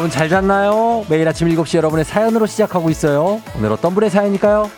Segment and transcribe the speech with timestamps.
[0.00, 1.04] 여러분 잘 잤나요?
[1.10, 3.42] 매일 아침 7시 여러분의 사연으로 시작하고 있어요.
[3.54, 4.70] 오늘 어떤 분의 사연일까요?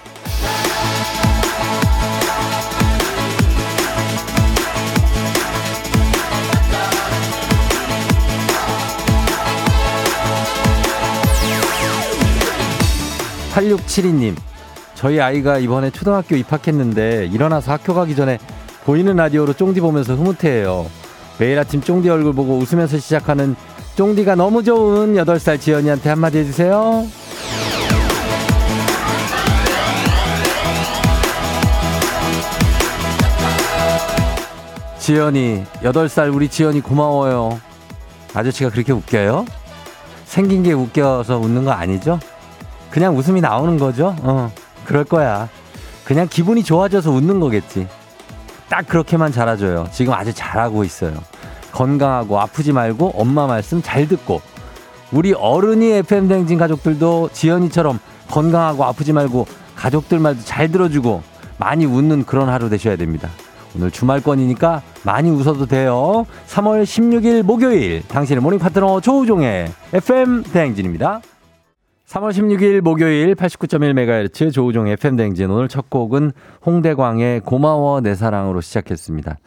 [13.54, 14.34] 8672님,
[14.96, 18.41] 저희 아이가 이번에 초등학교 입학했는데 일어나서 학교 가기 전에
[18.84, 20.91] 보이는 라디오로 쫑디 보면서 흐뭇해해요.
[21.38, 23.54] 매일 아침 쫑디 얼굴 보고 웃으면서 시작하는
[23.96, 27.06] 쫑디가 너무 좋은 8살 지연이한테 한마디 해주세요.
[34.98, 37.60] 지연이, 8살 우리 지연이 고마워요.
[38.35, 39.45] 아저씨가 그렇게 웃겨요?
[40.24, 42.18] 생긴 게 웃겨서 웃는 거 아니죠?
[42.90, 44.15] 그냥 웃음이 나오는 거죠?
[44.23, 44.51] 어,
[44.85, 45.48] 그럴 거야.
[46.04, 47.88] 그냥 기분이 좋아져서 웃는 거겠지.
[48.68, 49.88] 딱 그렇게만 잘해줘요.
[49.93, 51.15] 지금 아주 잘하고 있어요.
[51.73, 54.40] 건강하고 아프지 말고 엄마 말씀 잘 듣고
[55.12, 57.98] 우리 어른이 FM 댕진 가족들도 지연이처럼
[58.29, 61.23] 건강하고 아프지 말고 가족들 말도 잘 들어주고
[61.59, 63.29] 많이 웃는 그런 하루 되셔야 됩니다.
[63.74, 66.26] 오늘 주말권이니까 많이 웃어도 돼요.
[66.47, 71.20] 3월 16일 목요일 당신의 모닝 파트너 조우종의 FM 대행진입니다.
[72.06, 76.32] 3월 16일 목요일 89.1MHz 조우종 FM 대행진 오늘 첫 곡은
[76.66, 79.38] 홍대광의 고마워 내 사랑으로 시작했습니다.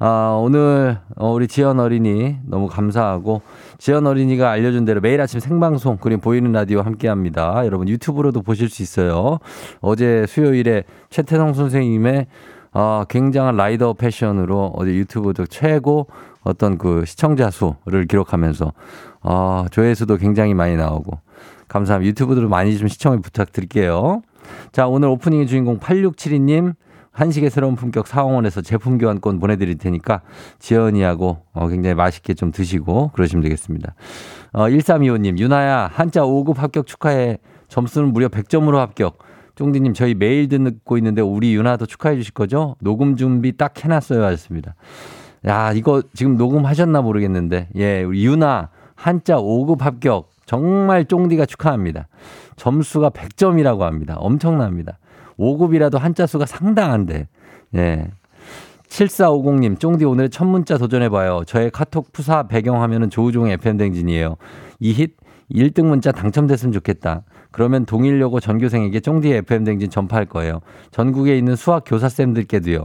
[0.00, 3.42] 아, 오늘 어, 우리 지연 어린이 너무 감사하고
[3.78, 7.62] 지연 어린이가 알려준 대로 매일 아침 생방송 그리고 보이는 라디오 함께 합니다.
[7.64, 9.38] 여러분 유튜브로도 보실 수 있어요.
[9.80, 12.26] 어제 수요일에 최태성 선생님의
[12.74, 16.06] 어, 굉장한 라이더 패션으로 어제 유튜브도 최고
[16.44, 18.72] 어떤 그 시청자 수를 기록하면서
[19.22, 21.18] 어, 조회수도 굉장히 많이 나오고
[21.66, 22.08] 감사합니다.
[22.10, 24.22] 유튜브도 많이 좀 시청을 부탁드릴게요.
[24.70, 26.74] 자, 오늘 오프닝의 주인공 8672님
[27.18, 30.22] 한식의 새로운 품격 사원에서 제품 교환권 보내드릴 테니까
[30.60, 33.94] 지연이하고 어, 굉장히 맛있게 좀 드시고 그러시면 되겠습니다.
[34.52, 37.38] 어, 1325님, 유나야, 한자 5급 합격 축하해.
[37.66, 39.18] 점수는 무려 100점으로 합격.
[39.56, 42.76] 쫑디님, 저희 매일 듣고 있는데 우리 유나도 축하해 주실 거죠?
[42.80, 44.22] 녹음 준비 딱 해놨어요.
[44.24, 44.76] 하셨습니다.
[45.48, 47.68] 야, 이거 지금 녹음하셨나 모르겠는데.
[47.74, 50.30] 예, 우리 유나, 한자 5급 합격.
[50.46, 52.06] 정말 쫑디가 축하합니다.
[52.54, 54.14] 점수가 100점이라고 합니다.
[54.18, 54.98] 엄청납니다.
[55.38, 57.28] 5급이라도 한자 수가 상당한데.
[57.76, 58.10] 예.
[58.88, 61.42] 7450님, 쫑디 오늘 첫 문자 도전해봐요.
[61.46, 64.36] 저의 카톡 푸사 배경화면은 조우종의 FM댕진이에요.
[64.80, 65.12] 이힛
[65.52, 67.22] 1등 문자 당첨됐으면 좋겠다.
[67.50, 70.60] 그러면 동일여고 전교생에게 쫑디의 FM댕진 전파할 거예요.
[70.90, 72.84] 전국에 있는 수학 교사쌤들께도요.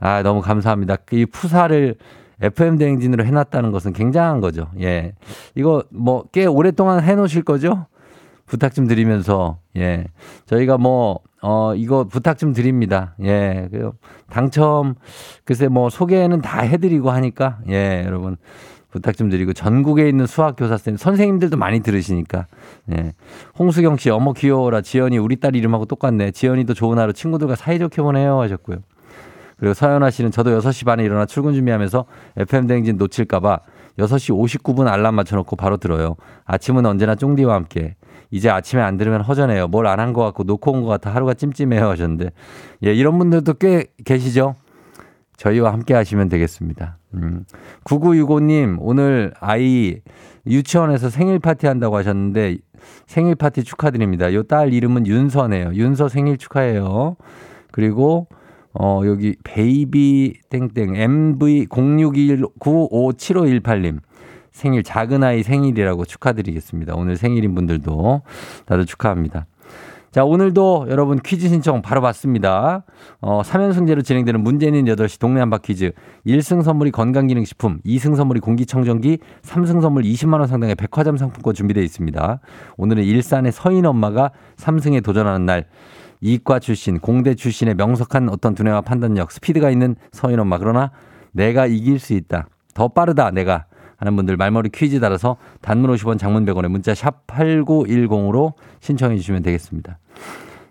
[0.00, 0.96] 아, 너무 감사합니다.
[1.12, 1.94] 이 푸사를
[2.40, 4.68] FM대행진으로 해놨다는 것은 굉장한 거죠.
[4.80, 5.14] 예.
[5.54, 7.86] 이거 뭐 꽤 오랫동안 해놓으실 거죠?
[8.46, 10.06] 부탁 좀 드리면서, 예.
[10.46, 13.14] 저희가 뭐, 어, 이거 부탁 좀 드립니다.
[13.22, 13.68] 예.
[13.70, 13.92] 그
[14.30, 14.94] 당첨,
[15.44, 18.36] 글쎄 뭐 소개는 다 해드리고 하니까, 예, 여러분.
[18.90, 22.46] 부탁 좀 드리고 전국에 있는 수학교사쌤 선생님들도 많이 들으시니까
[22.96, 23.12] 예.
[23.58, 28.40] 홍수경 씨 어머 귀여워라 지연이 우리 딸 이름하고 똑같네 지연이도 좋은 하루 친구들과 사이좋게 보내요
[28.40, 28.78] 하셨고요
[29.58, 32.06] 그리고 서연아 씨는 저도 6시 반에 일어나 출근 준비하면서
[32.38, 33.60] FM 댕진 놓칠까봐
[33.98, 36.16] 6시 59분 알람 맞춰놓고 바로 들어요.
[36.44, 37.96] 아침은 언제나 쫑디와 함께.
[38.30, 39.68] 이제 아침에 안 들으면 허전해요.
[39.68, 42.30] 뭘 안 한 것 같고 놓고 온 것 같아 하루가 찜찜해요 하셨는데.
[42.84, 44.54] 예, 이런 분들도 꽤 계시죠?
[45.36, 46.98] 저희와 함께 하시면 되겠습니다.
[47.14, 47.44] 음.
[47.84, 50.00] 9965님, 오늘 아이
[50.46, 52.58] 유치원에서 생일 파티 한다고 하셨는데
[53.06, 54.32] 생일 파티 축하드립니다.
[54.34, 55.72] 요 딸 이름은 윤서네요.
[55.74, 57.16] 윤서 생일 축하해요.
[57.70, 58.26] 그리고
[58.74, 63.98] 어, 여기 베이비 땡땡 MV 0619571518님
[64.58, 66.96] 생일 작은 아이 생일이라고 축하드리겠습니다.
[66.96, 68.22] 오늘 생일인 분들도
[68.66, 69.46] 다들 축하합니다.
[70.10, 72.82] 자, 오늘도 여러분 퀴즈 신청 바로 받습니다.
[73.20, 75.92] 어, 3연승제로 진행되는 문재인 8시 동네 한바 퀴즈.
[76.26, 82.40] 1승 선물이 건강기능식품, 2승 선물이 공기청정기, 3승 선물 20만원 상당의 백화점 상품권 준비되어 있습니다.
[82.78, 85.66] 오늘은 일산의 서인 엄마가 3승에 도전하는 날.
[86.20, 90.58] 이과 출신, 공대 출신의 명석한 어떤 두뇌와 판단력, 스피드가 있는 서인 엄마.
[90.58, 90.90] 그러나
[91.30, 92.48] 내가 이길 수 있다.
[92.74, 93.67] 더 빠르다, 내가.
[93.98, 99.98] 하는 분들 말머리 퀴즈 달아서 단문 50원 장문 100원에 문자 샵 8910으로 신청해 주시면 되겠습니다.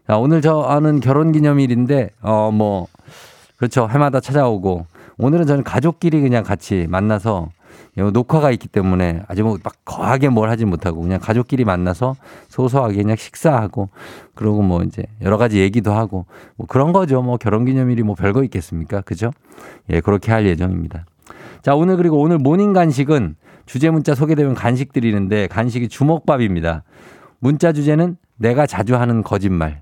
[0.08, 2.88] 자, 오늘 저 아는 결혼 기념일인데, 어, 뭐,
[3.58, 3.90] 그렇죠.
[3.90, 4.86] 해마다 찾아오고,
[5.18, 7.50] 오늘은 저는 가족끼리 그냥 같이 만나서
[8.14, 12.16] 녹화가 있기 때문에 아주 뭐 막 거하게 뭘 하지 못하고 그냥 가족끼리 만나서
[12.48, 13.90] 소소하게 그냥 식사하고
[14.36, 16.26] 그러고 뭐 이제 여러 가지 얘기도 하고
[16.56, 17.24] 뭐 그런 거죠.
[17.24, 19.02] 뭐 결혼 기념일이 뭐 별거 있겠습니까?
[19.02, 19.32] 그죠?
[19.90, 21.06] 예, 그렇게 할 예정입니다.
[21.68, 23.36] 자, 오늘 그리고 오늘 모닝 간식은
[23.66, 26.86] 주제 문자 소개되면 간식 드리는데 간식이 주먹밥입니다.
[27.40, 29.82] 문자 주제는 내가 자주 하는 거짓말.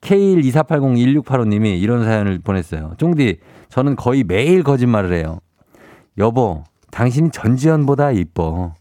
[0.00, 2.94] K124801685님이 이런 사연을 보냈어요.
[2.98, 5.38] 쫑디, 저는 거의 매일 거짓말을 해요.
[6.18, 8.74] 여보, 당신이 전지현보다 이뻐.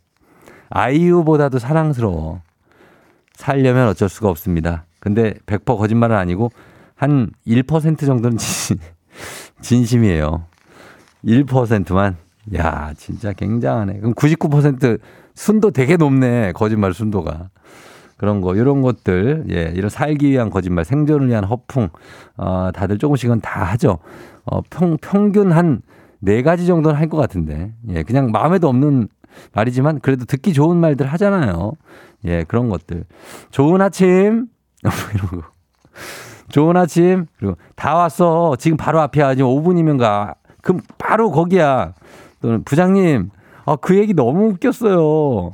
[0.71, 2.41] 아이유보다도 사랑스러워.
[3.35, 4.87] 살려면 어쩔 수가 없습니다.
[4.99, 6.49] 근데 100% 거짓말은 아니고
[6.95, 8.79] 한 1% 정도는 진,
[9.61, 10.47] 진심이에요.
[11.25, 12.17] 1%만.
[12.55, 13.99] 야, 진짜 굉장하네.
[13.99, 14.99] 그럼 99%
[15.35, 16.53] 순도 되게 높네.
[16.53, 17.49] 거짓말 순도가.
[18.17, 21.89] 그런 거, 이런 것들, 예, 이런 살기 위한 거짓말, 생존을 위한 허풍,
[22.37, 23.99] 어, 다들 조금씩은 다 하죠.
[24.45, 25.81] 어, 평, 평균 한
[26.19, 29.07] 네 가지 정도는 할 것 같은데, 예, 그냥 마음에도 없는
[29.53, 31.73] 말이지만 그래도 듣기 좋은 말들 하잖아요.
[32.25, 33.03] 예, 그런 것들.
[33.51, 34.47] 좋은 아침,
[35.13, 35.47] 이런 거.
[36.49, 38.55] 좋은 아침, 그리고 다 왔어.
[38.57, 39.35] 지금 바로 앞이야.
[39.35, 40.33] 지금 5분이면 가.
[40.67, 41.93] 그럼 바로 거기야.
[42.41, 43.29] 또는 부장님,
[43.65, 45.53] 아, 그 얘기 너무 웃겼어요.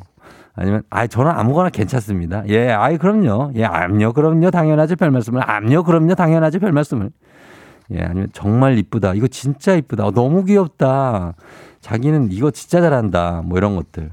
[0.56, 2.44] 아니면 아 저는 아무거나 괜찮습니다.
[2.48, 3.52] 예, 아이 그럼요.
[3.56, 4.50] 예, 암요 그럼요.
[4.50, 4.96] 당연하죠.
[4.96, 5.48] 별 말씀을.
[5.48, 6.16] 암요 그럼요.
[6.16, 6.60] 당연하죠.
[6.60, 7.12] 별 말씀을.
[7.92, 9.14] 예, 아니면 정말 이쁘다.
[9.14, 10.08] 이거 진짜 이쁘다.
[10.08, 11.34] 어, 너무 귀엽다.
[11.82, 13.44] 자기는 이거 진짜 잘한다.
[13.46, 14.10] 뭐 이런 것들.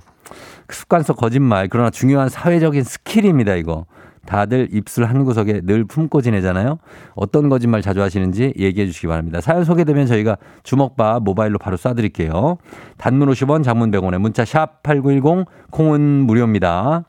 [0.69, 1.69] 습관 속 거짓말.
[1.69, 3.55] 그러나 중요한 사회적인 스킬입니다.
[3.55, 3.87] 이거.
[4.31, 6.79] 다들 입술 한 구석에 늘 품고 지내잖아요.
[7.17, 9.41] 어떤 거짓말 자주 하시는지 얘기해 주시기 바랍니다.
[9.41, 12.59] 사연 소개되면 저희가 주먹밥 모바일로 바로 쏴드릴게요.
[12.97, 17.07] 단문 50원, 장문 100원에 문자 샵 8910, 콩은 무료입니다.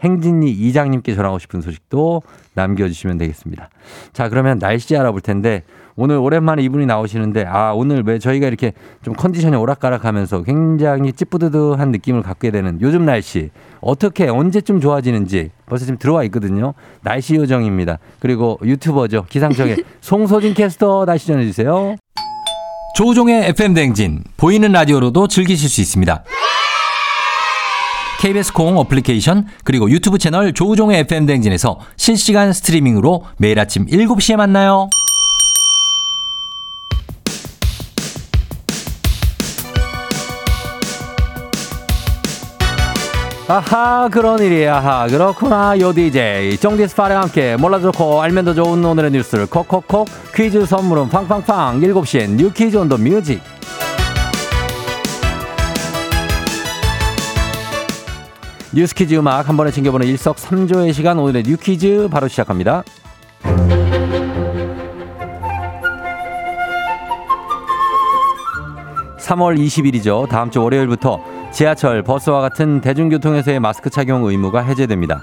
[0.00, 2.22] 행진이 이장님께 전하고 싶은 소식도
[2.54, 3.68] 남겨주시면 되겠습니다.
[4.14, 5.64] 자, 그러면 날씨 알아볼 텐데
[5.96, 8.72] 오늘 오랜만에 이분이 나오시는데 아 오늘 왜 저희가 이렇게
[9.02, 13.50] 좀 컨디션이 오락가락하면서 굉장히 찌뿌드드한 느낌을 갖게 되는 요즘 날씨
[13.80, 16.74] 어떻게 언제쯤 좋아지는지 벌써 지금 들어와 있거든요.
[17.02, 17.98] 날씨 요정입니다.
[18.20, 21.96] 그리고 유튜버죠 기상청의 송소진 캐스터 날씨 전해주세요.
[22.94, 26.24] 조우종의 FM 댕진 보이는 라디오로도 즐기실 수 있습니다.
[28.20, 34.88] KBS 콩 어플리케이션 그리고 유튜브 채널 조우종의 FM 댕진에서 실시간 스트리밍으로 매일 아침 7시에 만나요.
[43.48, 49.10] 아하 그런 일이 아하 그렇구나 요 DJ 정디스파랑 함께 몰라도 좋고 알면 더 좋은 오늘의
[49.10, 53.42] 뉴스를 콕콕콕 퀴즈 선물은 팡팡팡 7시엔 New Quiz on the Music
[58.72, 62.82] 뉴스 퀴즈 음악 한 번에 챙겨보는 일석삼조의 시간 오늘의 뉴 퀴즈 바로 시작합니다.
[69.18, 70.28] 3월 20일이죠.
[70.28, 75.20] 다음 주 월요일부터 지하철, 버스와 같은 대중교통에서의 마스크 착용 의무가 해제됩니다.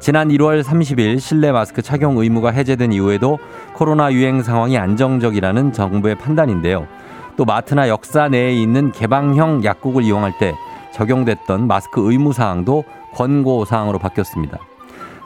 [0.00, 3.38] 지난 1월 30일 실내 마스크 착용 의무가 해제된 이후에도
[3.74, 6.86] 코로나 유행 상황이 안정적이라는 정부의 판단인데요.
[7.36, 10.54] 또 마트나 역사 내에 있는 개방형 약국을 이용할 때
[10.94, 14.58] 적용됐던 마스크 의무 사항도 권고 사항으로 바뀌었습니다.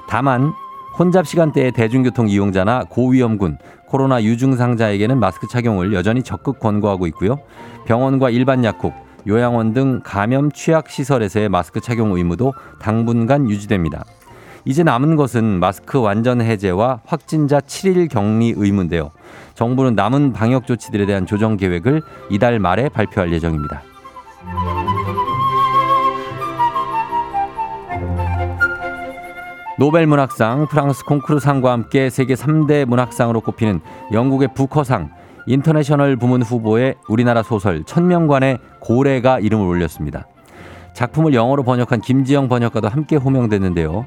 [0.08, 0.52] 다만
[0.98, 7.38] 혼잡 시간대의 대중교통 이용자나 고위험군, 코로나 유증상자에게는 마스크 착용을 여전히 적극 권고하고 있고요.
[7.86, 8.92] 병원과 일반 약국,
[9.26, 14.04] 요양원 등 감염 취약 시설에서의 마스크 착용 의무도 당분간 유지됩니다.
[14.64, 19.10] 이제 남은 것은 마스크 완전 해제와 확진자 7일 격리 의무인데요.
[19.54, 23.82] 정부는 남은 방역 조치들에 대한 조정 계획을 이달 말에 발표할 예정입니다.
[29.78, 33.80] 노벨 문학상, 프랑스 콩쿠르상과 함께 세계 3대 문학상으로 꼽히는
[34.12, 35.10] 영국의 부커상,
[35.50, 40.28] 인터내셔널 부문 후보에 우리나라 소설 천명관의 고래가 이름을 올렸습니다.
[40.94, 44.06] 작품을 영어로 번역한 김지영 번역가도 함께 호명됐는데요.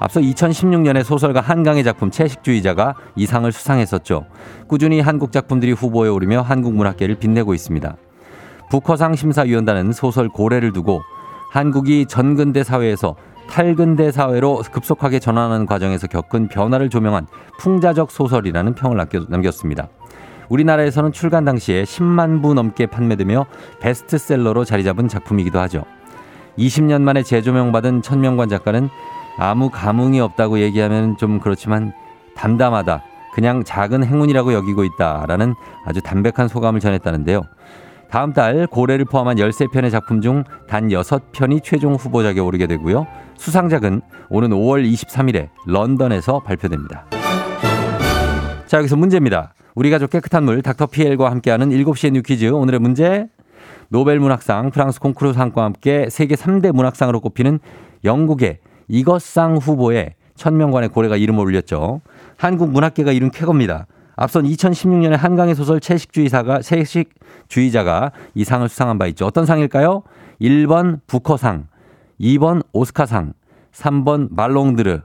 [0.00, 4.26] 앞서 2016년에 소설가 한강의 작품 채식주의자가 이 상을 수상했었죠.
[4.66, 7.96] 꾸준히 한국 작품들이 후보에 오르며 한국 문학계를 빛내고 있습니다.
[8.70, 11.02] 북커상 심사위원단은 소설 고래를 두고
[11.52, 13.14] 한국이 전근대 사회에서
[13.48, 17.26] 탈근대 사회로 급속하게 전환하는 과정에서 겪은 변화를 조명한
[17.60, 19.88] 풍자적 소설이라는 평을 남겼습니다.
[20.50, 23.46] 우리나라에서는 출간 당시에 10만 부 넘게 판매되며
[23.80, 25.84] 베스트셀러로 자리 잡은 작품이기도 하죠.
[26.58, 28.88] 20년 만에 재조명받은 천명관 작가는
[29.38, 31.92] 아무 감흥이 없다고 얘기하면 좀 그렇지만
[32.36, 33.02] 담담하다.
[33.32, 35.54] 그냥 작은 행운이라고 여기고 있다라는
[35.86, 37.42] 아주 담백한 소감을 전했다는데요.
[38.10, 43.06] 다음 달 고래를 포함한 13편의 작품 중 단 6편이 최종 후보작에 오르게 되고요.
[43.36, 47.19] 수상작은 오는 5월 23일에 런던에서 발표됩니다.
[48.70, 49.52] 자, 여기서 문제입니다.
[49.74, 53.26] 우리 가족 깨끗한 물 닥터 피엘과 함께하는 7시의 뉴 퀴즈 오늘의 문제
[53.88, 57.58] 노벨 문학상 프랑스 콩쿠르 상과 함께 세계 3대 문학상으로 꼽히는
[58.04, 62.00] 영국의 이것상 후보에 천명관의 고래가 이름을 올렸죠.
[62.36, 63.88] 한국 문학계가 이룬 쾌거입니다.
[64.14, 69.26] 앞선 2016년에 한강의 소설 채식주의사가 채식주의자가 이 상을 수상한 바 있죠.
[69.26, 70.04] 어떤 상일까요?
[70.40, 71.66] 1번 부커상,
[72.20, 73.32] 2번 오스카상,
[73.72, 75.00] 3번 말롱드르,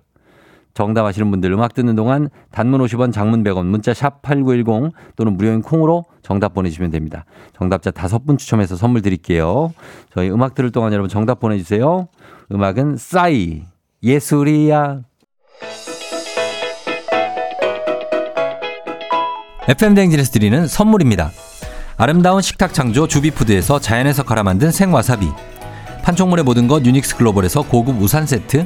[0.76, 5.62] 정답 아시는 분들 음악 듣는 동안 단문 50원, 장문 100원, 문자 샵 8910 또는 무료인
[5.62, 7.24] 콩으로 정답 보내주시면 됩니다.
[7.58, 9.74] 정답자 다섯 분 추첨해서 선물 드릴게요.
[10.14, 12.10] 저희 음악 들을 동안 여러분 정답 보내주세요.
[12.52, 13.64] 음악은 싸이,
[14.04, 15.00] 예술이야.
[19.70, 21.32] FM대행진에서 드리는 선물입니다.
[21.98, 25.30] 아름다운 식탁 창조 주비푸드에서 자연에서 갈아 만든 생와사비.
[26.04, 28.66] 판촉물의 모든 것 유닉스 글로벌에서 고급 우산 세트.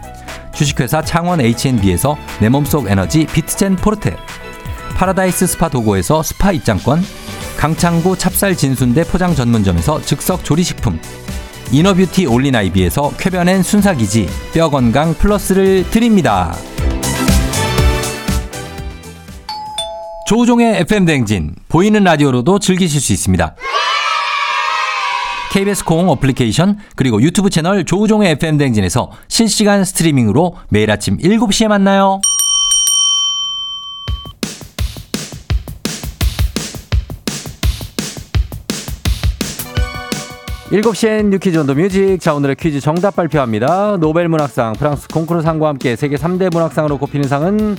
[0.53, 4.15] 주식회사 창원 H&B에서 내 몸속 에너지 비트젠 포르테.
[4.95, 7.03] 파라다이스 스파 도고에서 스파 입장권.
[7.57, 10.99] 강창구 찹쌀 진순대 포장 전문점에서 즉석 조리식품.
[11.71, 16.53] 이너뷰티 올린아이비에서 쾌변엔 순사기지 뼈 건강 플러스를 드립니다.
[20.25, 23.55] 조우종의 FM 댕진 보이는 라디오로도 즐기실 수 있습니다.
[25.51, 32.21] KBS 콩 어플리케이션 그리고 유튜브 채널 조우종의 FM 댕진에서 실시간 스트리밍으로 매일 아침 7시에 만나요.
[40.71, 42.17] 7시엔 New Quiz on the Music.
[42.21, 43.97] 자, 오늘의 퀴즈 정답 발표합니다.
[43.97, 47.75] 노벨 문학상, 프랑스 콩쿠르 상과 함께 세계 3대 문학상으로 꼽히는 상은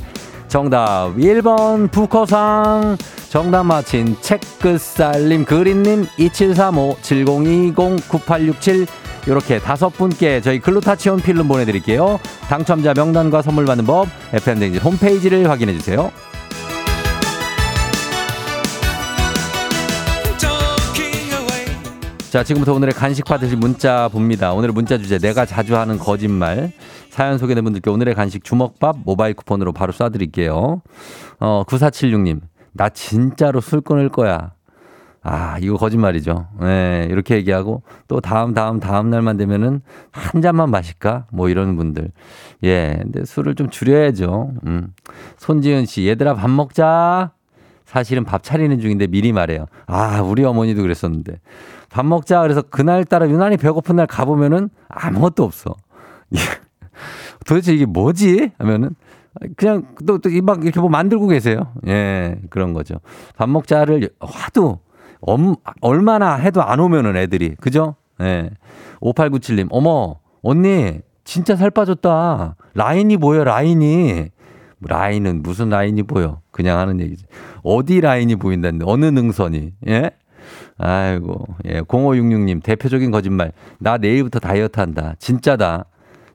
[0.52, 2.99] 정답 1번 부커상.
[3.30, 7.75] 정답 맞힌 책끝살님, 그린님, 2735, 7020,
[8.06, 8.87] 9867
[9.26, 12.21] 이렇게 다섯 분께 저희 글루타치온 필름 보내드릴게요.
[12.50, 16.12] 당첨자 명단과 선물 받는 법 FM댕진 홈페이지를 확인해 주세요.
[22.32, 24.54] 자, 지금부터 오늘의 간식 받으실 문자 봅니다.
[24.54, 26.73] 오늘의 문자 주제, 내가 자주 하는 거짓말.
[27.12, 30.81] 사연 소개된 분들께 오늘의 간식 주먹밥 모바일 쿠폰으로 바로 쏴드릴게요.
[31.40, 32.40] 어, 9476님.
[32.73, 34.52] 나 진짜로 술 끊을 거야.
[35.23, 36.49] 아, 이거 거짓말이죠.
[36.62, 41.26] 예, 네, 이렇게 얘기하고 또 다음, 다음, 다음 날만 되면은 한 잔만 마실까?
[41.31, 42.11] 뭐 이런 분들.
[42.64, 44.54] 예, 근데 술을 좀 줄여야죠.
[44.66, 44.95] 음.
[45.37, 47.33] 손지은 씨, 얘들아 밥 먹자.
[47.85, 49.66] 사실은 밥 차리는 중인데 미리 말해요.
[49.87, 51.40] 아, 우리 어머니도 그랬었는데.
[51.90, 52.40] 밥 먹자.
[52.40, 55.75] 그래서 그날따라 유난히 배고픈 날 가보면은 아무것도 없어.
[57.46, 58.52] 도대체 이게 뭐지?
[58.58, 58.94] 하면은
[59.56, 61.72] 그냥 또, 또 막 이렇게 뭐 만들고 계세요.
[61.87, 62.96] 예, 그런 거죠.
[63.37, 64.80] 밥 먹자를 하도
[65.20, 67.54] 엄, 얼마나 해도 안 오면은 애들이.
[67.61, 67.94] 그죠?
[68.20, 68.50] 예.
[69.00, 72.56] 5897님, 어머, 언니, 진짜 살 빠졌다.
[72.75, 74.28] 라인이 보여, 라인이.
[74.80, 76.40] 라인은 무슨 라인이 보여?
[76.50, 77.25] 그냥 하는 얘기지.
[77.62, 79.72] 어디 라인이 보인다는데, 어느 능선이.
[79.88, 80.11] 예?
[80.78, 83.52] 아이고, 예, 0566님, 대표적인 거짓말.
[83.78, 85.14] 나 내일부터 다이어트 한다.
[85.20, 85.87] 진짜다.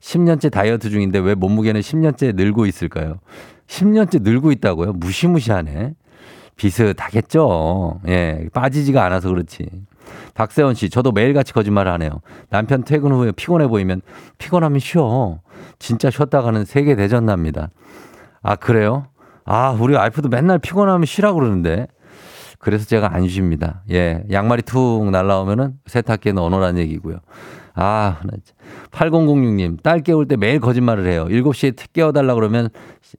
[0.07, 3.19] 10년째 다이어트 중인데 왜 몸무게는 10년째 늘고 있을까요?
[3.67, 4.93] 10년째 늘고 있다고요?
[4.93, 5.95] 무시무시하네.
[6.55, 7.99] 비슷하겠죠.
[8.07, 9.69] 예, 빠지지가 않아서 그렇지.
[10.33, 12.21] 박세원 씨, 저도 매일같이 거짓말을 하네요.
[12.49, 14.01] 남편 퇴근 후에 피곤해 보이면
[14.37, 15.39] 피곤하면 쉬어.
[15.77, 17.69] 진짜 쉬었다가는 세계 대전 납니다.
[18.41, 19.07] 아, 그래요?
[19.43, 21.87] 아, 우리 와이프도 맨날 피곤하면 쉬라고 그러는데.
[22.59, 23.83] 그래서 제가 안 쉽니다.
[23.91, 24.23] 예.
[24.31, 27.19] 양말이 툭 날라오면은 세탁기에 넣어놓으라는 얘기고요.
[27.79, 28.17] 아,
[28.91, 31.27] 8006님, 딸 깨울 때 매일 거짓말을 해요.
[31.29, 32.69] 7시에 깨워달라 그러면,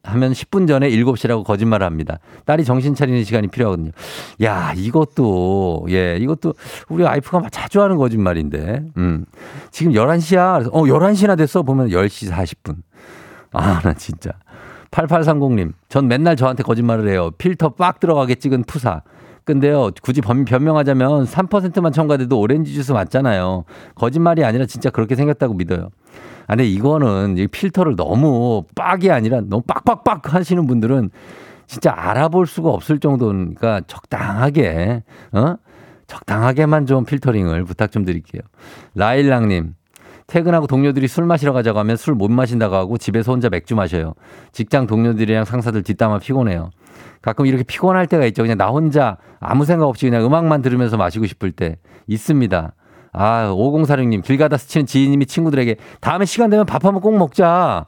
[0.02, 2.18] 하면 10분 전에 7시라고 거짓말을 합니다.
[2.44, 3.92] 딸이 정신 차리는 시간이 필요하거든요.
[4.42, 6.54] 야, 이것도, 예, 이것도
[6.88, 9.26] 우리 와이프가 자주 하는 거짓말인데, 음.
[9.70, 10.54] 지금 11시야.
[10.54, 11.62] 그래서, 어, 11시나 됐어.
[11.62, 12.78] 보면 10시 40분.
[13.52, 14.32] 아, 나 진짜.
[14.90, 17.30] 8830님, 전 맨날 저한테 거짓말을 해요.
[17.38, 19.02] 필터 빡 들어가게 찍은 푸사.
[19.48, 23.64] 근데요, 굳이 변명하자면 3%만 첨가돼도 오렌지 주스 맞잖아요.
[23.94, 25.88] 거짓말이 아니라 진짜 그렇게 생겼다고 믿어요.
[26.46, 31.08] 아, 근데 이거는 필터를 너무 빡이 아니라 너무 빡빡빡 하시는 분들은
[31.66, 35.02] 진짜 알아볼 수가 없을 정도니까 적당하게,
[35.32, 35.54] 어?
[36.06, 38.42] 적당하게만 좀 필터링을 부탁 좀 드릴게요.
[38.96, 39.72] 라일랑님,
[40.28, 44.14] 퇴근하고 동료들이 술 마시러 가자고 하면 술 못 마신다고 하고 집에서 혼자 맥주 마셔요.
[44.52, 46.70] 직장 동료들이랑 상사들 뒷담화 피곤해요.
[47.22, 48.42] 가끔 이렇게 피곤할 때가 있죠.
[48.42, 52.72] 그냥 나 혼자 아무 생각 없이 그냥 음악만 들으면서 마시고 싶을 때 있습니다.
[53.12, 57.86] 아, 5046님, 길 가다 스치는 지인님이 친구들에게 다음에 시간 되면 밥 한번 꼭 먹자.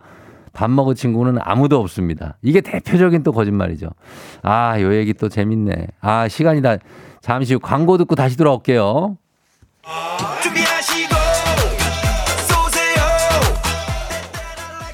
[0.52, 2.38] 밥 먹을 친구는 아무도 없습니다.
[2.42, 3.90] 이게 대표적인 또 거짓말이죠.
[4.42, 5.88] 아, 요 얘기 또 재밌네.
[6.00, 6.76] 아, 시간이 다
[7.20, 9.16] 잠시 후 광고 듣고 다시 돌아올게요.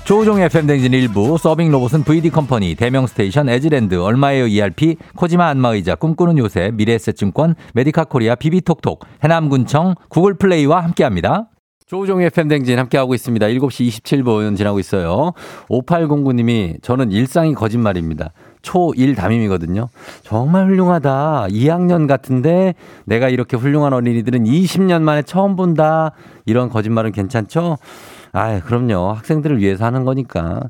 [0.06, 5.96] 조우종 FM 댕진 일부 서빙 로봇은 VD 컴퍼니, 대명 스테이션, 에즈랜드, 얼마에요 ERP, 코지마 안마의자,
[5.96, 11.48] 꿈꾸는 요새, 미래에셋증권, 메디카 코리아, 비비톡톡, 해남군청, 구글 플레이와 함께합니다.
[11.86, 13.46] 조우종의 FM댕진 함께하고 있습니다.
[13.46, 15.32] 7시 27분 지나고 있어요.
[15.70, 18.32] 5809님이 저는 일상이 거짓말입니다.
[18.62, 19.88] 초1 담임이거든요.
[20.22, 21.46] 정말 훌륭하다.
[21.50, 22.74] 2학년 같은데
[23.06, 26.12] 내가 이렇게 훌륭한 어린이들은 20년 만에 처음 본다.
[26.44, 27.78] 이런 거짓말은 괜찮죠?
[28.36, 29.12] 아, 그럼요.
[29.14, 30.60] 학생들을 위해서 하는 거니까.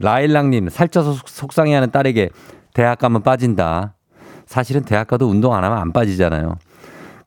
[0.00, 2.30] 라일락님, 살쪄서 속상해하는 딸에게
[2.74, 3.94] 대학 가면 빠진다.
[4.44, 6.56] 사실은 대학 가도 운동 안 하면 안 빠지잖아요.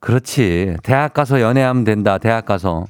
[0.01, 0.75] 그렇지.
[0.83, 2.17] 대학 가서 연애하면 된다.
[2.17, 2.87] 대학 가서.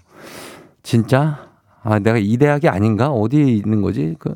[0.82, 1.46] 진짜?
[1.84, 3.10] 아, 내가 이 대학이 아닌가?
[3.10, 4.16] 어디에 있는 거지?
[4.18, 4.34] 그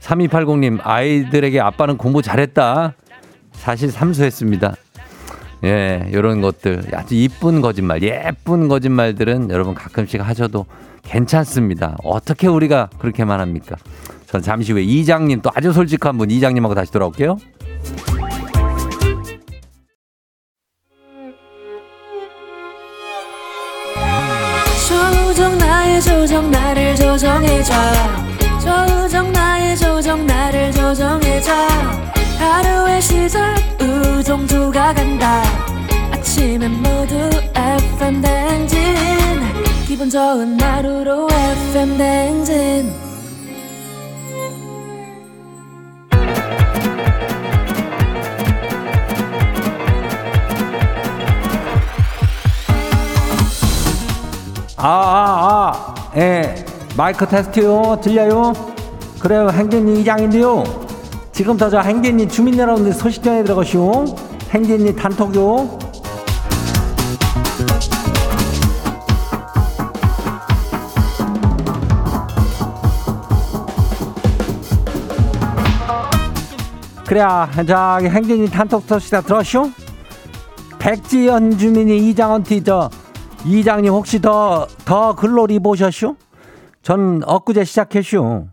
[0.00, 2.94] 3280님, 아이들에게 아빠는 공부 잘했다.
[3.52, 4.74] 사실 삼수했습니다.
[5.64, 6.84] 예, 요런 것들.
[6.94, 10.66] 아주 이쁜 거짓말, 예쁜 거짓말들은 여러분 가끔씩 하셔도
[11.02, 11.96] 괜찮습니다.
[12.04, 13.76] 어떻게 우리가 그렇게만 합니까?
[14.26, 17.38] 전 잠시 후에 이장님 또 아주 솔직한 분 이장님하고 다시 돌아올게요.
[24.88, 27.72] 조정 나의 조정 나를 조정해줘
[28.60, 31.52] 조정 나의 조정 나를 조정해줘
[32.38, 33.57] 하루의 시절 우
[34.38, 35.42] 정조가 간다
[36.12, 37.16] 아침엔 모두
[37.54, 38.78] FM 댕진
[39.84, 41.26] 기분 좋은 하루로
[41.66, 42.92] FM 댕진
[54.76, 56.54] 아, 아, 아, 예,
[56.96, 57.98] 마이크 테스트요.
[58.00, 58.52] 들려요?
[59.18, 60.62] 그래요, 행진이 이장인데요.
[61.32, 64.27] 지금부터 저 행진이 주민 여러분들 소식 전해 들어가시오.
[64.50, 65.78] 행진이 단톡요.
[77.06, 79.70] 그래야 저기 행진이 단톡 소식다 들었쇼?
[80.78, 82.90] 백지연 주민이 이장한테 저
[83.46, 86.16] 이장님 혹시 더 더 글로리 보셨쇼?
[86.82, 88.46] 전 엊그제 시작했쇼.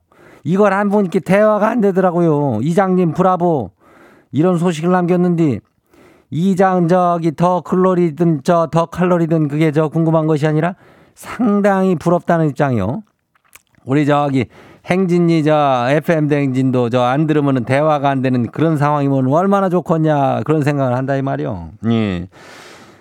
[0.44, 2.60] 이걸 한 분께 대화가 안 되더라고요.
[2.62, 3.72] 이장님 브라보
[4.32, 5.60] 이런 소식을 남겼는데
[6.30, 10.76] 이장 저기 더 글로리든 저 더 칼로리든 그게 저 궁금한 것이 아니라
[11.14, 13.04] 상당히 부럽다는 입장이요.
[13.86, 14.46] 우리 저기
[14.86, 20.64] 행진이 저 FM 대행진도 저 안 들으면은 대화가 안 되는 그런 상황이면 얼마나 좋겠냐 그런
[20.64, 21.70] 생각을 한다 이 말이요.
[21.90, 22.28] 예.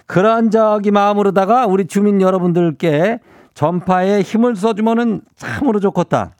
[0.07, 3.21] 그런 저기 마음으로다가 우리 주민 여러분들께
[3.55, 6.33] 전파에 힘을 써주면은 참으로 좋겠다.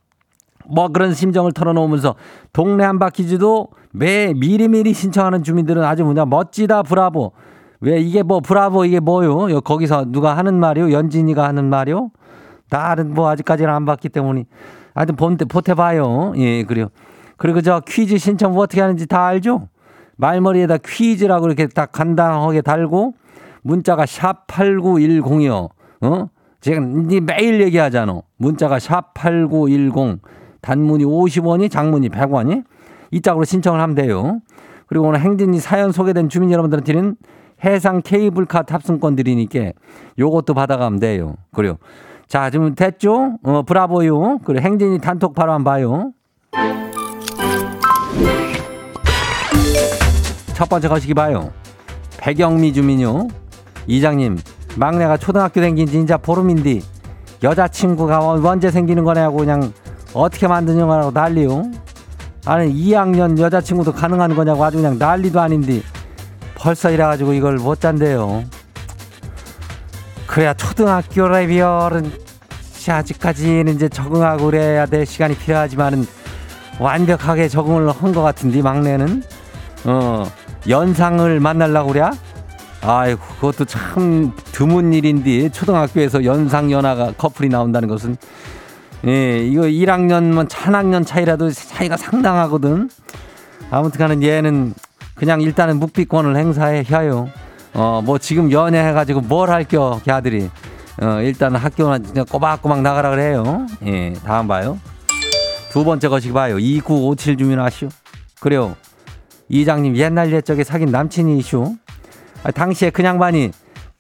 [0.69, 2.15] 뭐 그런 심정을 털어놓으면서
[2.53, 7.33] 동네 한바퀴지도 매 미리미리 신청하는 주민들은 아주 뭐냐 멋지다 브라보.
[7.81, 9.61] 왜 이게 뭐 브라보 이게 뭐요?
[9.61, 10.91] 거기서 누가 하는 말이요?
[10.93, 12.11] 연진이가 하는 말이요?
[12.71, 14.47] 다른 뭐 아직까지는 안 봤기 때문에
[14.95, 16.35] 하여튼 본때 보태봐요.
[16.37, 16.89] 예, 그래요.
[17.37, 19.69] 그리고 저 퀴즈 신청 뭐 어떻게 하는지 다 알죠?
[20.17, 23.15] 말머리에다 퀴즈라고 이렇게 딱 간단하게 달고
[23.63, 25.69] 문자가 샵 8910이요.
[26.03, 26.29] 어?
[26.61, 28.23] 제가 매일 얘기하잖아.
[28.39, 30.21] 문자가 샵 8910.
[30.65, 32.65] 단문이 50원이 장문이 100원이
[33.11, 34.41] 이 짝으로 신청을 하면 돼요.
[34.87, 37.17] 그리고 오늘 행진이 사연 소개된 주민 여러분들한테는
[37.65, 39.73] 해상 케이블카 탑승권 드리니까
[40.19, 41.35] 요것도 받아가면 돼요.
[41.53, 41.77] 그래요.
[42.27, 43.39] 자, 지금 됐죠?
[43.43, 44.39] 어, 브라보요.
[44.39, 46.13] 그래, 행진이 단톡 바로 한번 봐요.
[50.55, 51.53] 첫 번째 거시기 봐요.
[52.19, 53.29] 백영미 주민요.
[53.87, 54.39] 이장님,
[54.77, 56.81] 막내가 초등학교 생긴 지 이제 보름인데
[57.43, 59.73] 여자친구가 언제 생기는 거냐고 그냥
[60.15, 61.71] 어떻게 만드냐고 난리요.
[62.47, 65.83] 아니 2학년 여자친구도 가능한 거냐고 아주 그냥 난리도 아닌데
[66.55, 68.45] 벌써 이래가지고 이걸 못 잔대요.
[70.27, 72.13] 그래야 초등학교 레벨은
[72.87, 76.07] 아직까지는 이제 적응하고 그래야 될 시간이 필요하지만은
[76.79, 79.23] 완벽하게 적응을 한 것 같은데 막내는
[79.85, 80.27] 어
[80.69, 82.11] 연상을 만날라고 그래?
[82.87, 88.19] 아이고, 그것도 참 드문 일인데, 초등학교에서 연상 연하가 커플이 나온다는 것은,
[89.07, 92.89] 예, 이거 1학년만, 1학년 차이라도 차이가 상당하거든.
[93.71, 94.73] 아무튼 간에 얘는
[95.15, 97.29] 그냥 일단은 묵비권을 행사해, 혀요.
[97.75, 100.51] 어, 뭐 지금 연애해가지고 뭘 할겨, 걔들이.
[101.03, 103.67] 어, 일단은 학교나 그냥 꼬박꼬박 나가라 그래요.
[103.85, 104.79] 예, 다음 봐요.
[105.71, 106.59] 두 번째 것이 봐요.
[106.59, 107.89] 2957 주민 아시오.
[108.41, 108.77] 그래요.
[109.49, 111.77] 이장님 옛날 옛적에 사귄 남친이 이슈.
[112.43, 113.51] 아, 당시에 그냥 많이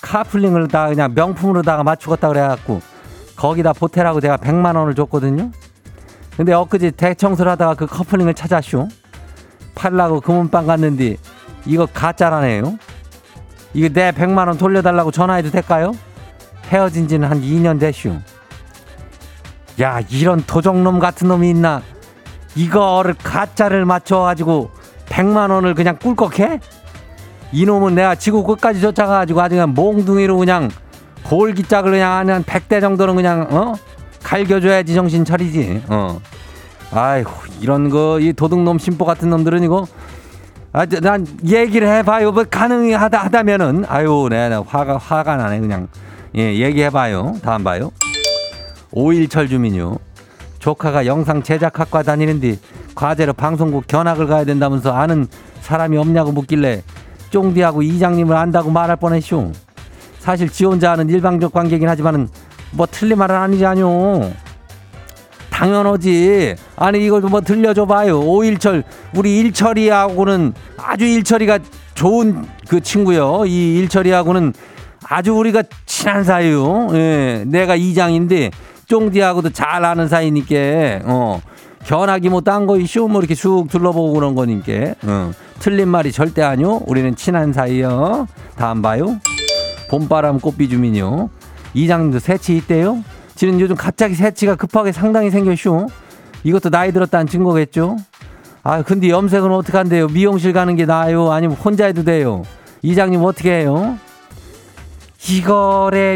[0.01, 2.81] 카플링을 다 그냥 명품으로다가 맞추겠다 그래갖고
[3.45, 5.51] 거기다 보태라고 제가 100만 원을 줬거든요.
[6.35, 8.89] 근데 엊그제 대청소를 하다가 그 커플링을 찾았슈.
[9.75, 11.17] 팔라고 금은방 갔는데
[11.67, 12.79] 이거 가짜라네요.
[13.75, 15.93] 이거 내 100만 원 돌려달라고 전화해도 될까요?
[16.69, 18.17] 헤어진 지는 한 2년 됐슈.
[19.83, 21.83] 야, 이런 도적놈 같은 놈이 있나?
[22.57, 24.71] 이거를 가짜를 맞춰가지고
[25.07, 26.61] 100만 원을 그냥 꿀꺽해?
[27.53, 30.71] 이놈은 내가 지구 끝까지 쫓아가가지고 아주 그냥 몽둥이로 그냥
[31.25, 33.75] 골기짝을 그냥 한 100대 정도는 그냥, 어?
[34.23, 36.21] 갈겨줘야지 정신 차리지, 어.
[36.93, 39.87] 아이고, 이런 거, 이 도둑놈 심보 같은 놈들은 이거,
[40.73, 42.33] 아, 난 얘기를 해봐요.
[42.33, 45.89] 뭐 가능하다 하다면은, 아유, 내, 네, 화가, 화가 나네, 그냥.
[46.37, 47.37] 예, 얘기해봐요.
[47.43, 47.93] 다음 봐요.
[48.91, 49.99] 오일철 주민요.
[50.59, 52.57] 조카가 영상 제작학과 다니는데
[52.95, 55.27] 과제로 방송국 견학을 가야 된다면서 아는
[55.61, 56.83] 사람이 없냐고 묻길래
[57.31, 59.53] 쫑디하고 이장님을 안다고 말할 뻔했쇼.
[60.25, 62.31] 사실 지 혼자 아는 일방적 관계긴 하지만은
[62.71, 64.33] 뭐 틀린 말은 아니잖요.
[65.51, 66.57] 당연하지.
[66.77, 68.21] 아니 이걸 뭐 들려줘봐요.
[68.21, 68.85] 오일철
[69.15, 71.59] 우리 일철이하고는 아주 일철이가
[71.93, 73.45] 좋은 그 친구요.
[73.45, 74.55] 이 일철이하고는
[75.07, 76.89] 아주 우리가 친한 사이요.
[76.95, 78.51] 예, 내가 이장인데
[78.87, 81.43] 쫑디하고도 잘 아는 사이니까 어
[81.85, 86.81] 견학이 뭐 딴거 이슈 뭐 이렇게 쑥 둘러보고 그런 거니까 어, 틀린 말이 절대 아니요.
[86.87, 88.27] 우리는 친한 사이요.
[88.57, 89.19] 다음 봐요.
[89.89, 91.31] 봄바람 꽃비 주민요.
[91.75, 93.03] 이장님도 새치 있대요.
[93.35, 95.89] 지는 요즘 갑자기 새치가 급하게 상당히 생겼쇼.
[96.45, 97.97] 이것도 나이 들었다는 증거겠죠.
[98.63, 100.09] 아 근데 염색은 어떻게 한대요?
[100.09, 101.33] 미용실 가는 게 나아요?
[101.33, 102.43] 아니면 혼자 해도 돼요?
[102.83, 103.99] 이장님 어떻게 해요?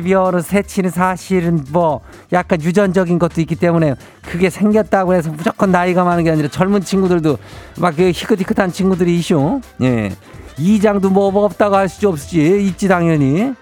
[0.04, 2.00] 벼를 새치는 사실은 뭐
[2.32, 7.38] 약간 유전적인 것도 있기 때문에 그게 생겼다고 해서 무조건 나이가 많은 게 아니라 젊은 친구들도
[7.78, 9.60] 막그 희끗희끗한 친구들이 이쇼.
[9.82, 10.10] 예.
[10.58, 12.66] 이장도 뭐, 뭐 없다고 할 수 없지.
[12.66, 13.52] 있지 당연히.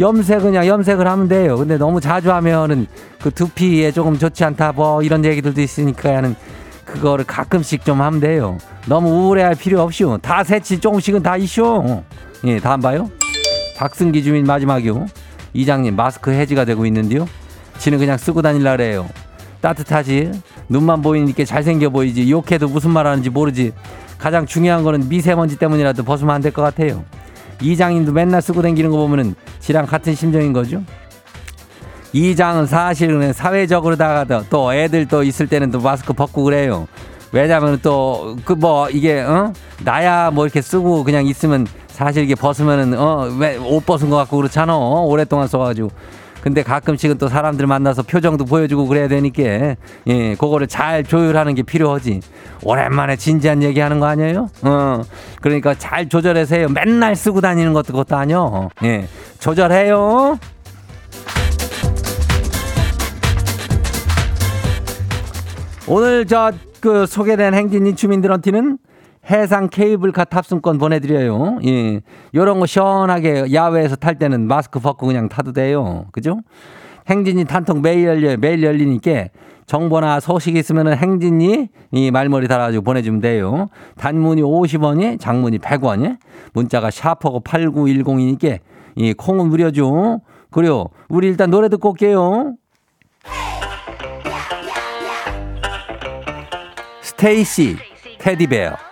[0.00, 1.56] 염색 그냥 염색을 하면 돼요.
[1.56, 2.86] 근데 너무 자주 하면은
[3.20, 6.34] 그 두피에 조금 좋지 않다 뭐 이런 얘기들도 있으니까는
[6.86, 8.58] 그거를 가끔씩 좀 하면 돼요.
[8.86, 10.18] 너무 우울해할 필요 없이요.
[10.18, 12.02] 다 새치 조금씩은 다 이쇼.
[12.44, 13.10] 예, 다음 봐요.
[13.76, 15.06] 박승기 주민 마지막이요.
[15.54, 17.28] 이장님 마스크 해지가 되고 있는데요.
[17.78, 19.08] 지는 그냥 쓰고 다닐라 그래요.
[19.60, 20.32] 따뜻하지?
[20.68, 22.30] 눈만 보이니까 잘생겨 보이지.
[22.30, 23.72] 욕해도 무슨 말 하는지 모르지.
[24.22, 27.04] 가장 중요한 거는 미세먼지 때문이라도 벗으면 안 될 것 같아요.
[27.60, 30.82] 이장님도 맨날 쓰고 다니는 거 보면은 지랑 같은 심정인 거죠.
[32.12, 36.86] 이장은 사실은 사회적으로다가 또 애들 또 있을 때는 또 마스크 벗고 그래요.
[37.32, 42.98] 왜냐면 또 그 뭐 이게 어 나야 뭐 이렇게 쓰고 그냥 있으면 사실 이게 벗으면은
[42.98, 45.88] 어왜 옷 벗은 것 같고 그렇잖아 어, 오랫동안 써가지고
[46.42, 49.42] 근데 가끔씩은 또 사람들 만나서 표정도 보여주고 그래야 되니까
[50.08, 52.20] 예 그거를 잘 조율하는 게 필요하지.
[52.64, 54.48] 오랜만에 진지한 얘기하는 거 아니에요?
[54.62, 55.02] 어.
[55.40, 56.68] 그러니까 잘 조절해서 해요.
[56.68, 58.68] 맨날 쓰고 다니는 것도 그것도 아니요.
[58.82, 59.06] 예.
[59.38, 60.38] 조절해요.
[65.86, 66.52] 오늘 저
[66.82, 68.76] 그 소개된 행진이 주민들한테는
[69.30, 71.60] 해상 케이블카 탑승권 보내드려요.
[71.64, 72.00] 예.
[72.34, 76.06] 요런 거 시원하게 야외에서 탈 때는 마스크 벗고 그냥 타도 돼요.
[76.12, 76.40] 그죠?
[77.08, 78.36] 행진이 단통 매일 열려요.
[78.38, 79.28] 매일 열리니까
[79.66, 83.68] 정보나 소식 있으면은 행진이 이 말머리 달아가지고 보내주면 돼요.
[83.96, 86.18] 단문이 50원이, 장문이 100원이,
[86.52, 88.58] 문자가 샵 8910이니까
[88.96, 90.20] 이 콩은 무료죠.
[90.50, 90.86] 그래요.
[91.08, 92.54] 우리 일단 노래 듣고 올게요.
[97.00, 97.76] 스테이시,
[98.18, 98.91] 테디베어.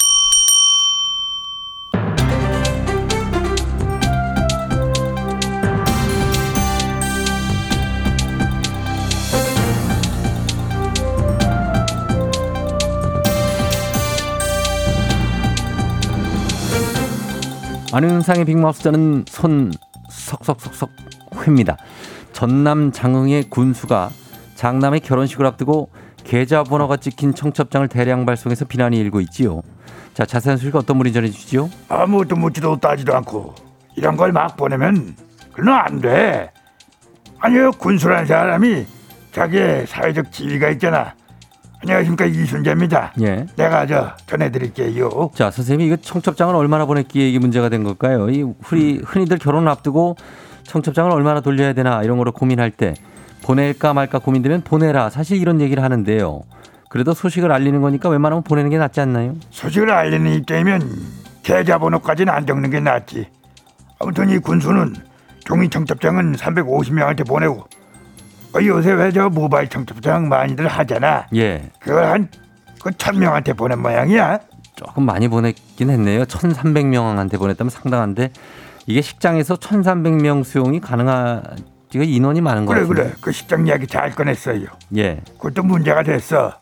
[17.93, 19.71] 안윤상의 빅마우스 저는 손
[20.09, 20.89] 석석석석
[21.45, 21.77] 회입니다.
[22.33, 24.09] 전남 장흥의 군수가
[24.55, 25.89] 장남의 결혼식을 앞두고
[26.23, 29.61] 계좌번호가 찍힌 청첩장을 대량 발송해서 비난이 일고 있지요.
[30.13, 31.69] 자, 자세한 소식 어떤 분이 전해 주시죠?
[31.89, 33.55] 아무것도 묻지도 따지도 않고
[33.95, 35.15] 이런 걸 막 보내면
[35.51, 36.51] 그건 안 돼.
[37.39, 38.85] 아니요 군수라는 사람이
[39.31, 41.15] 자기의 사회적 지위가 있잖아.
[41.83, 43.13] 안녕하십니까 이순재입니다.
[43.21, 43.45] 예.
[43.55, 45.31] 내가 저 전해드릴게요.
[45.33, 48.29] 자, 선생님이 이거 청첩장을 얼마나 보냈기에 이게 문제가 된 걸까요?
[48.29, 50.15] 이 흔히, 흔히들 결혼을 앞두고
[50.63, 52.93] 청첩장을 얼마나 돌려야 되나 이런 거를 고민할 때
[53.43, 55.09] 보낼까 말까 고민되면 보내라.
[55.09, 56.41] 사실 이런 얘기를 하는데요.
[56.89, 59.35] 그래도 소식을 알리는 거니까 웬만하면 보내는 게 낫지 않나요?
[59.49, 60.81] 소식을 알리는 입장이면
[61.41, 63.27] 계좌번호까지는 안 적는 게 낫지.
[63.99, 64.95] 아무튼 이 군수는
[65.45, 67.65] 종이 청첩장은 350명한테 보내고 어,
[68.55, 71.25] 요새 왜 저 모바일 청첩장 많이들 하잖아.
[71.35, 71.69] 예.
[71.79, 74.39] 그걸 한그 천명한테 보낸 모양이야.
[74.75, 76.23] 조금 많이 보냈긴 했네요.
[76.23, 78.31] 1,300명한테 보냈다면 상당한데
[78.87, 81.43] 이게 식장에서 1,300명 수용이 가능한
[81.91, 82.85] 지가 인원이 많은 거 그래.
[82.85, 84.65] 그래 그 식장 이야기 잘 꺼냈어요.
[84.97, 85.21] 예.
[85.37, 86.53] 그것도 문제가 됐어.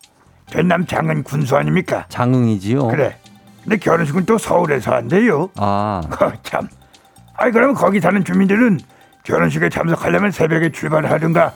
[0.48, 2.06] 전남 장은 군수 아닙니까?
[2.10, 2.88] 장흥이지요.
[2.88, 3.16] 그래.
[3.64, 5.50] 근데 결혼식은 또 서울에서 한대요.
[5.58, 6.68] 아, 어, 참.
[7.38, 8.80] 아이 그러면 거기 사는 주민들은
[9.24, 11.54] 결혼식에 참석하려면 새벽에 출발하든가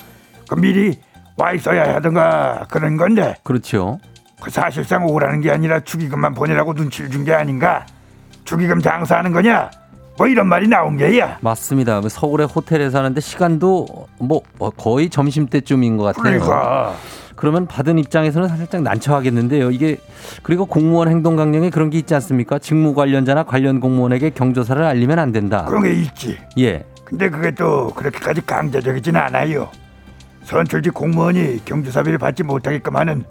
[0.49, 0.99] 그 미리
[1.37, 3.99] 와 있어야 하든가 그런 건데 그렇죠.
[4.41, 7.85] 그 사실상 오라는 게 아니라 축의금만 보내라고 눈치를 준 게 아닌가?
[8.43, 9.71] 축의금 장사하는 거냐?
[10.17, 11.37] 뭐 이런 말이 나온 게야.
[11.41, 12.01] 맞습니다.
[12.01, 13.87] 뭐 서울의 호텔에 사는데 시간도
[14.19, 14.41] 뭐
[14.77, 16.23] 거의 점심 때쯤인 것 같아요.
[16.39, 16.93] 그러니까
[17.35, 19.71] 그러면 받은 입장에서는 살짝 난처하겠는데요.
[19.71, 19.97] 이게
[20.43, 22.59] 그리고 공무원 행동 강령에 그런 게 있지 않습니까?
[22.59, 25.65] 직무 관련자나 관련 공무원에게 경조사를 알리면 안 된다.
[25.65, 26.37] 그런 게 있지.
[26.59, 26.83] 예.
[27.05, 29.69] 근데 그게 또 그렇게까지 강제적이진 않아요.
[30.53, 33.23] 선출직 공무원이 경조사비를 받지 못하게끔 하는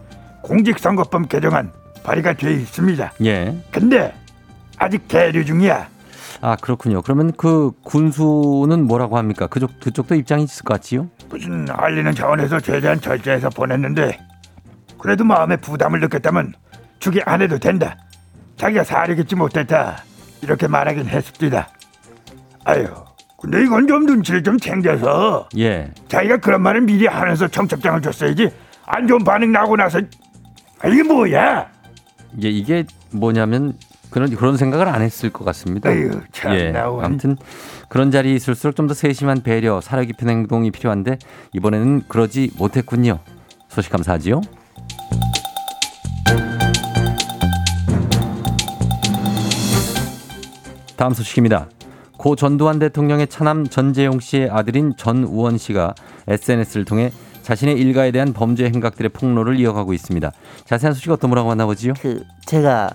[0.42, 1.70] 공직선거법 개정안
[2.02, 3.12] 발의가 돼 있습니다.
[3.24, 3.56] 예.
[3.70, 4.12] 근데
[4.76, 5.88] 아직 계류 중이야.
[6.40, 7.00] 아 그렇군요.
[7.02, 9.46] 그러면 그 군수는 뭐라고 합니까?
[9.46, 11.08] 그쪽 그쪽도 입장이 있을 것 같지요?
[11.30, 14.18] 무슨 알리는 차원에서 최대한 절제해서 보냈는데
[14.98, 16.54] 그래도 마음에 부담을 느꼈다면
[16.98, 17.96] 주기 안 해도 된다.
[18.56, 20.02] 자기가 사려겠지 못했다.
[20.40, 21.68] 이렇게 말하긴 했습니다.
[22.64, 22.88] 아유,
[23.42, 25.90] 근데 이건 좀 눈치를 좀 챙겨서 예.
[26.08, 28.48] 자기가 그런 말을 미리 하면서 청첩장을 줬어야지.
[28.86, 30.00] 안 좋은 반응 나고 나서
[30.80, 31.68] 아, 이게 뭐야?
[32.38, 33.74] 이게 이게 뭐냐면
[34.10, 35.90] 그런 그런 생각을 안 했을 것 같습니다.
[36.30, 36.72] 참 예.
[36.76, 37.36] 아무튼
[37.88, 41.18] 그런 자리에 있을수록 좀 더 세심한 배려, 사려 깊은 행동이 필요한데
[41.52, 43.18] 이번에는 그러지 못했군요.
[43.68, 44.40] 소식 감사하지요.
[50.96, 51.66] 다음 소식입니다.
[52.22, 55.92] 고 전두환 대통령의 차남 전재용 씨의 아들인 전우원 씨가
[56.28, 57.10] SNS를 통해
[57.42, 60.30] 자신의 일가에 대한 범죄 행각들의 폭로를 이어가고 있습니다.
[60.64, 61.94] 자세한 소식 어떤 분하고 만나보지요?
[62.00, 62.90] 그 제가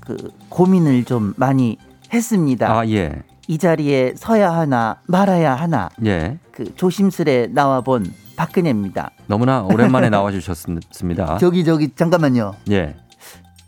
[0.00, 1.78] 그 고민을 좀 많이
[2.12, 2.70] 했습니다.
[2.70, 6.36] 아 예, 이 자리에 서야 하나 말아야 하나 예.
[6.52, 9.12] 그 조심스레 나와본 박근혜입니다.
[9.26, 11.38] 너무나 오랜만에 나와주셨습니다.
[11.38, 12.56] 저기 저기 잠깐만요.
[12.70, 12.94] 예.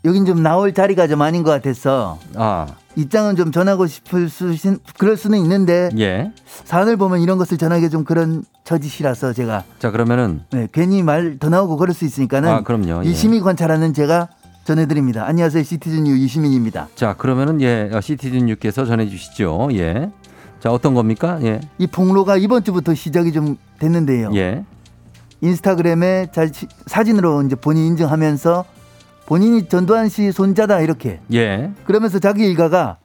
[0.05, 4.53] 여긴 좀 나올 자리가 좀 아닌 것 같아서 아, 입장은 좀 전하고 싶을 수
[4.97, 6.31] 그럴 수는 있는데 예.
[6.65, 11.49] 사안을 보면 이런 것을 전하기 좀 그런 처짓이라서 제가 자, 그러면은 네, 괜히 말 더
[11.49, 13.03] 나오고 그럴 수 있으니까는 아, 그럼요.
[13.05, 13.09] 예.
[13.09, 14.29] 유심히 관찰하는 제가
[14.65, 15.25] 전해드립니다.
[15.25, 16.87] 안녕하세요, 시티즌 유 유시민입니다.
[16.95, 19.69] 자, 그러면은 예, 시티즌 유께서 전해 주시죠.
[19.73, 20.09] 예.
[20.59, 21.39] 자, 어떤 겁니까?
[21.41, 21.59] 예.
[21.77, 24.31] 이 폭로가 이번 주부터 시작이 좀 됐는데요.
[24.35, 24.63] 예.
[25.41, 26.47] 인스타그램에 자,
[26.85, 28.63] 사진으로 이제 본인 인증하면서
[29.25, 31.71] 본인이 전두환 씨 손자다 이렇게 예.
[31.85, 32.97] 그러면서 자기 일가가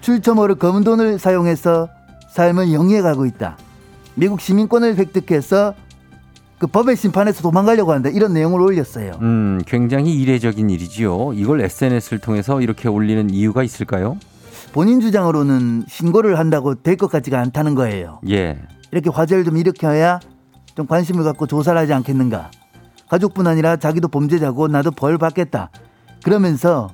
[0.00, 1.88] 출처모를 검은 돈을 사용해서
[2.30, 3.56] 삶을 영위해가고 있다.
[4.14, 5.74] 미국 시민권을 획득해서
[6.58, 8.08] 그 법의 심판에서 도망가려고 한다.
[8.10, 9.12] 이런 내용을 올렸어요.
[9.20, 11.32] 음, 굉장히 이례적인 일이지요.
[11.34, 14.16] 이걸 SNS를 통해서 이렇게 올리는 이유가 있을까요?
[14.72, 18.20] 본인 주장으로는 신고를 한다고 될 것 같지가 않다는 거예요.
[18.28, 18.58] 예.
[18.92, 20.20] 이렇게 화제를 좀 일으켜야
[20.76, 22.50] 좀 관심을 갖고 조사를 하지 않겠는가.
[23.14, 25.70] 가족뿐 아니라 자기도 범죄자고 나도 벌 받겠다.
[26.24, 26.90] 그러면서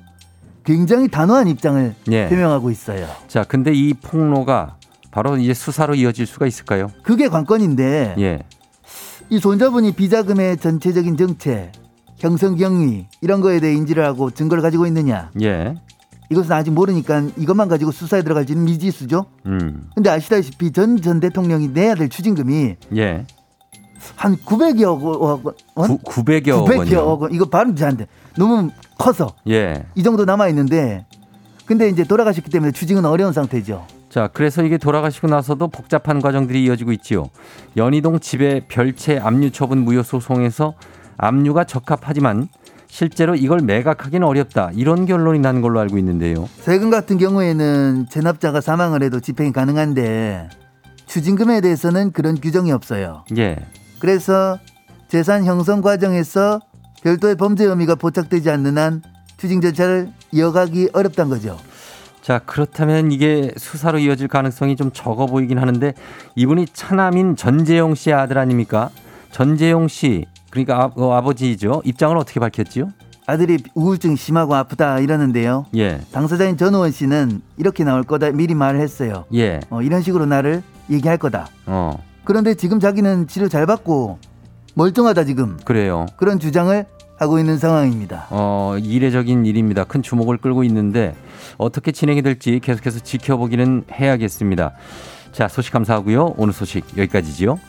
[0.63, 2.29] 굉장히 단호한 입장을 예.
[2.29, 3.07] 표명하고 있어요.
[3.27, 4.75] 자, 근데 이 폭로가
[5.09, 6.91] 바로 이제 수사로 이어질 수가 있을까요?
[7.01, 8.43] 그게 관건인데 예.
[9.31, 11.71] 이 손자분이 비자금의 전체적인 정체,
[12.19, 15.73] 형성 경위 이런 거에 대해 인지를 하고 증거를 가지고 있느냐 예.
[16.29, 19.25] 이것은 아직 모르니까 이것만 가지고 수사에 들어갈지는 미지수죠.
[19.47, 19.89] 음.
[19.95, 23.25] 근데 아시다시피 전 전 대통령이 내야 될 추징금이 예.
[24.15, 25.41] 한 900여 원,
[25.75, 25.97] 원?
[25.97, 27.17] 구, 900여 900여 원이요.
[27.19, 27.33] 원.
[27.33, 28.07] 이거 발음 잘안 돼.
[28.37, 29.85] 너무 커서 예.
[29.95, 31.05] 이 정도 남아 있는데
[31.65, 33.85] 근데 이제 돌아가셨기 때문에 추징은 어려운 상태죠.
[34.09, 37.29] 자, 그래서 이게 돌아가시고 나서도 복잡한 과정들이 이어지고 있지요.
[37.77, 40.73] 연희동 집에 별채 압류 처분 무효 소송에서
[41.17, 42.49] 압류가 적합하지만
[42.87, 44.71] 실제로 이걸 매각하기는 어렵다.
[44.73, 46.49] 이런 결론이 난 걸로 알고 있는데요.
[46.57, 50.49] 세금 같은 경우에는 체납자가 사망을 해도 집행이 가능한데
[51.05, 53.23] 추징금에 대해서는 그런 규정이 없어요.
[53.37, 53.57] 예.
[54.01, 54.57] 그래서
[55.09, 56.59] 재산 형성 과정에서
[57.03, 59.03] 별도의 범죄 혐의가 포착되지 않는 한
[59.37, 61.57] 추징 절차를 이어가기 어렵다는 거죠.
[62.23, 65.93] 자, 그렇다면 이게 수사로 이어질 가능성이 좀 적어 보이긴 하는데
[66.35, 68.89] 이분이 차남인 전재용 씨의 아들 아닙니까?
[69.31, 71.83] 전재용 씨, 그러니까 아, 어, 아버지죠.
[71.85, 72.89] 입장을 어떻게 밝혔지요?
[73.27, 75.65] 아들이 우울증 심하고 아프다 이러는데요.
[75.75, 79.25] 예, 당사자인 전우원 씨는 이렇게 나올 거다 미리 말을 했어요.
[79.33, 81.47] 예, 어, 이런 식으로 나를 얘기할 거다.
[81.67, 84.19] 어, 그런데 지금 자기는 치료 잘 받고
[84.75, 86.05] 멀쩡하다 지금 그래요.
[86.17, 86.85] 그런 주장을
[87.17, 88.27] 하고 있는 상황입니다.
[88.31, 89.83] 어, 이례적인 일입니다.
[89.83, 91.15] 큰 주목을 끌고 있는데
[91.57, 94.73] 어떻게 진행이 될지 계속해서 지켜보기는 해야겠습니다.
[95.31, 96.33] 자, 소식 감사하고요.
[96.37, 97.59] 오늘 소식 여기까지지요.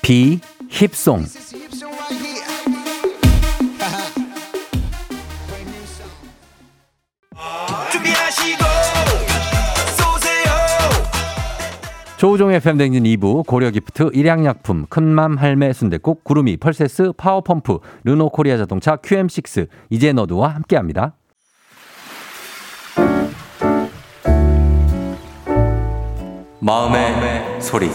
[0.00, 1.24] 비 힙송
[12.22, 20.12] 조우종의 팬댕진 2부 고려기프트 일양약품 큰맘 할매 순대국 구름이 펄세스 파워펌프 르노코리아 자동차 QM6 이제
[20.12, 21.14] 너도와 함께합니다.
[26.60, 27.88] 마음의, 소리.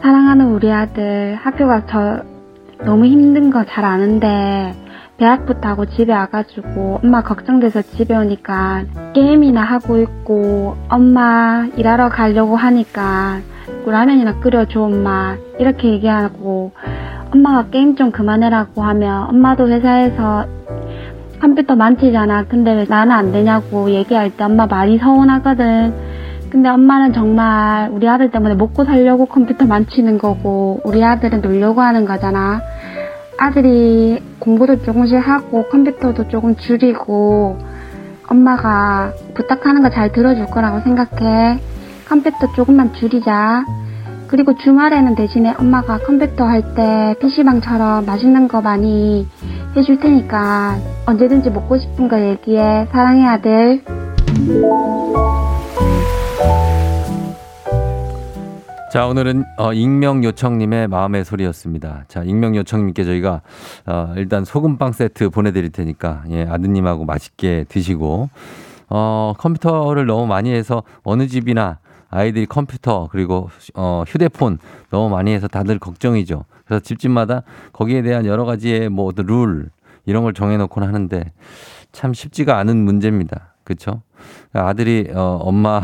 [0.00, 2.22] 사랑하는 우리 아들 학교가 저
[2.82, 4.88] 너무 힘든 거 잘 아는데
[5.20, 13.40] 대학부터 하고 집에 와가지고 엄마 걱정돼서 집에 오니까 게임이나 하고 있고 엄마 일하러 가려고 하니까
[13.84, 15.36] 라면이나 끓여줘 엄마.
[15.58, 16.72] 이렇게 얘기하고
[17.34, 20.46] 엄마가 게임 좀 그만해라고 하면 엄마도 회사에서
[21.38, 22.44] 컴퓨터 만지잖아.
[22.44, 25.92] 근데 왜 나는 안 되냐고 얘기할 때 엄마 많이 서운하거든.
[26.48, 32.06] 근데 엄마는 정말 우리 아들 때문에 먹고 살려고 컴퓨터 만지는 거고 우리 아들은 놀려고 하는
[32.06, 32.60] 거잖아.
[33.40, 37.56] 아들이 공부도 조금씩 하고 컴퓨터도 조금 줄이고
[38.28, 41.58] 엄마가 부탁하는 거 잘 들어줄 거라고 생각해.
[42.06, 43.64] 컴퓨터 조금만 줄이자.
[44.28, 49.26] 그리고 주말에는 대신에 엄마가 컴퓨터 할 때 PC방처럼 맛있는 거 많이
[49.74, 50.76] 해줄 테니까
[51.06, 52.88] 언제든지 먹고 싶은 거 얘기해.
[52.92, 53.82] 사랑해 아들.
[58.90, 62.02] 자, 오늘은 어, 익명 요청님의 마음의 소리였습니다.
[62.08, 63.40] 자, 익명 요청님께 저희가
[63.86, 68.30] 어, 일단 소금빵 세트 보내드릴 테니까 예, 아드님하고 맛있게 드시고
[68.88, 74.58] 어, 컴퓨터를 너무 많이 해서 어느 집이나 아이들이 컴퓨터 그리고 어, 휴대폰
[74.90, 76.44] 너무 많이 해서 다들 걱정이죠.
[76.64, 79.70] 그래서 집집마다 거기에 대한 여러 가지의 뭐룰
[80.04, 81.30] 이런 걸 정해놓곤 하는데
[81.92, 83.54] 참 쉽지가 않은 문제입니다.
[83.62, 84.02] 그렇죠?
[84.52, 85.80] 아들이 어, 엄마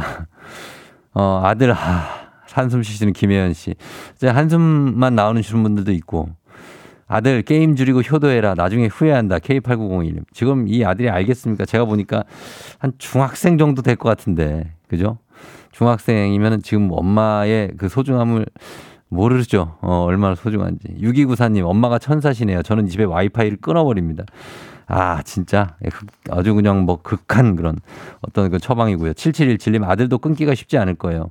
[1.14, 2.25] 어, 아들 하,
[2.56, 3.74] 한숨 쉬시는 김혜연 씨.
[4.16, 6.28] 이제 한숨만 나오는 분들도 있고.
[7.08, 8.54] 아들 게임 줄이고 효도해라.
[8.54, 9.38] 나중에 후회한다.
[9.38, 10.24] K8901님.
[10.32, 11.64] 지금 이 아들이 알겠습니까?
[11.64, 12.24] 제가 보니까
[12.78, 14.72] 한 중학생 정도 될 것 같은데.
[14.88, 15.18] 그죠?
[15.72, 18.46] 중학생이면 지금 엄마의 그 소중함을
[19.08, 19.76] 모르죠.
[19.82, 20.88] 어, 얼마나 소중한지.
[21.00, 22.62] 6294님, 엄마가 천사시네요.
[22.62, 24.24] 저는 집에 와이파이를 끊어버립니다.
[24.88, 25.74] 아, 진짜.
[26.30, 27.76] 아주 그냥 뭐 극한 그런
[28.20, 29.12] 어떤 그 처방이고요.
[29.14, 31.30] 7717님, 아들도 끊기가 쉽지 않을 거예요.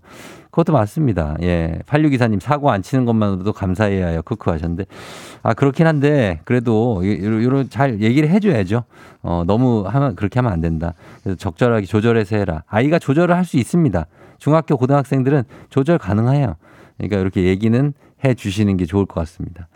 [0.52, 1.36] 그것도 맞습니다.
[1.41, 1.80] 예.
[1.86, 4.22] 8624님, 사고 안 치는 것만으로도 감사해야 해요.
[4.24, 4.86] 크크 하셨는데.
[5.44, 8.84] 아, 그렇긴 한데, 그래도, 이런 잘 얘기를 해 줘야죠.
[9.22, 10.94] 어, 너무 하면, 그렇게 하면 안 된다.
[11.24, 12.63] 그래서 적절하게 조절해서 해라.
[12.68, 14.06] 아이가 조절을 할 수 있습니다.
[14.39, 16.56] 중학교, 고등학생들은 조절 가능해요.
[16.98, 19.68] 그러니까 이렇게 얘기는 해 주시는 게 좋을 것 같습니다.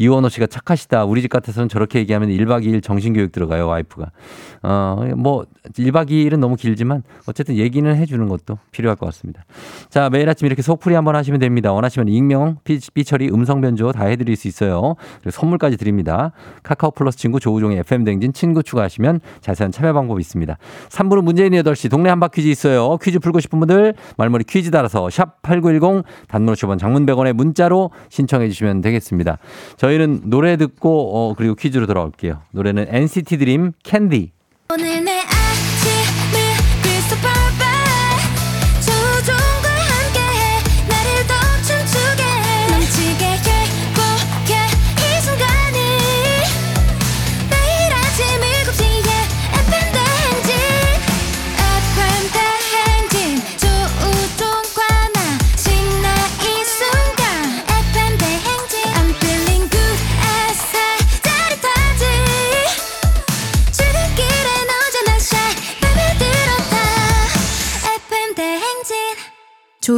[0.00, 1.04] 이원호 씨가 착하시다.
[1.04, 4.10] 우리 집 같아서는 저렇게 얘기하면 1박 2일 정신교육 들어가요, 와이프가.
[4.62, 9.44] 어, 뭐, 1박 2일은 너무 길지만 어쨌든 얘기는 해주는 것도 필요할 것 같습니다.
[9.90, 11.74] 자, 매일 아침 이렇게 속풀이 한번 하시면 됩니다.
[11.74, 14.94] 원하시면 익명, 삐처리, 음성 변조 다 해드릴 수 있어요.
[15.20, 16.32] 그리고 선물까지 드립니다.
[16.62, 20.56] 카카오 플러스 친구 조우종의 FM댕진 친구 추가하시면 자세한 참여 방법 있습니다.
[20.88, 22.96] 3부는 문재인 8시 동네 한바 퀴즈 있어요.
[23.02, 28.80] 퀴즈 풀고 싶은 분들 말머리 퀴즈 달아서 샵8910 단문 50원 장문 100원에 문자로 신청해 주시면
[28.80, 29.36] 되겠습니다.
[29.76, 32.42] 저희 는 노래 듣고 어, 그리고 퀴즈로 돌아올게요.
[32.52, 34.32] 노래는 NCT 드림 캔디.
[34.72, 35.19] 오늘 내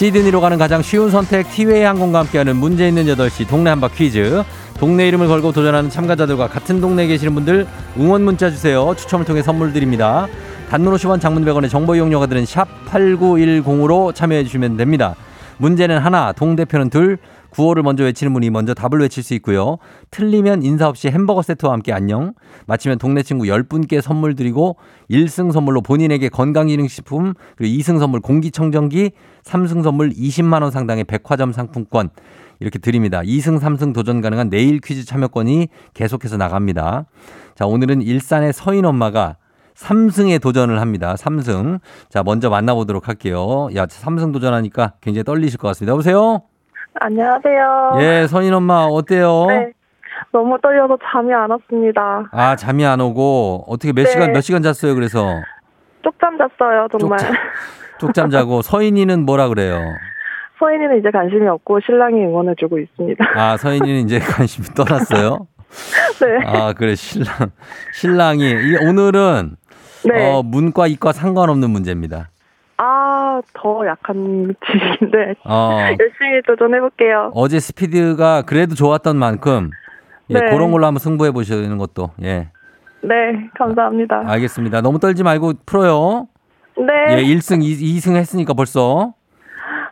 [0.00, 4.42] 시드니로 가는 가장 쉬운 선택 티웨이 항공과 함께하는 문제 있는 8시 동네 한바 퀴즈.
[4.78, 7.66] 동네 이름을 걸고 도전하는 참가자들과 같은 동네에 계시는 분들
[7.98, 8.94] 응원 문자 주세요.
[8.96, 10.26] 추첨을 통해 선물 드립니다.
[10.70, 15.16] 단문 50원 장문 100원의 정보 이용료가 드는 샵 8910으로 참여해 주시면 됩니다.
[15.58, 17.18] 문제는 하나, 동대표는 둘,
[17.50, 19.76] 구호를 먼저 외치는 분이 먼저 답을 외칠 수 있고요.
[20.10, 22.32] 틀리면 인사 없이 햄버거 세트와 함께 안녕.
[22.66, 24.76] 마치면 동네 친구 10분께 선물 드리고
[25.10, 29.10] 1승 선물로 본인에게 건강기능식품, 그리고 2승 선물 공기청정기,
[29.44, 32.10] 3승 선물 20만 원 상당의 백화점 상품권
[32.60, 33.20] 이렇게 드립니다.
[33.20, 37.04] 2승, 3승 도전 가능한 내일 퀴즈 참여권이 계속해서 나갑니다.
[37.54, 39.36] 자, 오늘은 일산의 서인 엄마가
[39.74, 41.14] 3승에 도전을 합니다.
[41.14, 41.80] 3승.
[42.10, 43.68] 자, 먼저 만나보도록 할게요.
[43.76, 45.92] 야, 3승 도전하니까 굉장히 떨리실 것 같습니다.
[45.92, 46.42] 여보세요?
[47.00, 47.92] 안녕하세요.
[48.00, 49.46] 예, 서인 엄마 어때요?
[49.48, 49.72] 네.
[50.32, 52.28] 너무 떨려서 잠이 안 왔습니다.
[52.32, 54.10] 아, 잠이 안 오고 어떻게 몇 네.
[54.10, 54.94] 시간 몇 시간 잤어요?
[54.94, 55.40] 그래서
[56.02, 57.18] 쪽잠 잤어요, 정말.
[57.18, 57.34] 쪽잠.
[58.00, 59.78] 쪽잠 자고 서인이는 뭐라 그래요?
[60.58, 63.24] 서인이는 이제 관심이 없고 신랑이 응원해주고 있습니다.
[63.36, 65.46] 아, 서인이는 이제 관심이 떠났어요.
[66.20, 66.46] 네.
[66.46, 67.28] 아, 그래 신랑
[67.94, 69.56] 신랑이 이- 오늘은
[70.06, 70.30] 네.
[70.32, 72.30] 어, 문과 이과 상관없는 문제입니다.
[72.78, 75.34] 아, 더 약한 지식인데.
[75.44, 77.30] 어, 열심히 도전해볼게요.
[77.34, 79.70] 어제 스피드가 그래도 좋았던 만큼
[80.30, 80.40] 예, 네.
[80.50, 82.48] 그런 걸로 한번 승부해 보시는 것도 예.
[83.02, 84.24] 네, 감사합니다.
[84.26, 84.80] 알겠습니다.
[84.80, 86.26] 너무 떨지 말고 풀어요.
[87.10, 87.24] 예, 네.
[87.24, 89.14] 1승, 2, 승 했으니까 벌써.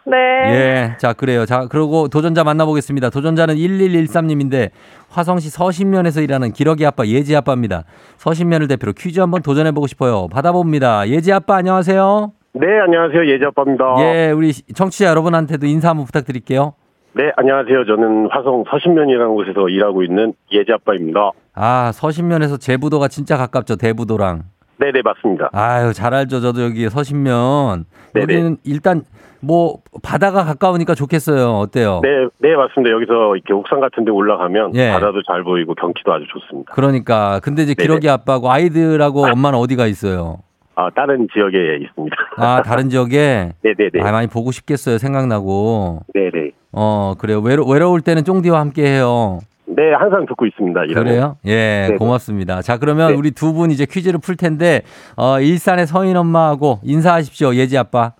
[0.04, 0.16] 네.
[0.16, 0.96] 예.
[0.98, 1.44] 자, 그래요.
[1.44, 3.10] 자, 그리고 도전자 만나보겠습니다.
[3.10, 4.70] 도전자는 1113님인데
[5.10, 7.84] 화성시 서신면에서 일하는 기러기 아빠 예지 아빠입니다.
[8.16, 10.28] 서신면을 대표로 퀴즈 한번 도전해보고 싶어요.
[10.28, 11.08] 받아봅니다.
[11.08, 12.32] 예지 아빠 안녕하세요.
[12.54, 13.26] 네, 안녕하세요.
[13.28, 13.84] 예지 아빠입니다.
[14.00, 16.72] 예, 우리 청취자 여러분한테도 인사 한번 부탁드릴게요.
[17.12, 17.84] 네, 안녕하세요.
[17.84, 21.32] 저는 화성 서신면이라는 곳에서 일하고 있는 예지 아빠입니다.
[21.54, 23.76] 아, 서신면에서 제부도가 진짜 가깝죠.
[23.76, 24.44] 대부도랑.
[24.78, 25.50] 네, 네, 맞습니다.
[25.52, 26.40] 아유, 잘 알죠.
[26.40, 27.84] 저도 여기 서신면.
[28.14, 28.22] 네네.
[28.22, 29.02] 여기는 일단
[29.40, 31.50] 뭐 바다가 가까우니까 좋겠어요.
[31.58, 32.00] 어때요?
[32.02, 32.08] 네,
[32.38, 32.92] 네, 맞습니다.
[32.94, 34.90] 여기서 이렇게 옥상 같은 데 올라가면 예.
[34.92, 36.72] 바다도 잘 보이고 경치도 아주 좋습니다.
[36.74, 37.86] 그러니까 근데 이제 네네.
[37.86, 40.38] 기러기 아빠고 아이들하고 엄마는 어디가 있어요?
[40.74, 42.16] 아, 다른 지역에 있습니다.
[42.36, 44.00] 아 다른 지역에 네, 네, 네.
[44.00, 46.52] 아 많이 보고 싶겠어요 생각나고 네, 네.
[46.72, 49.40] 어 그래요 외로 외로울 때는 쫑디와 함께해요
[49.76, 50.84] 네, 항상 듣고 있습니다.
[50.84, 51.04] 일하고.
[51.04, 51.96] 그래요 예 네네.
[51.98, 53.14] 고맙습니다 자 그러면 네.
[53.14, 54.82] 우리 두 분 이제 퀴즈를 풀 텐데
[55.16, 58.12] 어 일산의 서인 엄마하고 인사하십시오 예지 아빠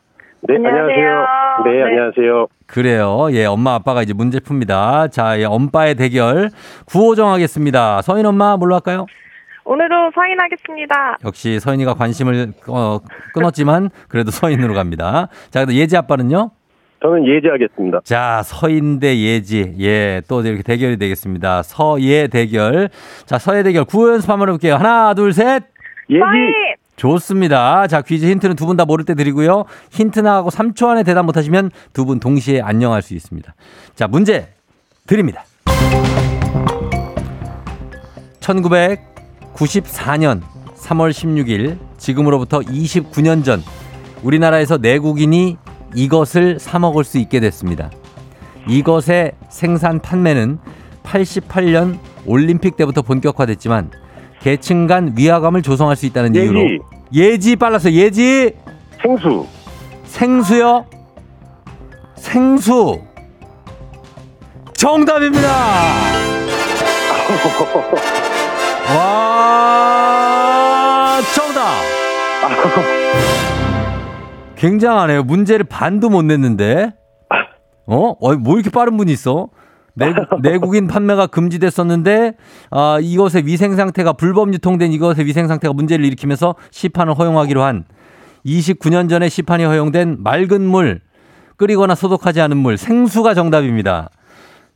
[0.42, 0.84] 네, 안녕하세요.
[0.86, 1.64] 안녕하세요.
[1.64, 1.82] 네, 네.
[1.84, 2.46] 안녕하세요.
[2.66, 6.50] 그래요 예 엄마 아빠가 이제 문제 풉니다 자 예, 엄빠의 대결
[6.86, 9.06] 구호 정하겠습니다 서인 엄마 뭘로 할까요?
[9.64, 11.18] 오늘도 서인하겠습니다.
[11.26, 13.00] 역시 서인이가 관심을 어,
[13.34, 15.28] 끊었지만 그래도 서인으로 갑니다.
[15.50, 16.52] 자, 근데 예지 아빠는요?
[17.00, 18.00] 저는 예지하겠습니다.
[18.04, 19.74] 자, 서인 대 예지.
[19.80, 21.62] 예, 또 이렇게 대결이 되겠습니다.
[21.62, 22.88] 서예 대결.
[23.24, 24.74] 자, 서예 대결 구호 연습 한번 해볼게요.
[24.76, 25.62] 하나, 둘, 셋.
[26.10, 26.22] 예지!
[26.96, 27.86] 좋습니다.
[27.86, 29.64] 자, 퀴즈 힌트는 두 분 다 모를 때 드리고요.
[29.92, 33.54] 힌트 나가고 3초 안에 대답 못하시면 두 분 동시에 안녕할 수 있습니다.
[33.94, 34.48] 자, 문제
[35.06, 35.44] 드립니다.
[38.40, 40.40] 1994년
[40.74, 43.62] 3월 16일, 지금으로부터 29년 전,
[44.22, 45.56] 우리나라에서 내국인이
[45.94, 47.90] 이것을 사먹을 수 있게 됐습니다.
[48.66, 50.58] 이것의 생산 판매는
[51.02, 53.90] 88년 올림픽 때부터 본격화됐지만
[54.40, 56.44] 계층 간 위화감을 조성할 수 있다는 예지.
[56.44, 56.68] 이유로
[57.12, 58.52] 예지 빨라서 예지
[59.02, 59.46] 생수.
[60.04, 60.84] 생수요
[62.16, 63.00] 생수
[64.74, 65.48] 정답입니다
[69.98, 71.68] 와 정답
[74.58, 76.92] 굉장하네요 문제를 반도 못 냈는데
[77.86, 78.14] 어?
[78.20, 79.48] 어, 뭐 이렇게 빠른 분이 있어?
[79.94, 82.34] 내국, 내국 인 판매가 금지됐었는데
[82.70, 87.84] 아, 이것의 위생 상태가 불법 유통된 이것의 위생 상태가 문제를 일으키면서 시판을 허용하기로 한
[88.44, 91.00] 29년 전에 시판이 허용된 맑은 물
[91.56, 94.10] 끓이거나 소독하지 않은 물 생수가 정답입니다.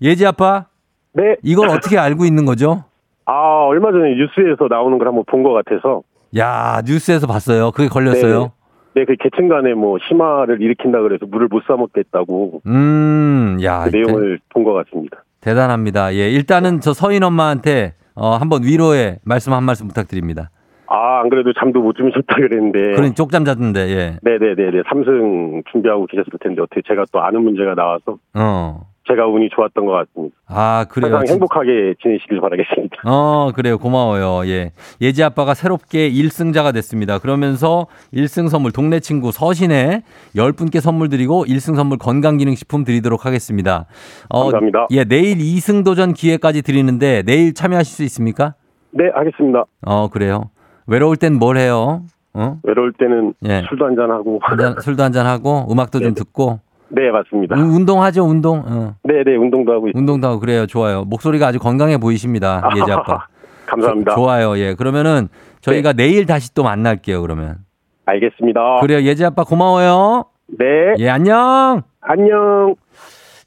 [0.01, 0.67] 예지 아빠
[1.15, 1.37] 네.
[1.45, 2.85] 이걸 어떻게 알고 있는 거죠?
[3.27, 3.33] 아,
[3.69, 6.03] 얼마 전에 뉴스에서 나오는 걸 한번 본 것 같아서.
[6.37, 7.71] 야 뉴스에서 봤어요.
[7.71, 8.41] 그게 걸렸어요.
[8.43, 8.51] 네,
[8.95, 14.39] 그 계층 간에 뭐 심화를 일으킨다 그래서 물을 못 사 먹겠다고 음, 야 그 내용을
[14.51, 15.23] 본 것 같습니다.
[15.41, 20.51] 대, 단합니다 예, 일단은 저 서인 엄마한테 어, 한번 위로의 말씀 한 말씀 부탁드립니다.
[20.87, 22.93] 아, 안 그래도 잠도 못 주무셨다 그랬는데.
[22.95, 24.19] 그러니 쪽잠 잤는데 예.
[24.23, 24.83] 네네네네.
[24.91, 28.92] 삼승 준비하고 계셨을 텐데 어떻게 제가 또 아는 문제가 나와서 어.
[29.09, 30.37] 제가 운이 좋았던 것 같습니다.
[30.47, 31.17] 아, 그래요.
[31.17, 32.97] 항상 행복하게 지내시길 바라겠습니다.
[33.05, 33.77] 어, 그래요.
[33.79, 34.47] 고마워요.
[34.49, 34.71] 예.
[35.01, 37.19] 예지 아빠가 새롭게 1승자가 됐습니다.
[37.19, 40.03] 그러면서 1승 선물 동네 친구 서신에
[40.37, 43.87] 10분께 선물 드리고 1승 선물 건강기능식품 드리도록 하겠습니다.
[44.29, 44.87] 어, 감사합니다.
[44.93, 48.55] 예, 내일 2승 도전 기회까지 드리는데 내일 참여하실 수 있습니까?
[48.93, 49.65] 네, 하겠습니다.
[49.85, 50.51] 어, 그래요.
[50.87, 52.03] 외로울 땐 뭘 해요?
[52.35, 52.59] 어?
[52.63, 53.63] 외로울 때는 예.
[53.69, 54.39] 술도 한잔 하고.
[54.43, 56.15] 한잔, 술도 한잔 하고 음악도 좀 네.
[56.15, 56.61] 듣고
[56.95, 57.57] 네, 맞습니다.
[57.57, 58.63] 운- 운동하죠, 운동.
[58.67, 58.95] 어.
[59.05, 59.99] 네, 네, 운동도 하고 있습니다.
[59.99, 60.67] 운동도 하고 그래요.
[60.67, 61.05] 좋아요.
[61.05, 62.63] 목소리가 아주 건강해 보이십니다.
[62.77, 63.27] 예지 아빠.
[63.67, 64.15] 감사합니다.
[64.15, 64.59] 좋아요.
[64.59, 64.75] 예.
[64.75, 65.29] 그러면은
[65.63, 67.59] 저희가 내일 다시 또 만날게요, 그러면.
[68.05, 68.81] 알겠습니다.
[68.81, 69.01] 그래요.
[69.03, 70.25] 예지 아빠 고마워요.
[70.59, 70.65] 네,
[70.99, 71.83] 예, 안녕.
[72.01, 72.75] 안녕.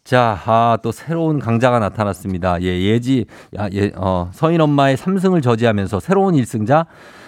[0.03, 2.61] 자, 아, 또 새로운 강자가 나타났습니다.
[2.61, 3.25] 예, 예지,
[3.57, 6.85] 야, 예, 어, 서인 엄마의 3승을 저지하면서 새로운 1승자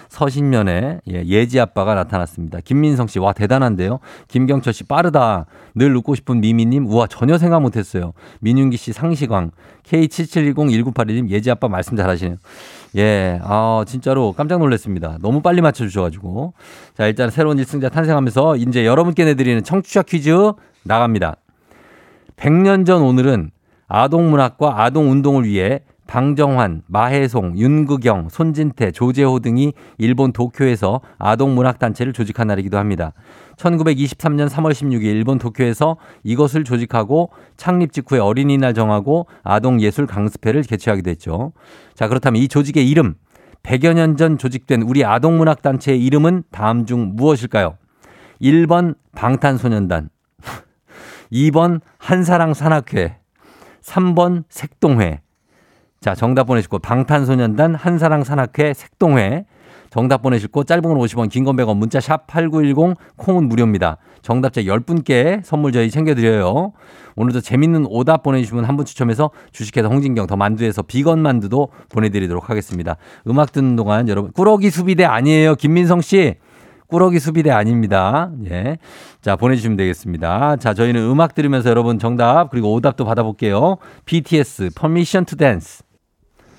[0.08, 2.60] 서신면에 예, 예지 아빠가 나타났습니다.
[2.64, 4.00] 김민성 씨, 와, 대단한데요?
[4.28, 5.46] 김경철 씨, 빠르다.
[5.74, 8.12] 늘 웃고 싶은 미미님, 우와, 전혀 생각 못 했어요.
[8.40, 9.50] 민윤기 씨, 상시광.
[9.84, 12.36] K77101981님, 예지 아빠 말씀 잘하시네요.
[12.96, 15.18] 예, 아, 진짜로 깜짝 놀랐습니다.
[15.20, 16.54] 너무 빨리 맞춰주셔가지고.
[16.96, 20.30] 자, 일단 새로운 1승자 탄생하면서 이제 여러분께 내드리는 청취자 퀴즈
[20.84, 21.36] 나갑니다.
[22.36, 23.50] 100년 전 오늘은
[23.88, 32.46] 아동문학과 아동운동을 위해 방정환, 마혜송, 윤극영, 손진태, 조재호 등이 일본 도쿄에서 아동 문학 단체를 조직한
[32.46, 33.12] 날이기도 합니다.
[33.58, 41.10] 1923년 3월 16일 일본 도쿄에서 이것을 조직하고 창립 직후에 어린이날 정하고 아동 예술 강습회를 개최하기도
[41.10, 41.52] 했죠.
[41.94, 43.14] 자, 그렇다면 이 조직의 이름,
[43.62, 47.76] 100여 년 전 조직된 우리 아동 문학 단체의 이름은 다음 중 무엇일까요?
[48.40, 50.08] 1번 방탄소년단,
[51.30, 53.18] 2번 한사랑 산악회,
[53.82, 55.20] 3번 색동회.
[56.00, 59.44] 자, 정답 보내시고 방탄소년단 한사랑 산악회 색동회.
[59.90, 63.96] 정답 보내시고 짧은 건 50원, 긴 건 100원, 문자 샵 8910, 콩은 무료입니다.
[64.20, 66.72] 정답자 10분께 선물 저희 챙겨드려요.
[67.16, 72.96] 오늘도 재밌는 오답 보내주시면 한 분 추첨해서 주식회사 홍진경 더 만두에서 비건 만두도 보내드리도록 하겠습니다.
[73.26, 75.54] 음악 듣는 동안 여러분, 꾸러기 수비대 아니에요.
[75.54, 76.34] 김민성 씨.
[76.88, 78.30] 꾸러기 수비대 아닙니다.
[78.50, 78.78] 예.
[79.20, 80.56] 자, 보내주시면 되겠습니다.
[80.56, 83.76] 자, 저희는 음악 들으면서 여러분 정답 그리고 오답도 받아볼게요.
[84.04, 85.87] BTS, Permission to Dance.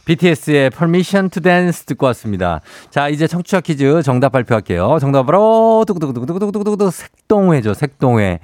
[0.09, 2.61] BTS의 Permission to Dance 듣고 왔습니다.
[2.89, 4.97] 자, 이제 청취자 퀴즈 정답 발표할게요.
[4.99, 7.75] 정답 바로 두구두구두구두구두구두구 색동회죠.
[7.75, 8.39] 색동회.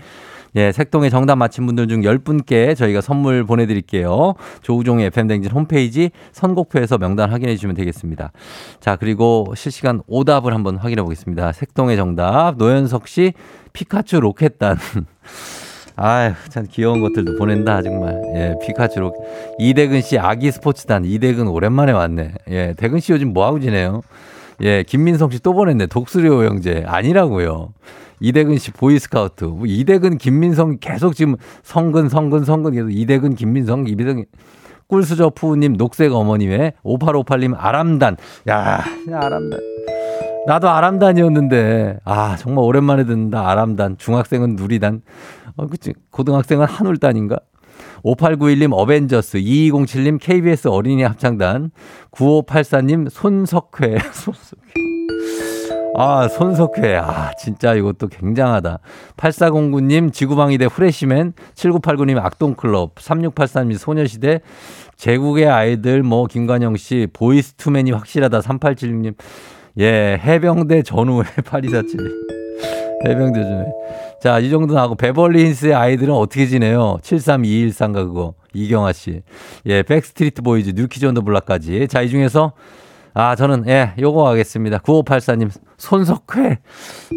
[0.57, 4.35] 예, 색동의 정답 맞힌 분들 중 10분께 저희가 선물 보내드릴게요.
[4.61, 8.31] 조우종의 FM댕진 홈페이지 선곡표에서 명단 확인해 주시면 되겠습니다.
[8.79, 11.51] 자, 그리고 실시간 오답을 한번 확인해 보겠습니다.
[11.51, 13.33] 색동의 정답, 노현석 씨,
[13.73, 14.77] 피카츄 로켓단.
[15.97, 18.21] 아유, 참 귀여운 것들도 보낸다, 정말.
[18.35, 19.17] 예, 피카츄 로켓.
[19.59, 21.05] 이대근 씨, 아기 스포츠단.
[21.05, 22.33] 이대근 오랜만에 왔네.
[22.49, 24.01] 예, 대근 씨 요즘 뭐하고 지내요?
[24.61, 25.87] 예, 김민성 씨 또 보냈네.
[25.87, 26.83] 독수리 오영재.
[26.85, 27.69] 아니라고요.
[28.19, 29.45] 이대근 씨 보이스카우트.
[29.45, 34.25] 뭐 이대근, 김민성 계속 지금 성근, 성근, 성근 계속 이대근, 김민성, 이대근.
[34.87, 38.17] 꿀수저 푸우님, 녹색 어머님의 5858님, 아람단.
[38.49, 39.59] 야, 아람단.
[40.47, 43.49] 나도 아람단이었는데, 아, 정말 오랜만에 듣는다.
[43.49, 43.97] 아람단.
[43.97, 45.01] 중학생은 누리단.
[45.57, 45.93] 어, 그치.
[46.11, 47.39] 고등학생은 한울 단인가?
[48.03, 51.71] 5891님 어벤져스, 2207님 KBS 어린이 합창단,
[52.11, 53.97] 9584님 손석회.
[55.97, 56.97] 아, 손석회.
[56.97, 58.79] 아, 진짜 이것도 굉장하다.
[59.17, 64.41] 8409님 지구방위대 후레시맨, 7989님 악동클럽, 3684님 소녀시대,
[64.97, 68.39] 제국의 아이들, 뭐, 김관영 씨, 보이스투맨이 확실하다.
[68.39, 69.15] 3876님.
[69.79, 72.11] 예, 해병대 전우회 8247님.
[73.05, 73.65] 해병대 전우회.
[74.25, 76.97] 자, 이 정도 나고 베벌리 힐스의 아이들은 어떻게 지내요?
[77.03, 78.33] 73213가 그거.
[78.55, 79.21] 이경아 씨.
[79.67, 81.87] 예, 백스트리트 보이즈, 뉴키즈 온더 블락까지.
[81.87, 82.53] 자, 이 중에서
[83.13, 84.79] 아, 저는 예, 요거 하겠습니다.
[84.79, 86.57] 9584님 손석회.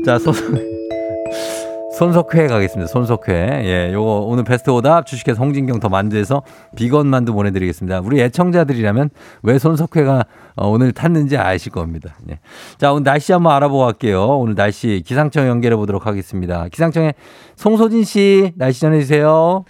[0.05, 0.78] 자, 손석회.
[1.99, 2.87] 손석회 가겠습니다.
[2.87, 3.33] 손석회.
[3.65, 6.43] 예, 요거 오늘 베스트 오답 주식회사 홍진경 더 만두에서
[6.77, 8.03] 비건 만두 보내드리겠습니다.
[8.05, 9.11] 우리 애청자들이라면
[9.43, 10.25] 왜 손석회가
[10.55, 12.15] 어, 오늘 탔는지 아실 겁니다.
[12.31, 12.39] 예.
[12.79, 14.25] 자, 오늘 날씨 한번 알아보고 갈게요.
[14.39, 16.69] 오늘 날씨 기상청 연결해 보도록 하겠습니다.
[16.69, 17.15] 기상청에
[17.57, 19.65] 송소진 씨 날씨 전해주세요.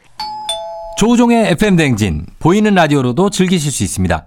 [0.98, 4.26] 조우종의 FM 댕진 보이는 라디오로도 즐기실 수 있습니다.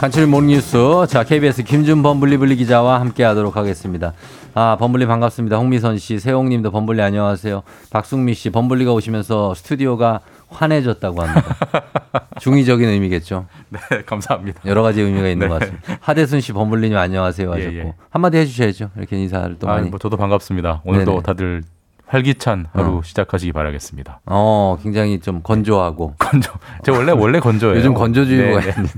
[0.00, 0.78] 간추린 모닝뉴스.
[1.10, 4.14] 자, KBS 김준 범 블리블리 기자와 함께 하도록 하겠습니다.
[4.54, 5.58] 아, 범블리 반갑습니다.
[5.58, 7.62] 홍미선 씨, 세홍 님도 범블리 안녕하세요.
[7.90, 11.54] 박승미 씨, 범블리가 오시면서 스튜디오가 환해졌다고 합니다.
[12.40, 13.44] 중의적인 의미겠죠.
[13.68, 14.62] 네, 감사합니다.
[14.64, 15.52] 여러 가지 의미가 있는 네.
[15.52, 15.98] 것 같습니다.
[16.00, 17.74] 하대순 씨, 범블리님 안녕하세요 하셨고.
[17.74, 17.94] 예, 예.
[18.08, 18.92] 한마디 해주셔야죠.
[18.96, 19.90] 이렇게 인사를 또 아, 많이.
[19.90, 20.80] 뭐 저도 반갑습니다.
[20.86, 21.22] 오늘도 네네.
[21.24, 21.62] 다들
[22.10, 23.00] 활기찬 하루 어.
[23.04, 24.20] 시작하시기 바라겠습니다.
[24.26, 26.14] 어, 굉장히 좀 건조하고.
[26.18, 26.50] 건조.
[26.82, 27.78] 제가 원래 원래 건조해요.
[27.78, 28.88] 요즘 건조주의보가 네, 네.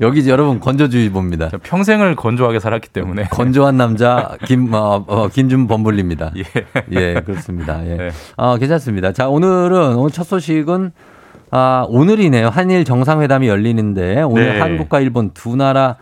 [0.00, 1.50] 여기 여러분 건조주의보입니다.
[1.50, 6.32] 저 평생을 건조하게 살았기 때문에 건조한 남자 김 어, 어, 김준 범블리입니다.
[6.38, 6.44] 예.
[6.92, 7.86] 예, 그렇습니다.
[7.86, 7.96] 예.
[7.96, 8.10] 네.
[8.38, 9.12] 아, 괜찮습니다.
[9.12, 10.92] 자, 오늘은 오늘 첫 소식은
[11.50, 12.48] 아, 오늘이네요.
[12.48, 14.60] 한일 정상회담이 열리는데 오늘 네.
[14.60, 15.96] 한국과 일본 두 나라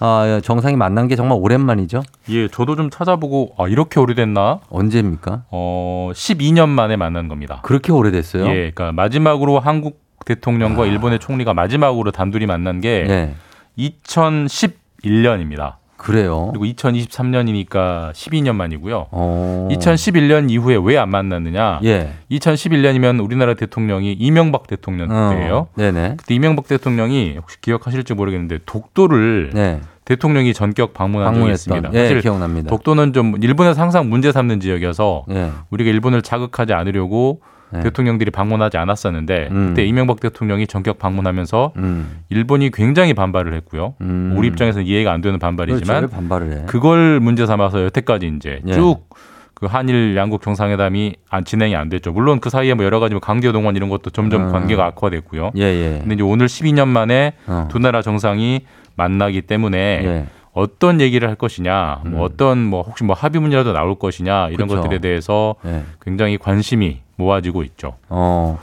[0.00, 2.02] 아, 정상이 만난 게 정말 오랜만이죠.
[2.30, 4.60] 예, 저도 좀 찾아보고 아, 이렇게 오래됐나?
[4.70, 5.42] 언제입니까?
[5.50, 7.60] 어, 12년 만에 만난 겁니다.
[7.62, 8.46] 그렇게 오래됐어요?
[8.46, 13.34] 예, 그러니까 마지막으로 한국 대통령과 일본의 총리가 마지막으로 단둘이 만난 게 네.
[13.78, 15.74] 2011년입니다.
[15.96, 16.50] 그래요.
[16.54, 19.08] 그리고 2023년이니까 12년 만이고요.
[19.10, 19.68] 어.
[19.70, 21.80] 2011년 이후에 왜 안 만났느냐?
[21.84, 22.14] 예.
[22.30, 25.56] 2011년이면 우리나라 대통령이 이명박 대통령 때예요.
[25.56, 25.68] 어.
[25.76, 26.14] 네네.
[26.16, 29.80] 그때 이명박 대통령이 혹시 기억하실지 모르겠는데 독도를 네.
[30.04, 31.54] 대통령이 전격 방문한 적이 방문했던.
[31.54, 31.90] 있습니다.
[31.94, 32.68] 예, 사실 기억납니다.
[32.70, 35.50] 독도는 좀 일본에서 항상 문제 삼는 지역이어서 예.
[35.70, 37.40] 우리가 일본을 자극하지 않으려고
[37.72, 37.80] 네.
[37.82, 39.68] 대통령들이 방문하지 않았었는데 음.
[39.68, 42.22] 그때 이명박 대통령이 전격 방문하면서 음.
[42.28, 43.94] 일본이 굉장히 반발을 했고요.
[44.00, 44.34] 음.
[44.36, 45.46] 우리 입장에서는 이해가 안 되는 그렇죠.
[45.56, 46.62] 반발이지만 왜 반발을 해?
[46.66, 48.72] 그걸 문제 삼아서 여태까지 이제 예.
[48.72, 52.10] 쭉그 한일 양국 정상회담이 안 진행이 안 됐죠.
[52.10, 54.52] 물론 그 사이에 뭐 여러 가지 뭐 강제 동원 이런 것도 점점 음.
[54.52, 55.52] 관계가 악화됐고요.
[55.56, 55.98] 예, 예.
[56.00, 57.68] 근데 이제 오늘 12년 만에 어.
[57.70, 58.62] 두 나라 정상이
[58.96, 60.26] 만나기 때문에 예.
[60.52, 62.10] 어떤 얘기를 할 것이냐, 음.
[62.12, 64.80] 뭐 어떤 뭐 혹시 뭐 합의문이라도 나올 것이냐 이런 그쵸.
[64.82, 65.82] 것들에 대해서 예.
[66.02, 67.94] 굉장히 관심이 모아지고 있죠.
[68.08, 68.58] 어.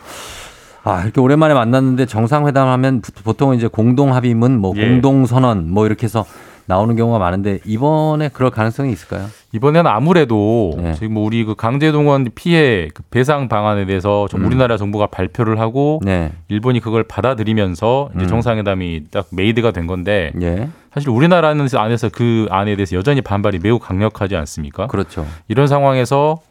[0.84, 4.88] 아, 이렇게 오랜만에 만났는데 정상회담 하면 부- 보통 이제 공동 합의문, 뭐 예.
[4.88, 6.26] 공동 선언 뭐 이렇게 해서
[6.68, 9.28] 나오는 경우가 많은데 이번에 그럴 가능성이 있을까요?
[9.54, 10.94] 이번에는 아무래도 네.
[10.94, 14.48] 지금 뭐 우리 그 강제동원 피해 그 배상 방안에 대해서 좀 음.
[14.48, 16.32] 우리나라 정부가 발표를 하고 네.
[16.50, 18.28] 일본이 그걸 받아들이면서 이제 음.
[18.28, 20.68] 정상회담이 딱 made가 된 건데 예.
[20.94, 24.88] 사실 우리나라는 안에서 그 안에 대해서 여전히 반발이 매우 강력하지 않습니까?
[24.88, 25.26] 그렇죠.
[25.48, 26.42] 이런 상황에서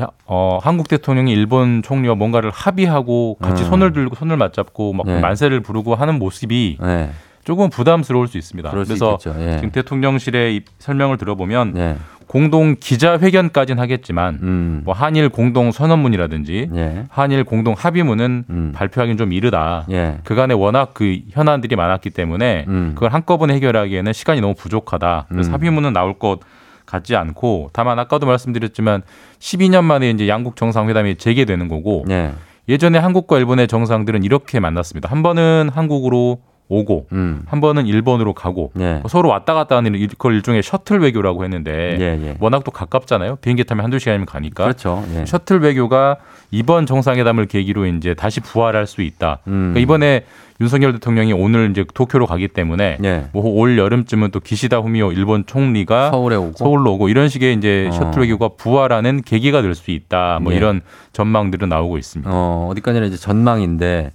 [0.00, 3.68] 야, 어, 한국 대통령이 일본 총리와 뭔가를 합의하고 같이 음.
[3.70, 5.20] 손을 들고 손을 맞잡고 막 네.
[5.20, 7.10] 만세를 부르고 하는 모습이 네.
[7.44, 8.70] 조금 부담스러울 수 있습니다.
[8.70, 9.18] 그래서.
[9.38, 9.56] 예.
[9.56, 11.96] 지금 대통령실의 이 설명을 들어보면 네.
[12.26, 14.82] 공동 기자회견까지는 하겠지만 음.
[14.84, 17.04] 뭐 한일 공동 선언문이라든지 예.
[17.08, 18.72] 한일 공동 합의문은 음.
[18.72, 19.86] 발표하기는 좀 이르다.
[19.90, 20.18] 예.
[20.22, 22.92] 그간에 워낙 그 현안들이 많았기 때문에 음.
[22.94, 25.26] 그걸 한꺼번에 해결하기에는 시간이 너무 부족하다.
[25.28, 25.54] 그래서 음.
[25.54, 26.38] 합의문은 나올 것
[26.86, 29.02] 같지 않고 다만 아까도 말씀드렸지만
[29.40, 32.32] 12년 만에 이제 양국 정상회담이 재개되는 거고 예.
[32.68, 35.10] 예전에 한국과 일본의 정상들은 이렇게 만났습니다.
[35.10, 36.38] 한 번은 한국으로
[36.70, 37.42] 오고 음.
[37.46, 39.02] 한 번은 일본으로 가고 예.
[39.08, 42.36] 서로 왔다 갔다 하는 일- 그걸 일종의 셔틀 외교라고 했는데 예, 예.
[42.40, 43.36] 워낙 또 가깝잖아요.
[43.42, 44.62] 비행기 타면 한두 시간이면 가니까.
[44.62, 45.04] 그렇죠.
[45.16, 45.26] 예.
[45.26, 46.16] 셔틀 외교가
[46.52, 49.40] 이번 정상회담을 계기로 이제 다시 부활할 수 있다.
[49.48, 49.72] 음.
[49.74, 50.24] 그러니까 이번에
[50.60, 53.24] 윤석열 대통령이 오늘 이제 도쿄로 가기 때문에 예.
[53.32, 57.92] 뭐올 여름쯤은 또 기시다 후미오 일본 총리가 서울에 오고 서울로 오고 이런 식의 이제 어.
[57.92, 60.40] 셔틀 외교가 부활하는 계기가 될 수 있다.
[60.42, 60.56] 뭐 예.
[60.56, 60.80] 이런
[61.12, 62.30] 전망들은 나오고 있습니다.
[62.32, 64.10] 어, 어디까지나 이제 전망인데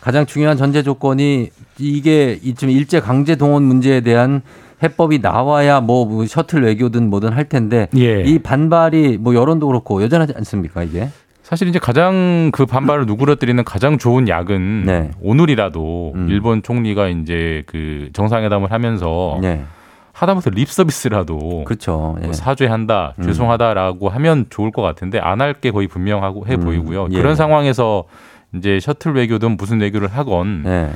[0.00, 4.42] 가장 중요한 전제 조건이 이게 이쯤 일제 강제 동원 문제에 대한
[4.82, 8.22] 해법이 나와야 뭐 셔틀 외교든 뭐든 할 텐데 예.
[8.22, 11.08] 이 반발이 뭐 여론도 그렇고 여전하지 않습니까 이게?
[11.46, 15.10] 사실 이제 가장 그 반발을 누그러뜨리는 가장 좋은 약은 네.
[15.20, 16.26] 오늘이라도 음.
[16.28, 19.62] 일본 총리가 이제 그 정상회담을 하면서 네.
[20.12, 22.16] 하다못해 립 서비스라도 그렇죠.
[22.20, 22.24] 예.
[22.24, 23.22] 뭐 사죄한다, 음.
[23.22, 26.60] 죄송하다라고 하면 좋을 것 같은데 안 할 게 거의 분명하고 해 음.
[26.62, 27.08] 보이고요.
[27.12, 27.16] 예.
[27.16, 28.06] 그런 상황에서
[28.56, 30.90] 이제 셔틀 외교든 무슨 외교를 하건 네.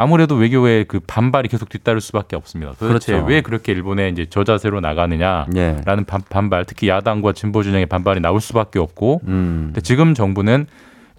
[0.00, 2.72] 아무래도 외교에 그 반발이 계속 뒤따를 수밖에 없습니다.
[2.78, 3.26] 도대체 그렇죠.
[3.26, 5.82] 왜 그렇게 일본에 이제 저자세로 나가느냐라는 예.
[6.06, 9.62] 반, 반발, 특히 야당과 진보 진영의 반발이 나올 수밖에 없고 음.
[9.66, 10.66] 근데 지금 정부는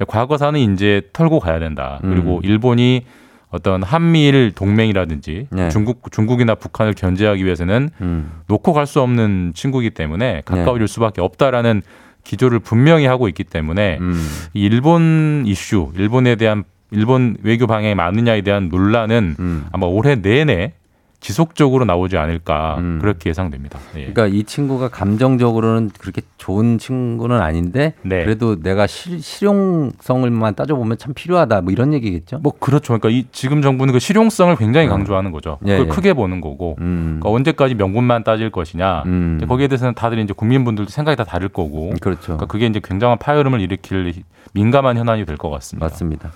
[0.08, 2.00] 과거사는 이제 털고 가야 된다.
[2.02, 2.42] 그리고 음.
[2.44, 3.06] 일본이
[3.50, 5.70] 어떤 한미일 동맹이라든지 네.
[5.70, 8.32] 중국 중국이나 북한을 견제하기 위해서는 음.
[8.48, 11.82] 놓고 갈 수 없는 친구이기 때문에 가까워질 수밖에 없다라는
[12.24, 14.26] 기조를 분명히 하고 있기 때문에 음.
[14.54, 19.66] 이 일본 이슈, 일본에 대한 일본 외교 방향이 맞느냐에 대한 논란은 음.
[19.72, 20.74] 아마 올해 내내
[21.22, 23.78] 지속적으로 나오지 않을까 그렇게 예상됩니다.
[23.96, 24.06] 예.
[24.06, 28.24] 그러니까 이 친구가 감정적으로는 그렇게 좋은 친구는 아닌데 네.
[28.24, 32.40] 그래도 내가 실, 실용성을만 따져보면 참 필요하다 뭐 이런 얘기겠죠.
[32.40, 32.98] 뭐 그렇죠.
[32.98, 34.92] 그러니까 이 지금 정부는 그 실용성을 굉장히 음.
[34.92, 35.58] 강조하는 거죠.
[35.66, 35.90] 예, 그걸 예.
[35.90, 39.04] 크게 보는 거고 그러니까 언제까지 명분만 따질 것이냐.
[39.06, 39.42] 음.
[39.46, 41.94] 거기에 대해서는 다들 이제 국민분들도 생각이 다 다를 거고.
[42.00, 42.22] 그렇죠.
[42.24, 44.14] 그러니까 그게 이제 굉장한 파열음을 일으킬
[44.54, 45.86] 민감한 현안이 될 것 같습니다.
[45.86, 46.32] 맞습니다.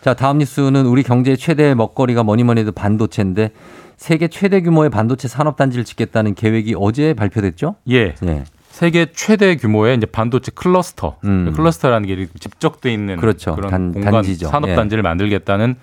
[0.00, 3.50] 자, 다음 뉴스는 우리 경제의 최대 먹거리가 뭐니 뭐니 해도 반도체인데
[3.96, 7.74] 세계 최대 규모의 반도체 산업 단지를 짓겠다는 계획이 어제 발표됐죠?
[7.90, 8.14] 예.
[8.24, 8.44] 예.
[8.70, 13.20] 세계 최대 규모의 이제 반도체 클러스터, 클러스터라는 게 집적돼 있는 음.
[13.20, 13.56] 그렇죠.
[13.58, 14.46] 런 단- 공간 단지죠.
[14.48, 14.74] 산업 예.
[14.76, 15.74] 단지를 만들겠다는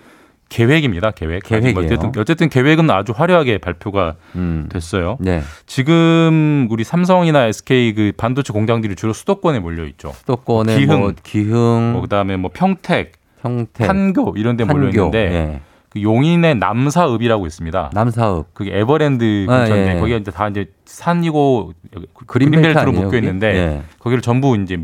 [0.47, 1.11] 계획입니다.
[1.11, 1.43] 계획.
[1.43, 1.78] 계획이에요.
[1.86, 4.16] 어쨌든 어쨌든 계획은 아주 화려하게 발표가
[4.70, 5.18] 됐어요.
[5.20, 5.41] 네.
[5.66, 10.13] 지금 우리 삼성이나 SK 그 반도체 공장들이 주로 수도권에 몰려 있죠.
[10.13, 13.13] 수도권에 기흥, 뭐 기흥, 뭐 그다음에 뭐 평택,
[13.46, 15.62] 평택, 판교 이런 데 몰려 있는데 예.
[15.89, 17.91] 그 용인의 남사읍이라고 있습니다.
[17.93, 18.54] 남사읍.
[18.54, 20.00] 그게 에버랜드 아, 근처인데 예.
[20.00, 21.74] 거기가 이제 다 이제 산이고
[22.28, 23.18] 그린벨트 그린벨트로 묶여?
[23.18, 23.82] 있는데 예.
[24.00, 24.78] 거기를 전부 이제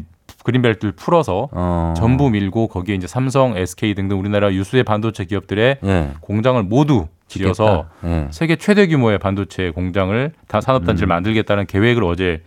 [0.44, 1.94] 그린벨트를 풀어서 어.
[1.98, 6.12] 전부 밀고 거기에 이제 삼성, SK 등등 우리나라 유수의 반도체 기업들의 예.
[6.22, 7.86] 공장을 모두 지어서.
[8.06, 8.28] 예.
[8.32, 12.42] 세계 최대 규모의 반도체 공장을 다 산업단지를 만들겠다는 계획을 어제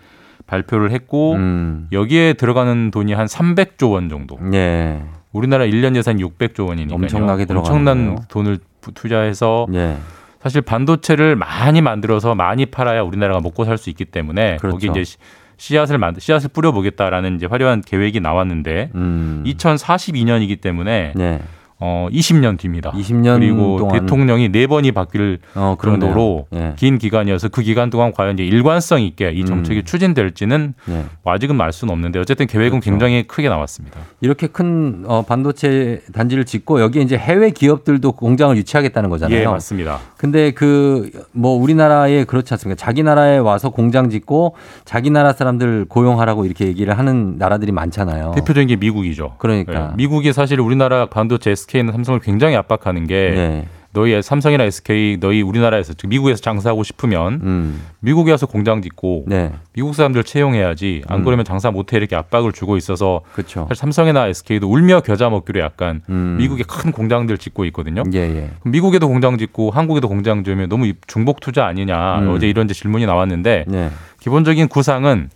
[0.46, 1.88] 발표를 했고 음.
[1.92, 4.38] 여기에 들어가는 돈이 한 300조 원 정도.
[4.52, 5.02] 예.
[5.34, 8.24] 우리나라 1년 예산 600조 원이니까 엄청나게 엄청난 들어가네요.
[8.28, 9.96] 돈을 부- 투자해서 예.
[10.42, 14.76] 사실 반도체를 많이 만들어서 많이 팔아야 우리나라가 먹고 살 수 있기 때문에 그렇죠.
[14.76, 15.16] 거기 이제 씨-
[15.56, 19.42] 씨앗을 만들 씨앗을 뿌려 보겠다라는 이제 화려한 계획이 나왔는데 음.
[19.46, 21.40] 2042년이기 때문에 네.
[21.80, 22.92] 어 20년 뒤입니다.
[22.92, 25.76] 20년 그리고 동안 대통령이 네 번이 바뀔 어.
[25.82, 26.74] 정도로 예.
[26.76, 31.04] 긴 기간이어서 그 기간 동안 과연 이제 일관성 있게 이 정책이 추진될지는 예.
[31.22, 32.90] 뭐 아직은 알 수는 없는데 어쨌든 계획은 그렇죠.
[32.90, 34.00] 굉장히 크게 나왔습니다.
[34.20, 39.40] 이렇게 큰 어, 반도체 단지를 짓고 여기에 이제 해외 기업들도 공장을 유치하겠다는 거잖아요.
[39.40, 39.98] 예, 맞습니다.
[40.16, 42.76] 근데 그 뭐 우리나라에 그렇지 않습니까?
[42.78, 44.54] 자기 나라에 와서 공장 짓고
[44.84, 48.32] 자기 나라 사람들 고용하라고 이렇게 얘기를 하는 나라들이 많잖아요.
[48.34, 49.34] 대표적인 게 미국이죠.
[49.38, 49.90] 그러니까.
[49.92, 53.68] 예, 미국이 사실 우리나라 반도체 SK는 삼성을 굉장히 압박하는 게 네.
[53.92, 57.80] 너희 삼성이나 SK 너희 우리나라에서 즉 미국에서 장사하고 싶으면 음.
[58.00, 59.52] 미국에 와서 공장 짓고 네.
[59.72, 61.24] 미국 사람들 채용해야지 안 음.
[61.24, 63.66] 그러면 장사 못해 이렇게 압박을 주고 있어서 그렇죠.
[63.68, 66.36] 사실 삼성이나 SK도 울며 겨자 먹기로 약간 음.
[66.38, 68.02] 미국에 큰 공장들 짓고 있거든요.
[68.12, 68.50] 예, 예.
[68.64, 72.30] 미국에도 공장 짓고 한국에도 공장 지으면 너무 중복 투자 아니냐 음.
[72.30, 73.90] 어제 이런 질문이 나왔는데 네.
[74.18, 75.30] 기본적인 구상은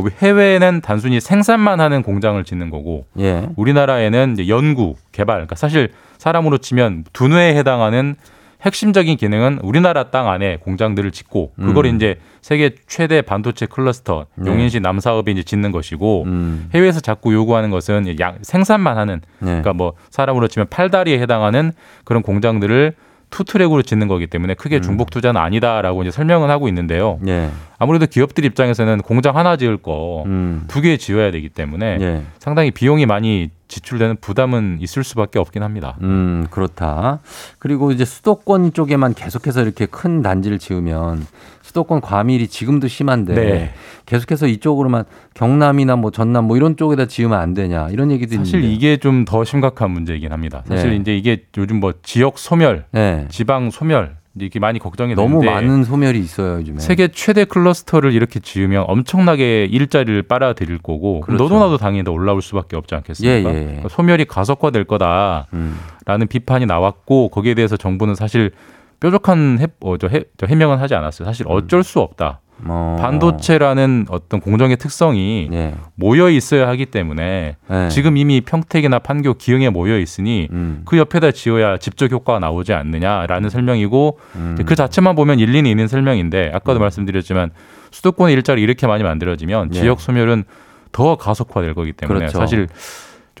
[0.00, 3.48] 그러니까 해외에는 단순히 생산만 하는 공장을 짓는 거고 예.
[3.56, 8.16] 우리나라에는 이제 연구, 개발, 그러니까 사실 사람으로 치면 두뇌에 해당하는
[8.62, 11.96] 핵심적인 기능은 우리나라 땅 안에 공장들을 짓고 그걸 음.
[11.96, 14.50] 이제 세계 최대 반도체 클러스터 네.
[14.50, 16.70] 용인시 남사업에 이제 짓는 것이고 음.
[16.72, 19.46] 해외에서 자꾸 요구하는 것은 양, 생산만 하는 네.
[19.46, 21.72] 그러니까 뭐 사람으로 치면 팔다리에 해당하는
[22.04, 22.94] 그런 공장들을
[23.32, 24.82] two-track으로 짓는 거기 때문에 크게 음.
[24.82, 27.18] 중복 투자는 아니다라고 이제 설명은 하고 있는데요.
[27.26, 27.50] 예.
[27.78, 30.24] 아무래도 기업들 입장에서는 공장 하나 지을 거
[30.68, 30.98] 두개 음.
[30.98, 32.22] 지어야 되기 때문에 예.
[32.38, 35.96] 상당히 비용이 많이 지출되는 부담은 있을 수밖에 없긴 합니다.
[36.02, 37.20] 음, 그렇다.
[37.58, 41.26] 그리고 이제 수도권 쪽에만 계속해서 이렇게 큰 단지를 지으면
[41.62, 43.74] 수도권 과밀이 지금도 심한데 네.
[44.04, 45.04] 계속해서 이쪽으로만
[45.34, 48.74] 경남이나 뭐 전남 뭐 이런 쪽에다 지으면 안 되냐 이런 얘기도 사실 있는데.
[48.74, 50.62] 이게 좀 더 심각한 문제이긴 합니다.
[50.66, 50.96] 사실 네.
[50.96, 53.26] 이제 이게 요즘 뭐 지역 소멸, 네.
[53.30, 56.78] 지방 소멸 이게 많이 걱정이 너무 되는데 많은 소멸이 있어요 요즘에.
[56.78, 61.42] 세계 최대 클러스터를 이렇게 지으면 엄청나게 일자리를 빨아들일 거고 그렇죠.
[61.42, 63.50] 너도 나도 당연히 더 올라올 수밖에 없지 않겠습니까?
[63.50, 63.64] 예, 예.
[63.64, 66.26] 그러니까 소멸이 가속화될 거다라는 음.
[66.28, 68.52] 비판이 나왔고 거기에 대해서 정부는 사실
[69.00, 71.26] 뾰족한 해, 어, 저 해, 저 해명은 하지 않았어요.
[71.26, 72.40] 사실 어쩔 수 없다.
[72.66, 72.96] 어.
[73.00, 75.74] 반도체라는 어떤 공정의 특성이 예.
[75.94, 77.88] 모여 있어야 하기 때문에 네.
[77.88, 80.82] 지금 이미 평택이나 판교, 기흥에 모여 있으니 음.
[80.84, 84.58] 그 옆에다 지어야 집적 효과가 나오지 않느냐라는 설명이고 음.
[84.64, 87.50] 그 자체만 보면 일리는 있는 설명인데 아까도 말씀드렸지만
[87.90, 89.80] 수도권의 일자리 이렇게 많이 만들어지면 네.
[89.80, 90.44] 지역 소멸은
[90.92, 92.38] 더 가속화될 거기 때문에 그렇죠.
[92.38, 92.68] 사실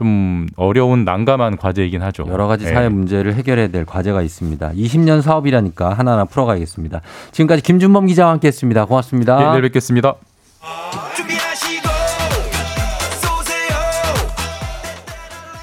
[0.02, 2.24] 좀 어려운 난감한 과제이긴 하죠.
[2.28, 2.70] 여러 가지 예.
[2.72, 4.72] 사회 문제를 해결해야 될 과제가 있습니다.
[4.72, 7.00] 20년 사업이라니까 하나하나 풀어가겠습니다.
[7.30, 8.86] 지금까지 김준범 기자와 함께했습니다.
[8.86, 9.40] 고맙습니다.
[9.40, 10.14] 예, 내일 뵙겠습니다.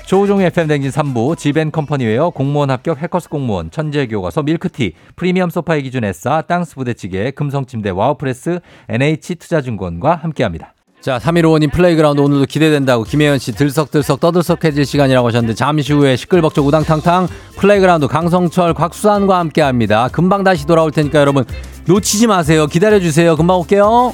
[0.06, 6.04] 조우종의 FM 댕진 3부 지벤컴퍼니웨어 공무원 합격 해커스 공무원 천재 교과서 밀크티 프리미엄 소파의 기준
[6.04, 10.74] 에싸 땅스 부대찌개 금성침대 와우프레스 NH투자증권과 함께합니다.
[11.02, 17.28] 자, 3155님 플레이그라운드 오늘도 기대된다고 김혜연 씨 들썩들썩 떠들썩해질 시간이라고 하셨는데 잠시 후에 시끌벅적 우당탕탕
[17.56, 20.10] 플레이그라운드 강성철 곽수산과 함께 합니다.
[20.12, 21.46] 금방 다시 돌아올 테니까 여러분
[21.88, 22.68] 놓치지 마세요.
[22.68, 23.38] 기다려 주세요.
[23.38, 24.14] 금방 올게요.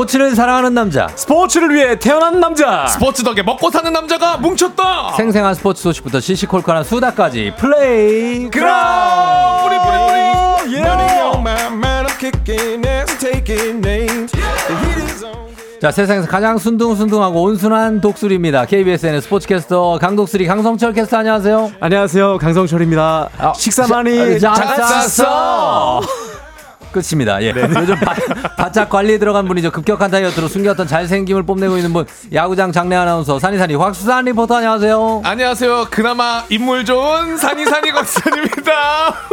[0.00, 1.08] 스포츠를 사랑하는 남자.
[1.08, 2.86] 스포츠를 위해 태어난 남자.
[2.86, 5.12] 스포츠 덕에 먹고 사는 남자가 뭉쳤다.
[5.16, 9.68] 생생한 스포츠 소식부터 시시콜콜한 수다까지 플레이 그라운드.
[9.68, 10.20] 뿌리 뿌리 뿌리.
[15.82, 18.64] 자 세상에서 가장 순둥순둥하고 온순한 독수리입니다.
[18.64, 21.72] KBSN의 스포츠캐스터 강독수리 강성철 캐스터 안녕하세요.
[21.78, 22.38] 안녕하세요.
[22.38, 23.28] 강성철입니다.
[23.54, 26.29] 식사 많이 자, 잘 자, 쌌어.
[26.92, 27.42] 끝입니다.
[27.42, 27.50] 예.
[27.50, 28.14] 요즘 바,
[28.56, 29.70] 바짝 관리에 들어간 분이죠.
[29.70, 35.22] 급격한 다이어트로 숨겼던 잘생김을 뽐내고 있는 분 야구장 장내 아나운서 산이산이 확수산 리포터 안녕하세요.
[35.24, 35.86] 안녕하세요.
[35.90, 38.72] 그나마 인물 좋은 산이산이 곽수산입니다.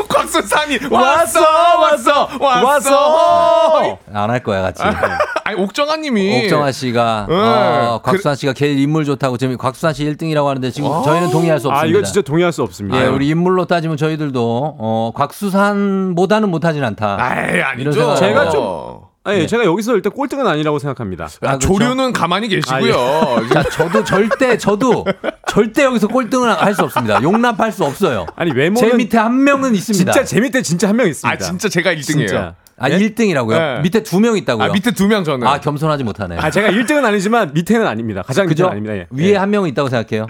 [0.08, 1.40] 곽수산이 왔어
[1.80, 3.98] 왔어 왔어.
[4.14, 4.84] 안 할 거야 같이.
[5.46, 7.36] 아니 옥정아님이 옥정아 씨가 네.
[7.36, 11.70] 어, 곽수산 씨가 걔 인물 좋다고 지금 곽수산 씨 1등이라고 하는데 지금 저희는 동의할 수
[11.70, 11.82] 없습니다.
[11.82, 13.02] 아 이거 진짜 동의할 수 없습니다.
[13.02, 17.18] 예, 우리 인물로 따지면 저희들도 어, 곽수산보다는 못하진 않다.
[17.20, 18.16] 아이 이런 아니죠.
[18.16, 19.46] 제가 좀 아니, 네.
[19.48, 21.26] 제가 여기서 일단 꼴등은 아니라고 생각합니다.
[21.26, 21.68] 아, 아, 그렇죠.
[21.68, 23.48] 조류는 가만히 계시고요.
[23.52, 25.04] 자, 저도 절대 저도
[25.48, 27.22] 절대 여기서 꼴등을 할 수 없습니다.
[27.22, 28.26] 용납할 수 없어요.
[28.38, 30.14] 아니 외모는 제 밑에 한 명은 있습니다.
[30.14, 31.30] 진짜 제 밑에 진짜 한 명 있습니다.
[31.30, 32.04] 아 진짜 제가 1등이에요.
[32.28, 32.56] 진짜.
[32.80, 32.98] 아, 예?
[33.00, 33.58] 1등이라고요?
[33.58, 33.82] 네.
[33.82, 34.70] 밑에 두 명 있다고요?
[34.70, 35.46] 아 밑에 두 명 저는.
[35.46, 36.38] 아, 겸손하지 못하네.
[36.38, 38.22] 아 제가 1등은 아니지만 밑에는 아닙니다.
[38.22, 38.68] 가장 그죠?
[38.68, 38.96] 아닙니다.
[38.96, 39.08] 예.
[39.10, 39.36] 위에 예.
[39.36, 40.28] 한 명은 있다고 생각해요.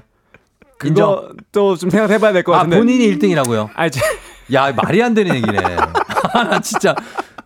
[0.79, 2.77] 그거 또좀 생각해 봐야 될것 아, 같은데.
[2.77, 3.69] 본인이 1등이라고요?
[3.75, 3.99] 아니 제,
[4.53, 5.57] 야, 말이 안 되는 얘기네.
[6.33, 6.95] 아, 나 진짜.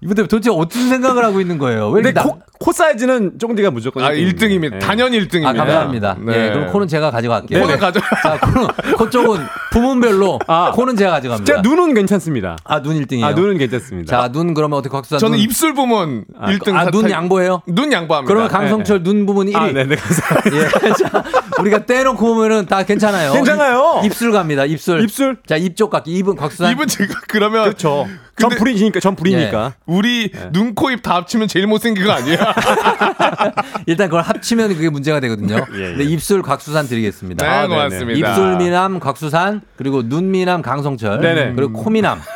[0.04, 1.90] 이분들 도대체 어떤 생각을 하고 있는 거예요?
[1.92, 4.36] 왜 근데 이렇게 나- 코, 코 사이즈는 쫑디가 무조건 아 1등입니다.
[4.40, 4.76] 1등입니다.
[4.76, 4.80] 예.
[4.80, 5.46] 단연 1등입니다.
[5.46, 6.18] 아, 감사합니다.
[6.26, 6.34] 네.
[6.48, 7.60] 예, 그럼 코는 제가 가져갈게요.
[7.62, 8.00] 코는 가져.
[8.24, 8.68] 자, 코는,
[8.98, 10.72] 코 쪽은 부문별로 아.
[10.72, 11.46] 코는 제가 가져갑니다.
[11.46, 12.58] 제가 눈은 괜찮습니다.
[12.64, 13.24] 아, 눈 1등이에요.
[13.26, 14.22] 아 눈은 괜찮습니다.
[14.24, 16.76] 자, 눈 그러면 어떻게 곽수산 저는 눈, 입술 부문 1등.
[16.76, 17.62] 아, 눈 사타- 양보해요?
[17.68, 18.28] 눈 양보합니다.
[18.28, 19.56] 그러면 강성철 눈 부분 1위.
[19.56, 20.58] 아, 네 네 감사합니다.
[20.58, 20.94] 예.
[20.98, 21.24] 자,
[21.60, 23.34] 우리가 떼놓고 보면은 다 괜찮아요.
[23.34, 24.02] 괜찮아요.
[24.04, 24.66] 입, 입술 갑니다.
[24.66, 25.02] 입술.
[25.04, 25.38] 입술.
[25.46, 26.12] 자, 입쪽 깎기.
[26.12, 26.72] 입은 곽수산.
[26.72, 28.08] 입은 제가 그러면 그렇죠.
[28.38, 29.74] 전 불이니까 전 불이니까.
[29.86, 32.38] 우리 눈, 코, 입 다 합치면 제일 못생긴 거 아니야?
[33.86, 35.66] 일단 그걸 합치면 그게 문제가 되거든요.
[35.74, 35.88] 예, 예.
[35.90, 37.46] 근데 입술 곽수산 드리겠습니다.
[37.46, 37.68] 네, 아.
[37.68, 38.30] 고맙습니다.
[38.30, 41.54] 입술 미남 곽수산 그리고 눈 미남 강성철 네네.
[41.56, 42.20] 그리고 코 미남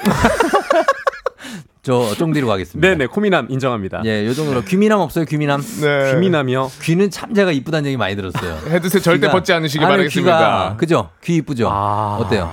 [1.84, 2.88] 저 쫑디로 가겠습니다.
[2.88, 4.02] 네네 코미남 인정합니다.
[4.06, 5.26] 예, 요 정도로 귀 미남 없어요?
[5.26, 5.62] 귀 미남?
[5.62, 6.12] 네.
[6.14, 6.72] 귀미남이요.
[6.82, 8.58] 귀는 참 제가 이쁘다는 얘기 많이 들었어요.
[8.70, 10.38] 헤드셋 절대 귀가- 벗지 않으시기 아니, 바라겠습니다.
[10.38, 11.10] 귀가, 그죠?
[11.24, 11.70] 귀 이쁘죠?
[11.72, 12.18] 아.
[12.20, 12.52] 어때요?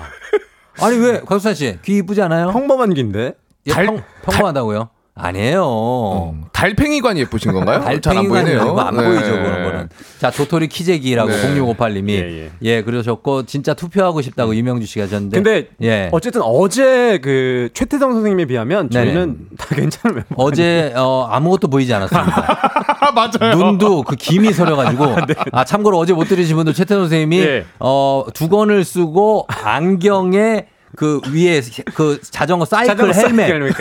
[0.81, 2.51] 아니 왜 곽수산 씨귀 이쁘지 않아요?
[2.53, 3.35] 평범한 귀인데.
[3.66, 4.89] 예, 달- 평, 평범하다고요?
[5.14, 6.34] 아니에요.
[6.52, 7.80] 달팽이관이 예쁘신 건가요?
[8.00, 8.78] 잘안 달팽이관이 보이네요.
[8.78, 9.04] 안 네.
[9.04, 9.88] 보이죠 그런 거는.
[10.18, 11.54] 자 도토리 키재기라고 네.
[11.60, 12.82] 0658님이 예, 예, 예.
[12.82, 15.42] 그러셨고 진짜 투표하고 싶다고 이명주 씨가 하셨는데.
[15.42, 16.08] 근데 예.
[16.12, 20.34] 어쨌든 어제 그 최태성 선생님에 비하면 저희는 다 괜찮은 멤버.
[20.36, 22.98] 어제 어, 아무것도 보이지 않았습니다.
[23.00, 23.56] 아, 맞아요.
[23.56, 25.04] 눈도 그 김이 서려가지고
[25.52, 27.64] 아 참고로 어제 못 들으신 분들 최태 선생님이 예.
[27.80, 30.66] 어 두건을 쓰고 안경에
[30.97, 31.62] 그 위에
[31.95, 33.72] 그 자전거 사이클 자전거 헬멧을.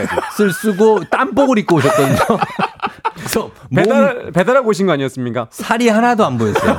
[0.54, 2.18] 쓰고 땀복을 입고 오셨거든요.
[3.22, 5.48] 그래서 몸 배달 배달하고 오신 거 아니었습니까?
[5.52, 6.78] 살이 하나도 안 보였어요.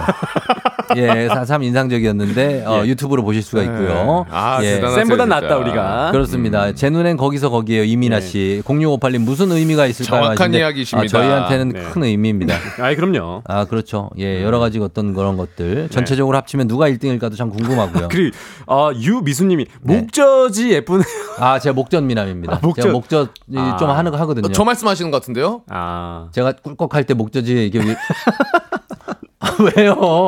[0.96, 2.88] 예, 사- 참 인상적이었는데 어, 예.
[2.88, 4.26] 유튜브로 보실 수가 있고요.
[4.30, 4.74] 아, 예.
[4.80, 5.24] 쌤보단 진짜.
[5.26, 6.10] 낫다 우리가.
[6.12, 6.72] 그렇습니다.
[6.74, 7.84] 제 눈엔 거기서 거기에요.
[7.84, 8.26] 이민아 네.
[8.26, 8.62] 씨.
[8.66, 10.20] 0658님 무슨 의미가 있을까요?
[10.22, 11.18] 정확한 하시는데, 이야기십니다.
[11.18, 11.82] 아, 저희한테는 네.
[11.90, 12.54] 큰 의미입니다.
[12.80, 13.42] 아이 그럼요.
[13.46, 14.10] 아, 그렇죠.
[14.18, 15.88] 예, 여러 가지 어떤 그런 것들.
[15.88, 18.08] 전체적으로 합치면 누가 1등일까도 참 궁금하고요.
[18.12, 18.36] 그리고
[18.66, 19.96] 어, 유미수님이 네.
[20.00, 21.00] 목젖이 예쁜.
[21.38, 22.56] 아, 제가 목젖 미남입니다.
[22.56, 22.82] 아, 목젖.
[22.82, 23.76] 제가 목젖 이 아.
[23.78, 24.48] 좀 하는 거 하거든요.
[24.52, 25.62] 저 말씀하시는 것 같은데요?
[25.70, 27.94] 아 제가 꿀꺽할 때 목젖이 이게 위-
[29.42, 30.26] 아, 왜요?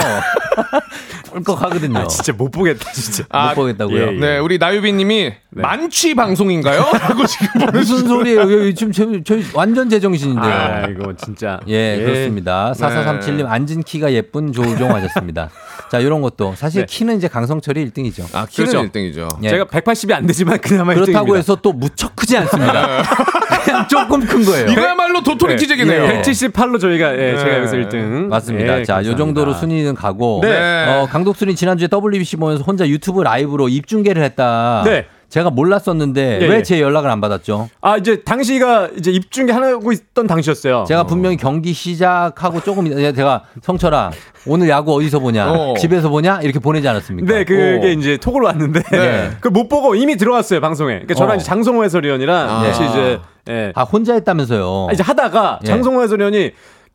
[1.30, 1.98] 꿀꺽하거든요.
[1.98, 3.24] 아, 진짜 못 보겠다 진짜.
[3.30, 4.02] 아, 못 보겠다고요.
[4.02, 4.18] 예, 예.
[4.18, 6.80] 네, 우리 나유빈님이 만취 방송인가요?
[7.00, 8.40] 하고 지금 무슨 소리예요?
[8.40, 10.52] 여기 지금 저희, 저희 완전 제정신인데요.
[10.52, 11.60] 아 이거 진짜.
[11.68, 12.72] 예, 그렇습니다.
[12.76, 15.50] 4437님 앉은 키가 예쁜 조우종 하셨습니다.
[15.90, 16.86] 자, 이런 것도 사실 네.
[16.86, 18.24] 키는 이제 강성철이 1등이죠.
[18.34, 18.88] 아, 키는 그렇죠.
[18.90, 19.28] 1등이죠.
[19.44, 19.48] 예.
[19.50, 21.36] 제가 180이 안 되지만 그나마 그렇다고 1등입니다.
[21.36, 23.02] 해서 또 무척 크지 않습니다.
[23.64, 24.66] 그냥 조금 큰 거예요.
[24.68, 25.56] 이거야말로 도토리 네.
[25.60, 26.04] 키재기네요.
[26.04, 26.22] 예.
[26.22, 27.56] 178로 저희가 예, 제가 네.
[27.58, 28.26] 여기서 1등.
[28.26, 28.80] 맞습니다.
[28.80, 29.16] 예, 자, 요 감사합니다.
[29.16, 30.86] 정도로 순위는 가고 네.
[30.88, 34.82] 어, 강독수는 지난주에 WBC 보면서 혼자 유튜브 라이브로 입중계를 했다.
[34.84, 35.06] 네.
[35.34, 36.62] 제가 몰랐었는데 예, 왜 예.
[36.62, 37.68] 제 연락을 안 받았죠?
[37.80, 40.84] 아 이제 당시가 이제 입중계 하고 있던 당시였어요.
[40.86, 44.12] 제가 분명히 경기 시작하고 조금 제가 성철아
[44.46, 45.74] 오늘 야구 어디서 보냐 어.
[45.76, 47.34] 집에서 보냐 이렇게 보내지 않았습니까?
[47.34, 47.98] 네, 그게 오.
[47.98, 49.30] 이제 톡으로 왔는데 네.
[49.40, 50.92] 그걸 못 보고 이미 들어왔어요 방송에.
[50.92, 51.34] 그러니까 저랑 어.
[51.36, 52.62] 이제 장성호 해설위원이랑 아.
[52.62, 53.72] 같이 이제 예.
[53.74, 54.86] 아 혼자 했다면서요?
[54.88, 55.66] 아, 이제 하다가 예.
[55.66, 56.52] 장성호 해설위원이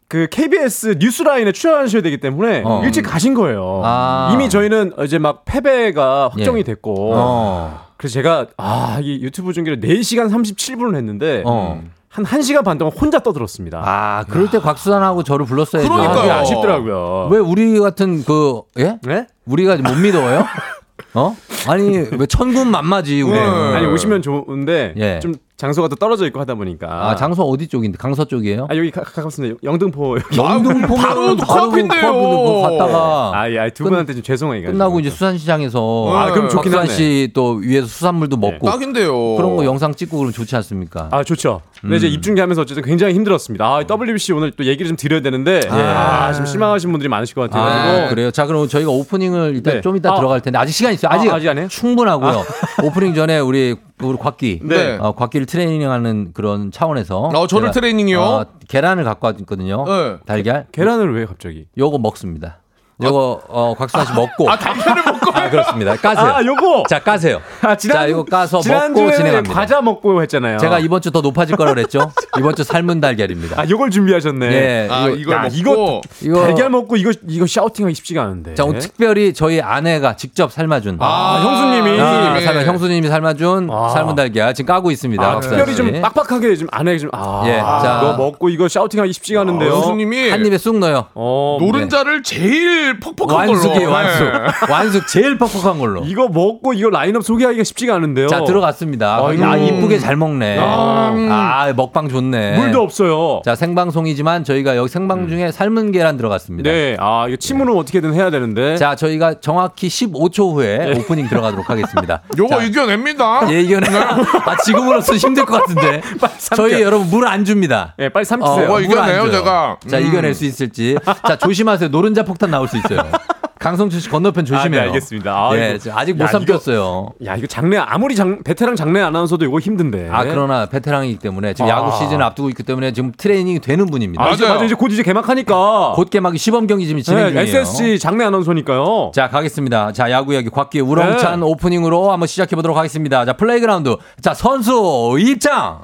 [0.10, 2.82] 그 KBS 뉴스라인에 출연하셔야 되기 때문에 어.
[2.84, 3.82] 일찍 가신 거예요.
[3.86, 4.32] 아.
[4.34, 6.64] 이미 저희는 이제 막 패배가 확정이 예.
[6.64, 7.86] 됐고 어.
[7.96, 11.84] 그래서 제가 아, 이 유튜브 중계를 4시간 37분을 했는데 어.
[12.10, 13.84] 한 1시간 반 동안 혼자 떠들었습니다.
[13.86, 15.88] 아 그럴 때 곽수산하고 저를 불렀어야죠.
[15.88, 16.32] 그러니까요.
[16.32, 17.30] 아, 아쉽더라고요.
[17.32, 18.98] 왜 우리 같은 그 예?
[19.04, 19.28] 네?
[19.46, 20.44] 우리가 못 믿어요?
[21.14, 21.36] 어?
[21.68, 23.34] 아니 왜 천군 만마지 우리.
[23.34, 23.40] 네.
[23.76, 25.20] 아니 오시면 좋은데 예.
[25.20, 28.68] 좀 장소가 또 떨어져 있고 하다 보니까 아 장소 어디 쪽인데 강서 쪽이에요?
[28.70, 29.58] 아 여기 가, 가깝습니다.
[29.62, 30.24] 영등포 여기.
[30.40, 32.62] 영등포 바로 코앞인데요.
[32.62, 34.72] 갔다가 아, 예, 두 끝- 분한테 좀 죄송해요.
[34.72, 36.88] 끝나고 이제 수산시장에서 아, 그럼 좋긴 하네.
[36.88, 39.36] 씨또 위에서 수산물도 먹고 딱인데요.
[39.36, 41.10] 그런 거 영상 찍고 그러면 좋지 않습니까?
[41.12, 41.60] 아 좋죠.
[41.82, 41.98] 근데 음.
[41.98, 43.66] 이제 입중계하면서 어쨌든 굉장히 힘들었습니다.
[43.66, 48.06] 아, WBC 오늘 또 얘기를 좀 드려야 되는데 아, 좀 실망하신 분들이 많으실 것 같아가지고.
[48.06, 48.32] 아, 그래요.
[48.32, 49.82] 자, 그럼 저희가 오프닝을 일단 네.
[49.82, 50.16] 좀 이따 아.
[50.16, 51.12] 들어갈 텐데 아직 시간 있어요.
[51.12, 51.68] 아, 아직, 아직 안 해요?
[51.70, 52.44] 충분하고요.
[52.84, 54.98] 오프닝 전에 우리 우리 곽기, 네.
[55.00, 58.22] 어, 곽기를 트레이닝하는 그런 차원에서 어, 저를 제가, 트레이닝이요?
[58.22, 59.86] 어, 계란을 갖고 왔거든요.
[59.86, 60.18] 네.
[60.26, 60.68] 달걀.
[60.72, 61.66] 계란을 왜 갑자기?
[61.78, 62.60] 요거 먹습니다.
[63.02, 64.50] 요거 어, 곽수산 씨 먹고.
[64.50, 65.32] 아, 달걀을 먹고.
[65.34, 65.96] 아, 그렇습니다.
[65.96, 66.26] 까세요.
[66.26, 66.84] 아 요거.
[66.90, 67.40] 자, 까세요.
[67.62, 69.54] 아, 지난, 자, 이거 까서 먹고 진행합니다.
[69.56, 70.58] 과자 먹고 했잖아요.
[70.58, 72.12] 제가 이번 주 더 높아질 거라 그랬죠?
[72.38, 73.60] 이번 주 삶은 달걀입니다.
[73.60, 74.46] 아 요걸 준비하셨네.
[74.52, 76.02] 예, 아, 이거- 이걸 야, 먹고.
[76.22, 78.54] 이거, 달걀 먹고 이거 이거 샤우팅하기 쉽지가 않은데.
[78.56, 80.98] 자, 오늘 특별히 저희 아내가 직접 삶아준.
[81.00, 82.00] 아, 형수님이.
[82.02, 82.46] 아, 형수님이.
[82.46, 83.90] 삶아, 형수님이 삶아준 아.
[83.90, 85.24] 삶은 달걀 지금 까고 있습니다.
[85.26, 85.78] 아, 특별히 씨.
[85.78, 88.02] 좀 빡빡하게 좀 안에 좀 아, 예, 자.
[88.04, 89.72] 이거 먹고 이거 샤우팅하기 쉽지가 않은데요.
[89.74, 91.08] 교수님이 한 입에 쑥 넣어요.
[91.16, 93.92] 어, 노른자를 제일 퍽퍽한 완숙이 걸로.
[93.92, 94.24] 완숙.
[94.24, 94.40] 네.
[94.74, 96.04] 완숙 제일 퍽퍽한 걸로.
[96.06, 98.28] 이거 먹고 이거 라인업 소개하기가 쉽지가 않은데요.
[98.28, 99.20] 자, 들어갔습니다.
[99.28, 99.44] 아이고.
[99.44, 100.58] 야, 이쁘게 잘 먹네.
[100.60, 102.58] 아, 아, 먹방 좋네.
[102.58, 103.42] 물도 없어요.
[103.46, 106.70] 자, 생방송이지만 저희가 여기 생방 중에 삶은 계란 들어갔습니다.
[106.70, 108.78] 네, 아 이거 침으로 어떻게든 해야 되는데.
[108.78, 112.22] 자, 저희가 정확히 15초 후에 오프닝 들어가도록 하겠습니다.
[112.38, 113.52] 요거 자, 이겨냅니다.
[113.52, 113.88] 예, 이겨내.
[113.90, 116.02] 아, 지금으로서 힘들 것 같은데.
[116.56, 117.94] 저희 여러분 물 안 줍니다.
[118.00, 118.64] 예, 빨리 어, 삼키세요.
[118.80, 119.32] 이거 물안 이겨내요.
[119.32, 119.78] 제가.
[119.88, 120.06] 자, 음.
[120.08, 120.98] 이겨낼 수 있을지.
[121.28, 121.90] 자, 조심하세요.
[121.90, 123.04] 노른자 폭탄 나올 수 있어요.
[123.60, 124.80] 강성철 씨 건너편 조심해요.
[124.80, 125.32] 아, 네, 알겠습니다.
[125.34, 127.10] 아, 예, 이거- 아직 못 야, 삼켰어요.
[127.26, 130.08] 야 이거 장래 아무리 장, 베테랑 장래 아나운서도 이거 힘든데.
[130.10, 131.74] 아, 그러나 베테랑이기 때문에 지금 아.
[131.76, 134.24] 야구 시즌을 앞두고 있기 때문에 지금 트레이닝이 되는 분입니다.
[134.24, 134.54] 아, 이제 맞아요.
[134.56, 135.92] 맞아 이제 곧 이제 개막하니까.
[135.94, 137.60] 곧 개막이 시범 경기 지금 진행 네, 중이에요.
[137.60, 139.12] SSG 장래 아나운서니까요.
[139.14, 139.92] 자, 가겠습니다.
[139.92, 141.46] 자, 야구 이야기 곽기의 우렁찬 네.
[141.46, 143.26] 오프닝으로 한번 시작해 보도록 하겠습니다.
[143.26, 143.98] 자, 플레이그라운드.
[144.22, 145.80] 자, 선수 입장.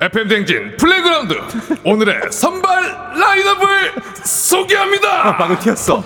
[0.00, 1.34] FM 대행진 플레이그라운드
[1.84, 2.82] 오늘의 선발
[3.20, 3.92] 라인업을
[4.24, 5.36] 소개합니다.
[5.36, 6.02] 방금 튀었어.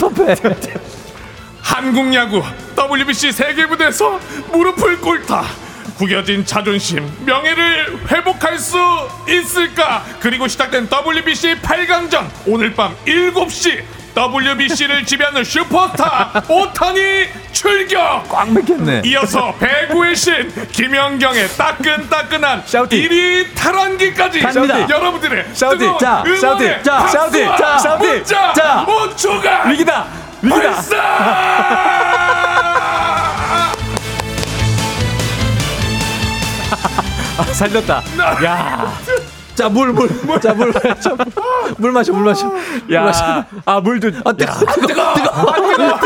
[1.62, 2.42] 한국 야구
[2.76, 4.18] WBC 세계 무대에서
[4.52, 5.44] 무릎을 꿇다
[5.96, 8.76] 구겨진 자존심 명예를 회복할 수
[9.28, 13.80] 있을까 그리고 시작된 WBC 8강전 오늘 밤 7시
[14.16, 17.00] WBC를 지배하는 슈퍼스타 오타니
[17.52, 19.02] 출격 꽉 맥혔네.
[19.06, 23.02] 이어서 배구의 신 김연경의 따끈따끈한 샤우팅.
[23.08, 24.88] 1위 탈환기까지 갑니다.
[24.88, 25.78] 여러분들의 샤우팅.
[25.78, 26.82] 뜨거운 자, 응원의 샤우팅.
[26.84, 27.56] 자, 박수와 샤우팅.
[27.56, 28.08] 자, 샤우팅.
[28.10, 28.86] 문자 자.
[28.86, 30.06] 5초간 위기다.
[30.42, 30.74] 위기다.
[37.36, 38.02] 아, 살렸다.
[38.44, 38.92] 야.
[39.54, 40.08] 자, 물, 물.
[40.40, 40.72] 자, 물.
[40.72, 41.14] 자,
[41.78, 42.46] 물 마셔, 물 마셔.
[42.46, 43.24] 물 마셔.
[43.26, 43.46] 야.
[43.64, 45.98] 아, 물도 아, 뜨거, 뜨거, 뜨거, 뜨거.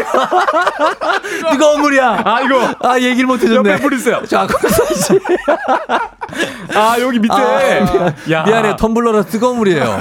[1.51, 2.23] 뜨거운 물이야.
[2.25, 3.71] 아, 이거 아, 얘기를 못 해줬네.
[3.73, 4.25] 옆에 물 있어요.
[4.27, 4.47] 자,
[4.95, 5.19] 씨.
[6.77, 7.35] 아, 여기 밑에.
[7.35, 8.43] 아, 미안, 야.
[8.45, 8.77] 미안해요.
[8.77, 10.01] 텀블러라 뜨거운 물이에요.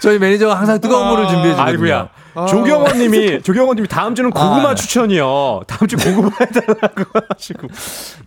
[0.00, 1.72] 저희 매니저가 항상 뜨거운 물을 준비해 주거든요.
[1.72, 2.08] 아이고야.
[2.34, 4.74] 조경원 님이, 조경원 님이 다음 주는 고구마 아.
[4.74, 5.62] 추천이요.
[5.66, 7.68] 다음 주 고구마 해달라고 하시고.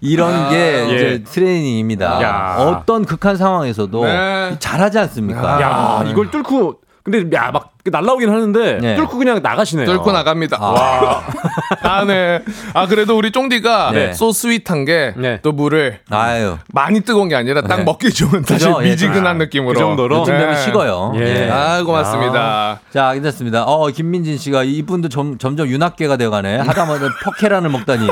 [0.02, 0.96] 이런 게 예.
[0.96, 2.22] 이제 트레이닝입니다.
[2.22, 2.56] 야.
[2.60, 4.56] 어떤 극한 상황에서도 네.
[4.60, 5.62] 잘하지 않습니까?
[5.62, 8.96] 야, 이걸 뚫고, 근데 야, 막 날라오긴 하는데, 네.
[8.96, 9.86] 뚫고 그냥 나가시네요.
[9.86, 10.58] 뚫고 나갑니다.
[10.60, 11.22] 아.
[11.84, 12.42] 아, 네.
[12.74, 14.12] 아, 그래도 우리 쫑디가 네.
[14.14, 15.40] so sweet한 게 또 네.
[15.54, 16.58] 물을 아유.
[16.74, 17.84] 많이 뜨거운 게 아니라 딱 네.
[17.84, 18.80] 먹기 좋은 사실 그죠?
[18.84, 19.78] 예, 미지근한 그 느낌으로.
[19.78, 20.22] 정도로?
[20.22, 20.62] 요즘 되면 네.
[20.64, 21.14] 식어요.
[21.18, 21.48] 예.
[21.52, 22.80] 아, 고맙습니다.
[22.92, 23.66] 자, 괜찮습니다.
[23.66, 26.58] 어, 김민진 씨가 이분도 점, 점점 윤학계가 되어가네.
[26.58, 28.08] 하다못해 퍼케란을 먹다니.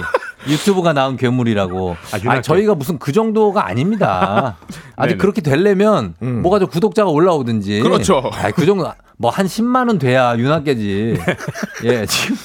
[0.45, 1.95] 유튜브가 낳은 괴물이라고.
[2.11, 2.41] 아, 아, 윤학계.
[2.41, 4.57] 저희가 무슨 그 정도가 아닙니다.
[4.97, 5.17] 아직.
[5.17, 7.79] 그렇게 되려면 뭐가 좀 구독자가 올라오든지.
[7.79, 8.29] 그렇죠.
[8.33, 8.82] 아, 그 정도
[9.17, 11.17] 뭐 한 10만은 돼야 윤학계지.
[11.86, 12.36] 예, 지금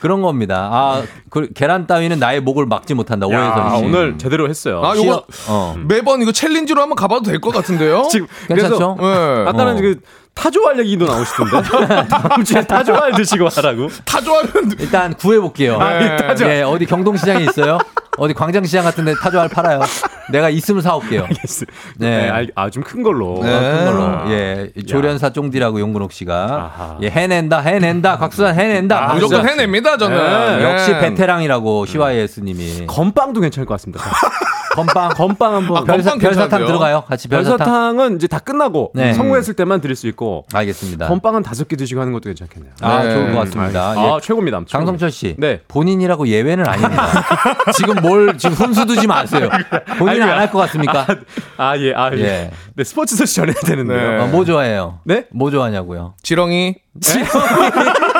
[0.00, 0.68] 그런 겁니다.
[0.72, 3.26] 아, 그 계란 따위는 나의 목을 막지 못한다.
[3.30, 3.84] 야, 오해선 씨.
[3.84, 4.82] 오늘 제대로 했어요.
[4.84, 5.76] 아, 요거 어.
[5.86, 8.08] 매번 이거 챌린지로 한번 가봐도 될 것 같은데요?
[8.10, 8.96] 지금 괜찮죠?
[8.96, 9.48] 그래서 예.
[9.48, 9.80] 아까는 어.
[9.80, 10.00] 그
[10.40, 13.88] 타조알 얘기도 나오시던데 다음 주에 타조알 드시고 하라고.
[14.06, 15.78] 타조알은 일단 구해볼게요.
[15.78, 16.16] 네.
[16.16, 16.46] 타조.
[16.46, 17.76] 예, 어디 경동시장에 있어요?
[18.16, 19.80] 어디 광장시장 같은 데 타조알 팔아요.
[20.30, 21.26] 내가 있으면 사올게요.
[21.98, 22.46] 네, 네.
[22.54, 23.40] 아좀 큰 걸로.
[23.42, 23.50] 네.
[23.50, 24.30] 큰 걸로.
[24.30, 24.72] 예.
[24.88, 26.72] 조련사 쫑디라고 용근옥 씨가.
[26.74, 26.98] 아하.
[27.02, 28.16] 예, 해낸다, 해낸다.
[28.16, 29.10] 곽수산 해낸다.
[29.10, 29.46] 아, 무조건.
[29.46, 30.16] 해냅니다 저는.
[30.58, 30.64] 네.
[30.64, 31.00] 역시 네.
[31.00, 32.86] 베테랑이라고 CYS 님이.
[32.86, 34.02] 건빵도 괜찮을 것 같습니다.
[34.74, 35.10] 건빵.
[35.14, 35.76] 건빵 한번.
[35.78, 36.66] 아, 별사, 별사탕?
[36.66, 37.02] 들어가요?
[37.08, 37.58] 같이 별사탕.
[37.58, 39.12] 별사탕 은 이제 다 끝나고 네.
[39.14, 41.08] 성공했을 때만 드릴 수 있고 알겠습니다.
[41.08, 42.72] 건빵은 다섯 개 드시고 하는 것도 괜찮겠네요.
[42.80, 43.14] 아, 네.
[43.14, 43.90] 좋을 것 같습니다.
[43.90, 44.20] 아, 예.
[44.22, 44.60] 최고입니다.
[44.68, 45.34] 장성철 씨.
[45.38, 45.60] 네.
[45.68, 47.06] 본인이라고 예외는 아닙니다.
[47.76, 49.48] 지금 뭘, 지금 훈수 두지 마세요.
[49.98, 51.06] 본인은 안할 것 같습니까?
[51.56, 52.20] 아, 예, 아, 예.
[52.20, 52.50] 예.
[52.74, 54.10] 네, 스포츠 소식 전해야 되는데요.
[54.10, 54.18] 네.
[54.22, 55.00] 어, 뭐 좋아해요?
[55.04, 55.24] 네?
[55.32, 56.14] 뭐 좋아하냐고요?
[56.22, 58.19] 지렁이 아,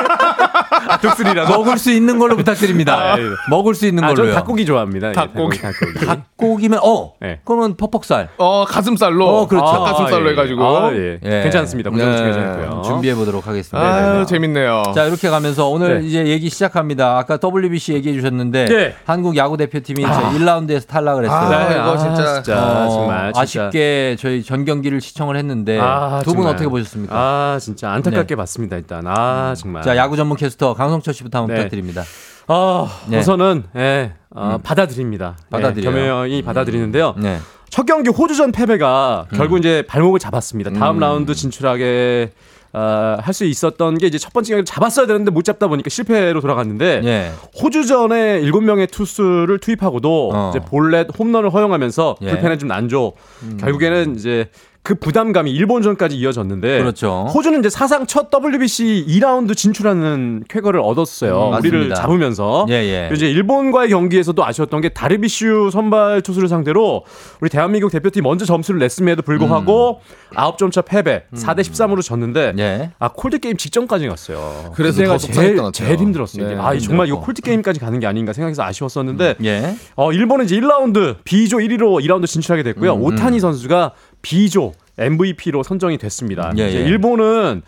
[0.97, 1.51] 독수리라도.
[1.57, 3.13] 먹을 수 있는 걸로 부탁드립니다.
[3.13, 3.23] 아, 예.
[3.49, 4.27] 먹을 수 있는 아, 걸로요.
[4.27, 5.09] 저는 닭고기 좋아합니다.
[5.09, 5.59] 예, 닭고기.
[5.61, 6.05] 닭고기.
[6.05, 7.13] 닭고기면 어.
[7.21, 7.39] 네.
[7.45, 8.29] 그러면 퍽퍽살.
[8.37, 9.65] 어 가슴살로 어, 그렇죠.
[9.83, 10.31] 가슴살로 아, 예.
[10.31, 11.19] 해가지고 아, 예.
[11.23, 11.41] 예.
[11.43, 11.89] 괜찮습니다.
[11.89, 12.23] 무조건 네.
[12.23, 12.81] 괜찮고요.
[12.83, 13.79] 준비해 보도록 하겠습니다.
[13.93, 14.83] 아유 재밌네요.
[14.95, 16.07] 자 이렇게 가면서 오늘 네.
[16.07, 17.17] 이제 얘기 시작합니다.
[17.17, 18.95] 아까 WBC 얘기해 주셨는데 네.
[19.05, 21.39] 한국 야구 대표팀이 저 1라운드에서 탈락을 했어요.
[21.39, 22.33] 아, 네, 이거 진짜.
[22.41, 23.41] 진짜 어, 정말 진짜.
[23.65, 26.47] 아쉽게 저희 전 경기를 시청을 했는데 아, 두 분.
[26.47, 27.15] 어떻게 보셨습니까?
[27.15, 28.75] 아, 진짜 안타깝게 봤습니다.
[28.75, 29.03] 일단.
[29.05, 29.83] 아, 정말.
[29.83, 31.61] 자 야구 전문 캐스터 강성철 씨부터 한번 네.
[31.61, 32.03] 부탁드립니다.
[32.47, 33.19] 아, 네.
[33.19, 35.37] 우선은 예, 어, 받아들입니다.
[35.51, 35.95] 받아들여요.
[35.95, 37.13] 예, 겸허히 받아들이는데요.
[37.19, 37.37] 네.
[37.69, 39.37] 첫 경기 호주전 패배가 음.
[39.37, 40.71] 결국 이제 발목을 잡았습니다.
[40.73, 42.31] 다음 라운드 진출하게
[42.73, 46.41] 어, 할 수 있었던 게 이제 첫 번째 경기 잡았어야 되는데 못 잡다 보니까 실패로
[46.41, 47.31] 돌아갔는데 예.
[47.61, 50.49] 호주전에 일곱 명의 투수를 투입하고도 어.
[50.49, 52.25] 이제 볼넷 홈런을 허용하면서 예.
[52.25, 52.31] 음.
[52.31, 53.13] 불펜에 좀 난조.
[53.59, 54.49] 결국에는 이제
[54.83, 57.27] 그 부담감이 일본전까지 이어졌는데 그렇죠.
[57.33, 61.49] 호주는 이제 사상 첫 WBC 2라운드 진출하는 쾌거를 얻었어요.
[61.49, 61.95] 음, 우리를 맞습니다.
[61.95, 62.99] 잡으면서 예, 예.
[63.09, 67.05] 그리고 이제 일본과의 경기에서도 아쉬웠던 게 다르비슈 선발 투수를 상대로
[67.41, 70.01] 우리 대한민국 대표팀 먼저 점수를 냈음에도 불구하고
[70.33, 72.59] 9점 차 패배 4대 13으로 졌는데 음.
[72.59, 72.91] 예.
[72.97, 74.71] 아 콜드 게임 직전까지 갔어요.
[74.75, 75.61] 그래서 그때가 더 제일.
[75.73, 76.47] 제일 힘들었어요.
[76.47, 77.19] 네, 아, 이 정말 이거.
[77.19, 79.75] 콜드 게임까지 가는 게 아닌가 생각해서 아쉬웠었는데 예.
[79.95, 82.95] 어, 일본은 이제 1라운드 B조 1위로 2라운드 진출하게 됐고요.
[82.95, 86.53] 음, 오타니 선수가 B조 MVP로 선정이 됐습니다.
[86.57, 86.85] 예, 이제 예.
[86.85, 87.61] 일본은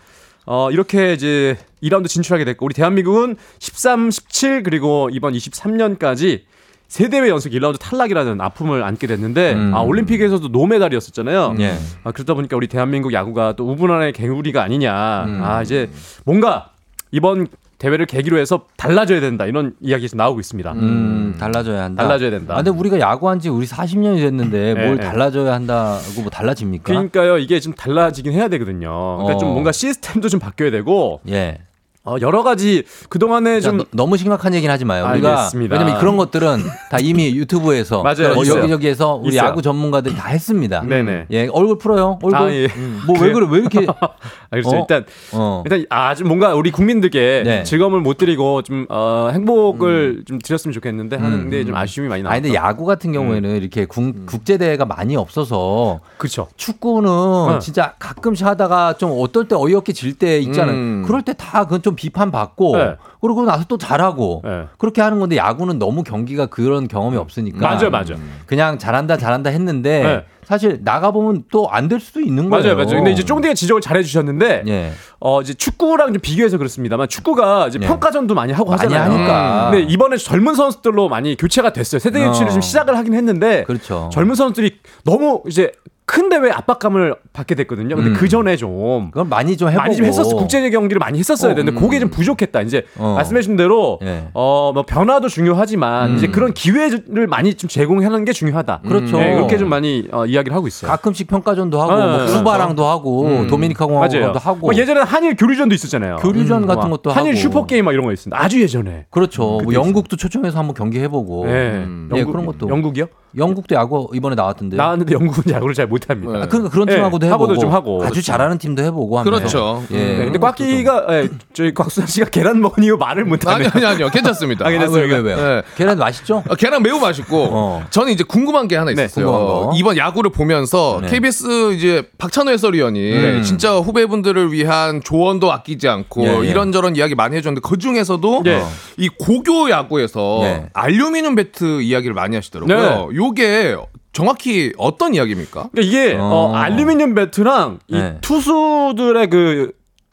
[0.46, 6.42] 어, 이렇게 이제 2라운드 진출하게 됐고 우리 대한민국은 13, 17 그리고 이번 23년까지
[6.86, 9.74] 세 대회 연속 1라운드 탈락이라는 아픔을 안게 됐는데 음.
[9.74, 11.56] 아, 올림픽에서도 노메달이었었잖아요.
[11.60, 11.74] 예.
[12.04, 15.24] 아, 그러다 보니까 우리 대한민국 야구가 또 우분한의 개구리가 아니냐.
[15.24, 15.40] 음.
[15.42, 15.90] 아, 이제
[16.24, 16.70] 뭔가
[17.10, 17.48] 이번
[17.84, 19.44] 대회를 계기로 해서 달라져야 된다.
[19.44, 20.72] 이런 이야기가 지금 나오고 있습니다.
[20.72, 22.02] 음, 달라져야 한다.
[22.02, 22.54] 달라져야 된다.
[22.54, 25.02] 아, 근데 우리가 야구한 지 우리 40년이 됐는데 네, 뭘 네.
[25.02, 26.84] 달라져야 한다고 뭐 달라집니까?
[26.84, 28.88] 그러니까요, 이게 좀 달라지긴 해야 되거든요.
[29.18, 29.38] 그러니까 어.
[29.38, 31.58] 좀 뭔가 시스템도 좀 바뀌어야 되고, 예.
[32.06, 35.08] 어, 여러 가지 그동안에 자, 좀 너- 너무 심각한 얘기는 하지 마요.
[35.10, 35.74] 우리가 알겠습니다.
[35.74, 36.58] 왜냐면 그런 것들은
[36.90, 38.58] 다 이미 유튜브에서 맞아요, 뭐 있어요.
[38.58, 39.48] 여기저기에서 우리 있어요.
[39.48, 40.82] 야구 전문가들이 다 했습니다.
[40.82, 41.26] 네네.
[41.30, 42.18] 예, 얼굴 풀어요.
[42.22, 42.36] 얼굴.
[42.38, 42.68] 아, 예.
[43.06, 43.46] 뭐왜 그래?
[43.50, 44.08] 왜 이렇게 아,
[44.50, 44.70] 그렇죠.
[44.70, 44.80] 어?
[44.80, 45.62] 일단 어.
[45.64, 47.62] 일단 아주 뭔가 우리 국민들께 네.
[47.62, 52.32] 즐거움을 못 드리고 좀 어, 행복을 좀 드렸으면 좋겠는데 하는데 좀 아쉬움이 많이 나요.
[52.34, 56.48] 아니 근데 야구 같은 경우에는 이렇게 국, 국제 대회가 많이 없어서 그렇죠.
[56.58, 57.58] 축구는 네.
[57.60, 60.76] 진짜 가끔씩 하다가 좀 어떨 때 어이없게 질 때 있잖아요.
[60.76, 61.02] 음.
[61.06, 62.96] 그럴 때 다 그건 좀 비판 받고 네.
[63.20, 64.64] 그러고 나서 또 잘하고 네.
[64.78, 68.16] 그렇게 하는 건데 야구는 너무 경기가 그런 경험이 없으니까 맞아요, 맞아요.
[68.46, 70.24] 그냥 잘한다 잘한다 했는데 네.
[70.44, 72.62] 사실 나가 보면 또 안 될 수도 있는 거예요.
[72.64, 72.96] 맞아요, 맞아요.
[72.96, 74.92] 근데 이제 쫑디가 지적을 잘 해 주셨는데, 예.
[75.20, 77.86] 어, 이제 축구랑 좀 비교해서 그렇습니다만, 축구가 이제 예.
[77.86, 79.12] 평가전도 많이 하고 많이 하잖아요.
[79.12, 79.70] 하니까.
[79.70, 81.98] 근데 이번에 젊은 선수들로 많이 교체가 됐어요.
[81.98, 82.52] 세대 교체를 어.
[82.52, 84.10] 좀 시작을 하긴 했는데, 그렇죠.
[84.12, 85.72] 젊은 선수들이 너무 이제
[86.06, 87.96] 큰 대회 압박감을 받게 됐거든요.
[87.96, 88.14] 근데 음.
[88.14, 90.36] 그 전에 좀 그건 많이 좀 해보고 많이 좀 했었어.
[90.36, 91.80] 국제 경기를 많이 했었어야 어, 되는데 음.
[91.80, 92.60] 그게 좀 부족했다.
[92.60, 93.14] 이제 어.
[93.16, 94.28] 말씀해주신 대로 예.
[94.34, 96.16] 어뭐 변화도 중요하지만 음.
[96.16, 98.82] 이제 그런 기회를 많이 좀 제공하는 게 중요하다.
[98.86, 99.16] 그렇죠.
[99.18, 100.90] 네, 그렇게 좀 많이 어, 이야기를 하고 있어요.
[100.90, 102.38] 가끔씩 평가전도 하고 네, 뭐 그렇죠.
[102.38, 103.46] 쿠바랑도 하고 음.
[103.46, 103.86] 도미니카.
[103.86, 106.16] 공화국도 하고 뭐 예전에 한일 교류전도 있었잖아요.
[106.16, 107.40] 교류전 음, 같은 막 것도 한일 하고.
[107.40, 108.38] 슈퍼 게임 막 이런 거 있습니다.
[108.38, 109.06] 아주 예전에.
[109.10, 109.42] 그렇죠.
[109.42, 111.46] 뭐 그때 영국도 초청해서 한번 경기 해보고.
[111.46, 111.52] 네.
[111.84, 112.10] 음.
[112.14, 112.68] 예, 영국, 그런 것도.
[112.68, 113.06] 영국이요?
[113.36, 114.76] 영국도 야구 이번에 나왔던데.
[114.76, 116.42] 나왔는데 영국은 야구를 잘 못합니다.
[116.42, 117.44] 아, 그러니까 그런 네, 팀하고도 해보고.
[117.44, 118.04] 하고도 좀 하고.
[118.04, 119.38] 아주 잘하는 팀도 해보고 하면서.
[119.38, 119.82] 그렇죠.
[119.90, 119.96] 예.
[119.96, 123.68] 네, 근데 꽉기가 예, 저희 곽수산 씨가 계란 먹은 이후 말을 아니 못하네요.
[123.74, 124.64] 아니 아니요 괜찮습니다.
[124.66, 125.16] 아, 좀- 괜찮습니까?
[125.16, 125.42] 왜, 왜, 왜?
[125.56, 125.62] 네.
[125.76, 126.42] 계란 맛있죠?
[126.48, 127.84] 아, 계란 매우 맛있고 어.
[127.90, 129.26] 저는 이제 궁금한 게 하나 네, 있었어요.
[129.26, 129.72] 궁금한 거.
[129.76, 131.08] 이번 야구를 보면서 네.
[131.08, 133.42] KBS 이제 박찬호 해설위원이 음.
[133.42, 136.50] 진짜 후배분들을 위한 조언도 아끼지 않고 예, 예.
[136.50, 138.62] 이런저런 이야기 많이 해줬는데 그 중에서도 예.
[138.96, 140.66] 이 고교 야구에서 네.
[140.72, 143.08] 알루미늄 배트 이야기를 많이 하시더라고요.
[143.28, 143.76] 요게
[144.12, 145.70] 정확히 어떤 이야기입니까?
[145.72, 146.22] 그러니까 이게 어.
[146.22, 148.18] 어, 알루미늄 배트랑 이 네.
[148.20, 149.72] 투수들의 그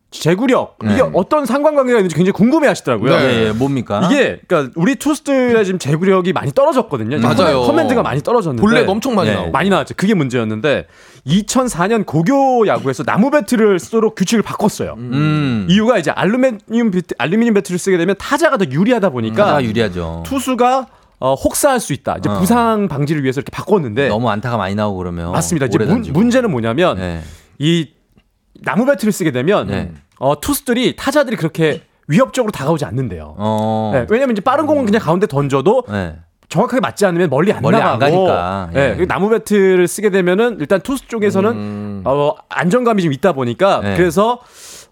[0.10, 1.10] 제구력 이게 네.
[1.14, 3.16] 어떤 상관관계가 있는지 굉장히 궁금해하시더라고요.
[3.16, 3.46] 네.
[3.48, 4.02] 예, 뭡니까?
[4.12, 7.20] 이게 그러니까 우리 투수들의 지금 제구력이 많이 떨어졌거든요.
[7.20, 7.62] 맞아요.
[7.62, 9.52] comman- command가 많이 떨어졌는데 볼넷 엄청 많이 네, 나오고.
[9.52, 9.94] 많이 나왔죠.
[9.96, 10.88] 그게 문제였는데
[11.28, 14.96] 2004년 고교 야구에서 나무 배트를 쓰도록 규칙을 바꿨어요.
[14.98, 15.68] 음.
[15.70, 20.24] 이유가 이제 알루미늄 배트, 알루미늄 배트를 쓰게 되면 타자가 더 유리하다 보니까 타자가 유리하죠.
[20.26, 20.88] 투수가
[21.22, 22.18] 어, 혹사할 수 있다.
[22.18, 22.40] 이제 어.
[22.40, 25.32] 부상 방지를 위해서 이렇게 바꿨는데 너무 안타가 많이 나오고 그러면 네.
[25.32, 25.68] 맞습니다.
[25.68, 26.02] 이제 문.
[26.02, 27.22] 문제는 뭐냐면 네.
[27.60, 27.92] 이
[28.64, 29.92] 나무 배트를 쓰게 되면 네.
[30.18, 33.36] 어, 투수들이 타자들이 그렇게 위협적으로 다가오지 않는데요.
[33.38, 33.92] 어.
[33.94, 36.16] 네, 왜냐면 이제 빠른 공은 그냥 가운데 던져도 네.
[36.50, 38.70] 정확하게 맞지 않으면 멀리 안 멀리 나가고 안 가니까.
[38.76, 38.80] 예.
[38.80, 38.96] 예.
[38.96, 42.02] 그리고 나무 배트를 쓰게 되면은 일단 투수 쪽에서는 음.
[42.04, 43.96] 어, 안정감이 좀 있다 보니까 네.
[43.96, 44.40] 그래서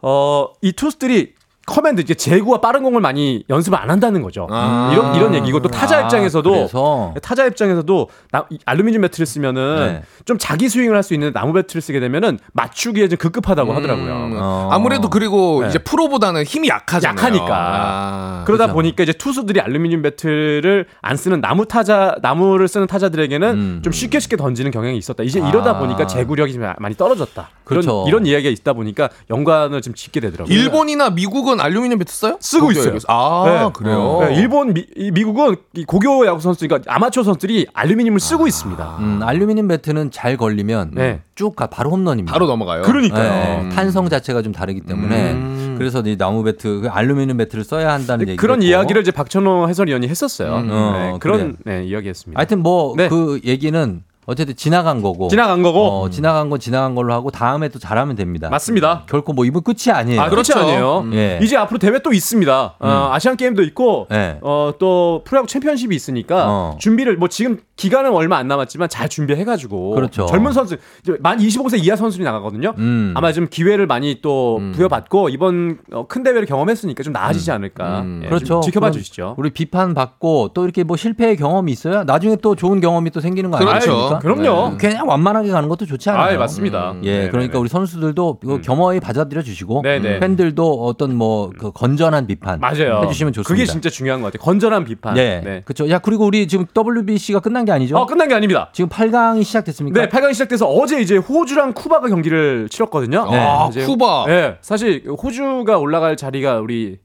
[0.04, 1.34] 어, 이 투수들이
[1.70, 4.48] command 이제 제구와 빠른 공을 많이 연습을 안 한다는 거죠.
[4.50, 4.90] 아.
[4.94, 9.76] 이런 이런 얘기고 또 타자 아, 입장에서도 그래서 타자 입장에서도 나- 이 알루미늄 배트를 쓰면은
[9.78, 10.04] 네.
[10.26, 13.76] 좀 자기 스윙을 할 수 있는 나무 배트를 쓰게 되면은 맞추기에 좀 급급하다고 음.
[13.78, 14.38] 하더라고요.
[14.42, 14.70] 어.
[14.72, 15.70] 아무래도 그리고 네.
[15.70, 17.18] 이제 프로보다는 힘이 약하잖아요.
[17.18, 17.48] 약하니까.
[17.56, 18.44] 아.
[18.46, 18.74] 그러다 그렇죠.
[18.74, 23.82] 보니까 이제 투수들이 알루미늄 배트를 안 쓰는 나무 타자 나무를 쓰는 타자들에게는 음.
[23.84, 25.24] 좀 쉽게 쉽게 던지는 경향이 있었다.
[25.24, 25.80] 이제 이러다 아.
[25.80, 27.50] 보니까 제구력이 좀 많이 떨어졌다.
[27.64, 28.06] 그렇죠.
[28.08, 30.54] 이런, 이런 이야기가 있다 보니까 연관을 좀 짓게 되더라고요.
[30.54, 32.38] 일본이나 미국은 알루미늄 배트 써요?
[32.40, 32.98] 쓰고 있어요.
[33.08, 33.70] 아 네.
[33.74, 34.20] 그래요.
[34.22, 38.98] 네, 일본 미, 이 미국은 이 고교 야구 선수 그러니까 아마추어 선수들이 알루미늄을 쓰고 있습니다.
[39.00, 41.22] 음, 알루미늄 배트는 잘 걸리면 네.
[41.36, 42.32] 쭉 가, 바로 홈런입니다.
[42.34, 42.84] 바로 넘어가요.
[42.84, 43.64] 그러니까요.
[43.64, 45.76] 네, 탄성 자체가 좀 다르기 때문에 음.
[45.78, 48.38] 그래서 이 나무 배트, 그 알루미늄 배트를 써야 한다는 얘기.
[48.38, 50.58] 그런 이야기를 이제 박찬호 해설위원이 했었어요.
[50.58, 50.68] 음.
[50.68, 52.38] 네, 어, 그런 네, 이야기했습니다.
[52.38, 53.08] 하여튼 뭐 네.
[53.08, 55.28] 그 얘기는 어쨌든 지나간 거고.
[55.28, 58.50] 지나간 거고 어, 지나간 건 지나간 걸로 하고 다음에 또 잘하면 됩니다.
[58.50, 59.04] 맞습니다.
[59.10, 60.22] 결코 뭐 이번 끝이 아니에요.
[60.22, 60.68] 아, 그렇지 그렇죠.
[60.68, 61.00] 아니에요.
[61.00, 61.14] 음.
[61.14, 61.40] 예.
[61.42, 62.76] 이제 앞으로 대회 또 있습니다.
[62.80, 64.38] 어, 아시안 게임도 있고, 예.
[64.42, 66.76] 어, 또 프로야구 챔피언십이 있으니까 어.
[66.80, 70.26] 준비를 뭐 지금 기간은 얼마 안 남았지만 잘 준비해가지고 그렇죠.
[70.26, 72.74] 젊은 선수 이제 만 25세 이하 선수들이 나가거든요.
[72.78, 73.14] 음.
[73.16, 78.02] 아마 좀 기회를 많이 또 부여받고 이번 어, 큰 대회를 경험했으니까 좀 나아지지 않을까.
[78.02, 78.22] 음.
[78.24, 78.60] 예, 좀 그렇죠.
[78.62, 79.36] 지켜봐 주시죠.
[79.38, 83.50] 우리 비판 받고 또 이렇게 뭐 실패의 경험이 있어야 나중에 또 좋은 경험이 또 생기는
[83.52, 83.92] 거 그렇죠.
[83.92, 84.20] 아닙니까?
[84.20, 84.78] 그럼요.
[84.78, 86.36] 그냥 완만하게 가는 것도 좋지 않아요.
[86.36, 86.92] 아, 맞습니다.
[86.92, 87.02] 음.
[87.04, 87.30] 예, 네네네.
[87.32, 90.20] 그러니까 우리 선수들도 이거 겸허히 받아들여 주시고 네네.
[90.20, 93.02] 팬들도 어떤 뭐 그 건전한 비판 맞아요.
[93.04, 93.48] 해주시면 좋습니다.
[93.48, 94.44] 그게 진짜 중요한 것 같아요.
[94.44, 95.18] 건전한 비판.
[95.18, 95.62] 예, 네.
[95.66, 95.90] 그렇죠.
[95.90, 97.98] 야 그리고 우리 지금 WBC가 끝난 게 아니죠?
[97.98, 98.70] 어, 끝난 게 아닙니다.
[98.74, 100.02] 지금 8강이 시작됐습니까?
[100.02, 103.30] 네, 8강 시작돼서 어제 이제 호주랑 쿠바가 경기를 치렀거든요.
[103.32, 103.38] 네.
[103.38, 104.26] 아 이제 쿠바.
[104.28, 106.98] 네, 사실 호주가 올라갈 자리가 우리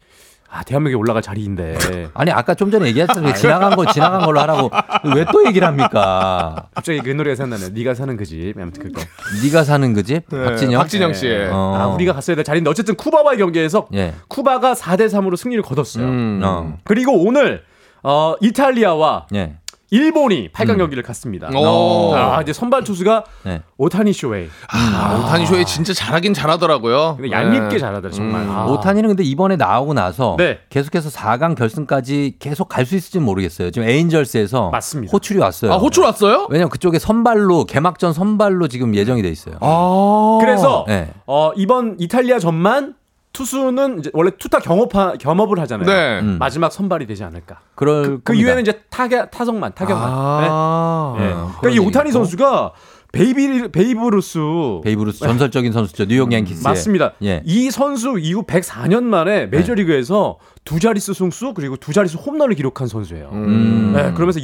[0.56, 1.74] 아, 대한민국이 올라갈 자리인데
[2.14, 3.34] 아니 아까 좀 전에 얘기했잖아요.
[3.34, 4.70] 지나간 거 지나간 걸로 하라고
[5.16, 6.68] 왜 또 얘기를 합니까?
[6.72, 7.72] 갑자기 그 노래가 생각나네.
[7.74, 8.54] 네가 사는 그 집.
[8.56, 9.02] 아무튼 그거.
[9.42, 10.28] 네가 사는 그 집?
[10.28, 10.80] 박진영.
[10.80, 11.28] 박진영 씨.
[11.50, 11.74] 어.
[11.76, 14.14] 아, 우리가 갔어야 될 자리인데 어쨌든 쿠바와의 경기에서 예.
[14.28, 16.04] 쿠바가 4대 3으로 승리를 거뒀어요.
[16.04, 16.40] 음.
[16.44, 16.76] 어.
[16.84, 17.64] 그리고 오늘
[18.04, 19.56] 어, 이탈리아와 예.
[19.94, 21.48] 일본이 8강 경기를 갔습니다.
[21.56, 22.12] 오.
[22.16, 23.62] 아, 이제 선발 투수가 네.
[23.76, 24.48] 오타니 쇼웨이.
[24.72, 27.14] 아, 오타니 쇼에 진짜 잘하긴 잘하더라고요.
[27.16, 27.78] 근데 얄밉게 네.
[27.78, 28.42] 잘하더라 정말.
[28.42, 28.50] 음.
[28.50, 28.66] 아.
[28.66, 30.58] 오타니는 근데 이번에 나오고 나서 네.
[30.68, 33.70] 계속해서 4강 결승까지 계속 갈 수 있을지 는 모르겠어요.
[33.70, 35.10] 지금 에인절스에서 맞습니다.
[35.12, 35.72] 호출이 왔어요.
[35.72, 36.48] 아 호출 왔어요?
[36.50, 39.54] 왜냐면 그쪽에 선발로 개막전 선발로 지금 예정이 돼 있어요.
[39.60, 40.38] 아.
[40.42, 41.10] 그래서 네.
[41.26, 42.94] 어, 이번 이탈리아 전만
[43.35, 45.86] 투수는 이제 원래 투타 경업하, 겸업을 하잖아요.
[45.86, 46.20] 네.
[46.20, 46.39] 음.
[46.39, 47.61] 마지막 선발이 되지 않을까.
[47.74, 48.35] 그럴 그, 그.
[48.35, 50.09] 이후에는 이제 타격 타석만 타격만.
[50.11, 51.15] 아.
[51.19, 51.24] 네.
[51.27, 51.32] 네.
[51.32, 52.12] 그런 그러니까 이 오타니.
[52.12, 52.73] 선수가
[53.12, 54.39] 베이비 베이브 루스
[54.82, 56.06] 베이브 루스 전설적인 선수죠.
[56.06, 56.62] 뉴욕 양키스.
[56.65, 57.12] 맞습니다.
[57.23, 57.43] 예.
[57.44, 63.31] 이 선수 이후 104년 만에 메이저리그에서 두 자릿수 승수 그리고 두 자릿수 홈런을 기록한 선수예요.
[63.32, 63.93] 음.
[63.94, 64.40] 네, 그러면서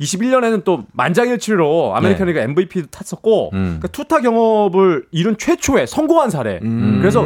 [0.00, 3.58] 2021년에는 또 만장일치로 아메리칸 리그 MVP도 탔었고 음.
[3.80, 6.58] 그러니까 투타 겸업을 이룬 최초의 성공한 사례.
[6.62, 6.98] 음.
[7.00, 7.24] 그래서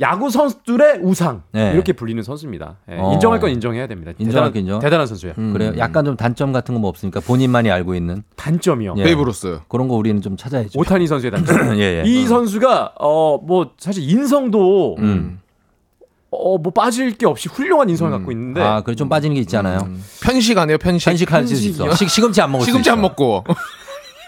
[0.00, 1.72] 야구 선수들의 우상 네.
[1.74, 2.76] 이렇게 불리는 선수입니다.
[2.90, 3.12] 예, 어.
[3.12, 4.12] 인정할 건 인정해야 됩니다.
[4.18, 4.78] 인정할 대단한, 건 인정.
[4.80, 5.34] 대단한 선수예요.
[5.38, 5.52] 음.
[5.52, 5.72] 그래요.
[5.78, 7.20] 약간 좀 단점 같은 거 뭐 없습니까?
[7.20, 8.94] 본인만이 알고 있는 단점이요.
[8.98, 9.04] 예.
[9.04, 9.60] 베이브루스.
[9.68, 10.78] 그런 거 우리는 좀 찾아야죠.
[10.78, 11.76] 오타니 선수의 단점.
[11.78, 12.02] 예, 예.
[12.04, 15.38] 이 선수가 어 뭐 사실 인성도 음.
[16.34, 19.88] 어 뭐 빠질 게 없이 훌륭한 인성을 갖고 있는데 아, 그래 좀 빠지는 게 있잖아요.
[20.22, 21.06] 편식 아니에요 편식.
[21.06, 21.94] 편식할 수 있어.
[21.94, 22.94] 시, 시금치 안 먹을 수 시금치 있어.
[22.94, 23.44] 안 먹고.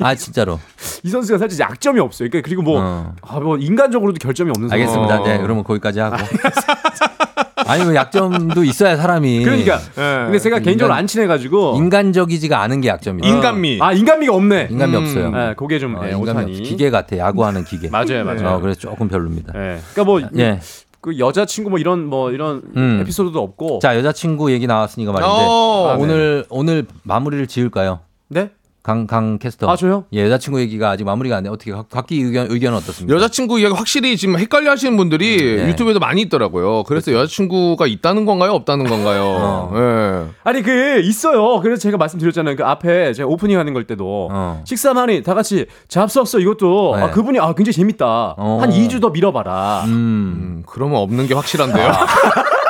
[0.00, 0.60] 아, 진짜로.
[1.04, 2.28] 이 선수가 사실 약점이 없어요.
[2.28, 3.14] 그러니까 그리고 뭐, 어.
[3.22, 4.74] 아, 뭐 인간적으로도 결점이 없는 선수.
[4.74, 5.20] 알겠습니다.
[5.22, 5.24] 어.
[5.24, 6.16] 네, 그러면 거기까지 하고.
[7.66, 9.42] 아니, 뭐 약점도 있어야 사람이.
[9.42, 9.80] 그러니까.
[9.98, 10.24] 예.
[10.26, 13.34] 근데 제가 개인적으로 인간- 안 친해가지고 인간적이지가 않은 게 약점이에요.
[13.34, 13.78] 인간미.
[13.80, 14.68] 아 인간미가 없네.
[14.70, 15.02] 인간미 음.
[15.02, 15.30] 없어요.
[15.30, 16.52] 네, 그게 좀 어, 네, 인간미.
[16.52, 16.62] 없어.
[16.62, 17.16] 기계 같아.
[17.16, 17.88] 야구하는 기계.
[17.88, 18.48] 맞아요, 맞아요.
[18.56, 19.52] 어, 그래서 조금 별로입니다.
[19.54, 19.80] 네.
[19.94, 20.60] 그러니까 뭐 예.
[21.06, 22.98] 그 여자친구 뭐 이런 뭐 이런 음.
[23.00, 23.78] 에피소드도 없고.
[23.78, 25.32] 자, 여자친구 얘기 나왔으니까 말인데.
[25.32, 25.90] 어.
[25.90, 26.02] 아, 네.
[26.02, 28.00] 오늘, 오늘 마무리를 지을까요?
[28.26, 28.50] 네?
[28.86, 29.68] 강, 강 캐스터.
[29.68, 30.04] 아, 저요?
[30.12, 31.50] 예, 여자친구 얘기가 아직 마무리가 안 돼.
[31.50, 33.16] 어떻게, 각- 각기 의견, 의견은 어떻습니까?
[33.16, 35.66] 여자친구 이야기 확실히 지금 헷갈려 하시는 분들이 네.
[35.70, 36.84] 유튜브에도 많이 있더라고요.
[36.84, 38.52] 그래서 여자친구가 있다는 건가요?
[38.52, 39.72] 없다는 건가요?
[39.74, 40.30] 예.
[40.44, 41.58] 아니 그 있어요.
[41.62, 42.54] 그래서 제가 말씀드렸잖아요.
[42.54, 44.30] 그 앞에 제가 오프닝 하는 걸 때도
[44.64, 47.02] 식사만이 다 같이 잡수었어 이것도 네.
[47.02, 48.36] 아, 그분이 아 굉장히 재밌다.
[48.38, 49.82] 한 2주 더 밀어봐라.
[49.86, 50.62] 음.
[50.64, 51.90] 그러면 없는 게 확실한데요.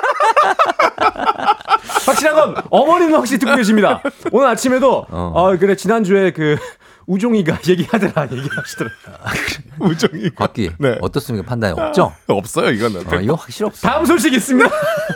[2.37, 4.03] 건 어머니는 확실히 듣고 계십니다.
[4.31, 6.57] 오늘 아침에도 어, 그래 지난주에 그
[7.07, 9.17] 우종이가 얘기하더라 얘기하시더라고요.
[9.79, 10.31] 우정이.
[10.35, 10.71] 곽기.
[11.01, 11.47] 어떻습니까?
[11.49, 12.13] 판단이 없죠?
[12.27, 13.07] 없어요, 이거는.
[13.07, 13.89] 어, 이거 확실히 없어.
[13.89, 14.69] 다음 소식 있습니다.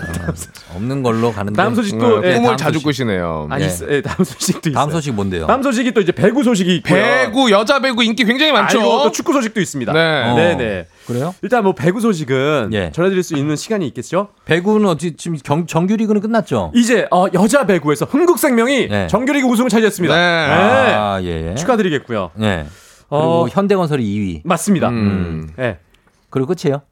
[0.74, 1.56] 없는 걸로 가는데.
[1.56, 2.84] 다음 소식도 예, 꿈을 다음 자주 소식.
[2.84, 3.48] 꾸시네요.
[3.50, 4.74] 아니 있어, 예, 다음 소식도 있어요.
[4.74, 5.46] 다음 소식 뭔데요?
[5.46, 6.94] 다음 소식이 또 이제 배구 소식이 있고요.
[6.94, 8.80] 배구 여자 배구 인기 굉장히 많죠.
[8.80, 9.92] 아이고, 또 축구 소식도 있습니다.
[9.92, 10.34] 네.
[10.34, 10.86] 네, 네.
[11.06, 11.34] 그래요?
[11.42, 12.90] 일단 뭐 배구 소식은 예.
[12.92, 14.28] 전해드릴 수 있는 시간이 있겠죠?
[14.44, 16.72] 배구는 어찌 지금 경, 정규리그는 끝났죠?
[16.74, 19.06] 이제 어, 여자 배구에서 흥국생명이 네.
[19.08, 20.14] 정규리그 우승을 차지했습니다.
[20.14, 20.20] 네.
[20.94, 21.54] 아, 예.
[21.56, 22.30] 축하드리겠고요.
[22.36, 22.66] 네.
[23.08, 24.40] 그리고 어, 현대건설이 2위.
[24.44, 24.88] 맞습니다.
[24.90, 25.48] 음.
[25.56, 25.78] 네.
[26.30, 26.82] 그리고 끝이에요.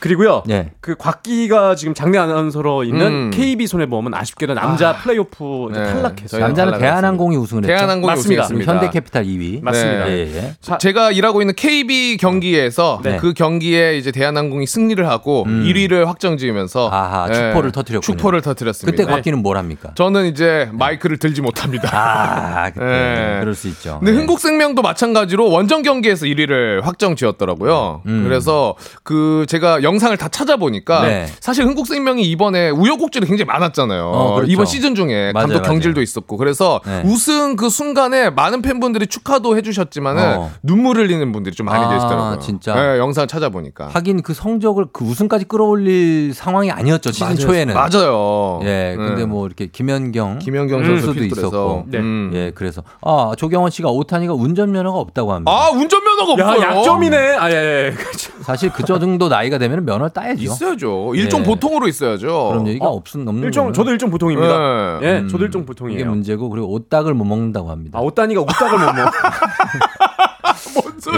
[0.00, 0.42] 그리고요.
[0.46, 0.70] 네.
[0.80, 3.30] 그 곽기가 지금 장내 아나운서로 있는 음.
[3.32, 5.86] KB 손해보험은 아쉽게도 남자 플레이오프 이제 네.
[5.86, 6.28] 탈락했어요.
[6.28, 6.78] 저희는 남자는.
[6.78, 7.74] 대한항공이 우승을 했죠.
[7.74, 8.42] 대한항공이 맞습니다.
[8.44, 8.72] 우승했습니다.
[8.72, 9.62] 현대캐피탈 2위.
[9.62, 10.04] 맞습니다.
[10.06, 10.10] 네.
[10.12, 10.54] 예, 예.
[10.60, 13.16] 자, 제가 일하고 있는 KB 경기에서 네.
[13.16, 15.64] 그 경기에 이제 대한항공이 승리를 하고 음.
[15.64, 18.16] 1위를 확정지으면서 아하, 네, 축포를 터뜨렸군요.
[18.16, 18.96] 축포를 터뜨렸습니다.
[18.96, 19.90] 그때 곽기는 뭘 합니까?
[19.94, 21.88] 저는 이제 마이크를 들지 못합니다.
[21.92, 22.84] 아, 그때.
[22.84, 23.36] 네.
[23.40, 23.98] 그럴 수 있죠.
[23.98, 24.18] 근데 네.
[24.18, 28.02] 흥국생명도 마찬가지로 원정 경기에서 1위를 확정 지었더라고요.
[28.06, 28.24] 음.
[28.24, 31.26] 그래서 그 제가 영상을 다 찾아보니까 네.
[31.40, 34.04] 사실 흥국생명이 이번에 우여곡절이 굉장히 많았잖아요.
[34.04, 34.52] 어, 그렇죠.
[34.52, 35.72] 이번 시즌 중에 맞아요, 감독 맞아요.
[35.72, 37.02] 경질도 있었고 그래서 네.
[37.06, 40.50] 우승 그 순간에 많은 팬분들이 축하도 해주셨지만은 어.
[40.62, 42.38] 눈물 흘리는 분들이 좀 많이 아, 계시더라고요.
[42.40, 42.74] 진짜?
[42.74, 43.88] 네, 영상 찾아보니까.
[43.88, 47.12] 하긴 그 성적을 그 우승까지 끌어올릴 상황이 아니었죠.
[47.12, 47.38] 시즌 맞아요.
[47.38, 47.74] 초에는.
[47.74, 48.60] 맞아요.
[48.64, 49.24] 예, 근데 네.
[49.24, 51.24] 뭐 이렇게 김연경, 김연경 선수도.
[51.24, 51.98] 있었고, 네.
[51.98, 52.30] 음.
[52.34, 55.50] 예, 그래서 아 조경원 씨가 오타니가 운전면허가 없다고 합니다.
[55.50, 56.78] 아 운전면허가 야, 없어요.
[56.78, 57.16] 약점이네.
[57.36, 57.92] 아, 예, 예.
[57.96, 58.32] 그렇죠.
[58.42, 60.42] 사실 그 정도 나이가 되면 면허를 따야죠.
[60.42, 61.14] 있어야죠.
[61.14, 61.44] 일종 예.
[61.44, 62.48] 보통으로 있어야죠.
[62.50, 64.98] 그런 얘기가 어, 없은 없는 일종, 거는 저도 일종 보통입니다.
[65.00, 65.06] 네.
[65.06, 66.10] 예, 음, 저도 일종 이게 보통이에요.
[66.10, 67.98] 문제고 그리고 옷닭을 못 먹는다고 합니다.
[67.98, 69.10] 아, 옷단이가 옷닭을 못 먹어.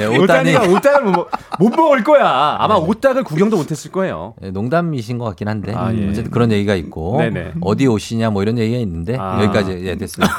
[0.01, 2.57] 예, 옷단이 옷단이가 옷닭을 못, 먹, 못 먹을 거야.
[2.61, 4.35] 아마 옷닭을 구경도 못 했을 거예요.
[4.43, 6.09] 예, 농담이신 것 같긴 한데 아, 예.
[6.09, 7.55] 어쨌든 그런 얘기가 있고 네네.
[7.61, 9.43] 어디 옷이냐 뭐 이런 얘기가 있는데 아.
[9.43, 10.35] 여기까지 예, 됐습니다.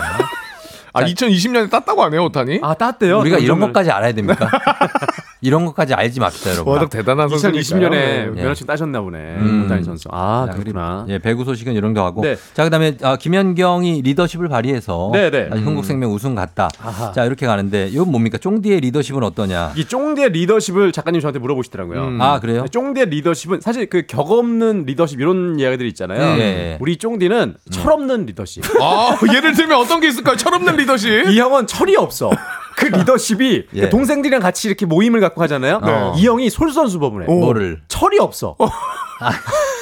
[0.93, 2.59] 아 2020년에 땄다고 하네요, 오타니.
[2.61, 3.19] 아, 땄대요.
[3.19, 3.59] 우리가 이런.
[3.61, 4.49] 것까지 알아야 됩니까?
[5.43, 6.73] 이런 것까지 알지 맙시다, 여러분.
[6.73, 7.61] 워낙 대단한 선수니까요.
[7.61, 8.25] 2020년에 네.
[8.41, 9.17] 면허증 따셨나 보네.
[9.17, 9.63] 음.
[9.65, 10.07] 오다니 선수.
[10.11, 11.05] 아, 자, 그렇구나.
[11.09, 12.21] 예, 배구 소식은 이런 거 하고.
[12.21, 12.35] 네.
[12.53, 15.49] 자, 그다음에 아, 김연경이 리더십을 발휘해서 네, 네.
[15.51, 16.69] 흥국생명 우승 갔다.
[16.83, 17.11] 아하.
[17.11, 18.37] 자, 이렇게 가는데 이건 뭡니까?
[18.37, 19.73] 쫑디의 리더십은 어떠냐?
[19.77, 22.01] 이 쫑디의 리더십을 작가님 저한테 물어보시더라고요.
[22.03, 22.21] 음.
[22.21, 22.65] 아, 그래요?
[22.69, 26.37] 쫑디의 리더십은 사실 그 격 없는 리더십 이런 이야기들이 있잖아요.
[26.37, 26.77] 예, 예.
[26.81, 28.63] 우리 쫑디는 철 없는 리더십.
[28.81, 30.35] 아, 예를 들면 어떤 게 있을까요?
[30.35, 31.29] 철없는 리더십.
[31.29, 32.29] 이 형은 철이 없어.
[32.75, 33.89] 그 리더십이 예.
[33.89, 35.79] 동생들이랑 같이 이렇게 모임을 갖고 하잖아요.
[35.81, 36.11] 네.
[36.17, 37.25] 이 형이 솔선수범을 해.
[37.27, 37.81] 뭐를?
[37.87, 38.55] 철이 없어.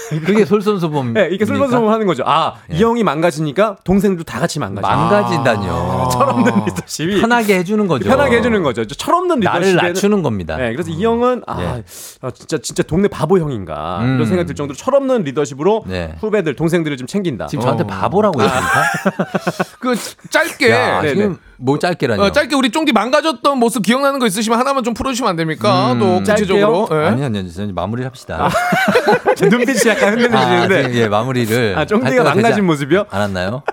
[0.09, 1.13] 그게 솔선수범.
[1.13, 2.23] 네, 이게 솔선수범 하는 거죠.
[2.25, 4.87] 아, 이 형이 망가지니까 동생들도 다 같이 망가져.
[4.87, 6.09] 망가진다뇨.
[6.11, 8.09] 철없는 리더십이 편하게 해주는 거죠.
[8.09, 8.85] 편하게 해주는 거죠.
[8.85, 10.57] 저 철없는 나를 리더십에는 낮추는 겁니다.
[10.57, 11.83] 네, 그래서 이 형은 아, 예.
[12.21, 14.15] 아, 진짜 진짜 동네 바보 형인가 음.
[14.15, 16.15] 이런 생각 들 정도로 철없는 리더십으로 네.
[16.19, 17.47] 후배들 동생들을 좀 챙긴다.
[17.47, 18.83] 지금 저한테 바보라고 했습니까?
[19.79, 19.95] 그
[20.29, 21.15] 짧게 야, 네네.
[21.15, 22.23] 지금 뭐 짧게라뇨?
[22.23, 25.93] 어, 짧게 우리 쫑디 망가졌던 모습 기억나는 거 있으시면 하나만 좀 풀어주시면 안 됩니까?
[25.93, 26.87] 음, 또 구체적으로.
[26.91, 27.07] 예.
[27.07, 28.49] 아니요, 아니요, 저는 마무리를 합시다.
[29.35, 31.73] 제 눈빛이 약간 아, 흔들리시는데 지금 예, 마무리를.
[31.75, 33.05] 아, 할 쫑디가 망가진 모습이요?
[33.09, 33.63] 않았나요?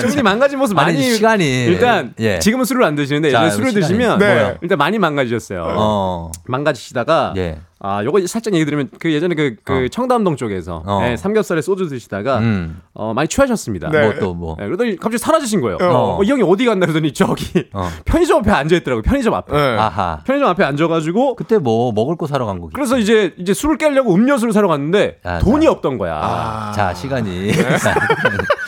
[0.00, 2.38] 쫑디 망가진 모습 아니, 많이 시간이 일단 예.
[2.38, 3.80] 지금은 술을 안 드시는데 자, 예전에 술을 시간이.
[3.86, 4.54] 드시면 네.
[4.62, 5.66] 일단 많이 망가지셨어요.
[5.76, 6.30] 어.
[6.46, 7.58] 망가지시다가 예.
[7.84, 9.88] 아, 요거 살짝 얘기 드리면 그 예전에 그, 그 어.
[9.88, 11.00] 청담동 쪽에서 어.
[11.04, 12.80] 예, 삼겹살에 소주 드시다가 음.
[12.94, 13.90] 어, 많이 취하셨습니다.
[13.90, 14.00] 네.
[14.02, 14.56] 뭐 또 뭐.
[14.60, 15.78] 예, 그러더니 갑자기 사라지신 거예요.
[15.80, 16.18] 어.
[16.18, 17.88] 어, 이 형이 어디 갔나 그러더니 저기 어.
[18.06, 19.02] 편의점 앞에 앉아 있더라고요.
[19.02, 19.56] 편의점 앞에.
[19.56, 19.76] 예.
[19.78, 20.20] 아하.
[20.24, 22.74] 편의점 앞에 앉아 가지고 그때 뭐 먹을 거 사러 간 거겠지.
[22.74, 25.72] 그래서 이제 이제 술을 깨려고 음료수를 사러 갔는데 야, 돈이 자.
[25.72, 26.14] 없던 거야.
[26.22, 27.50] 아, 자, 시간이.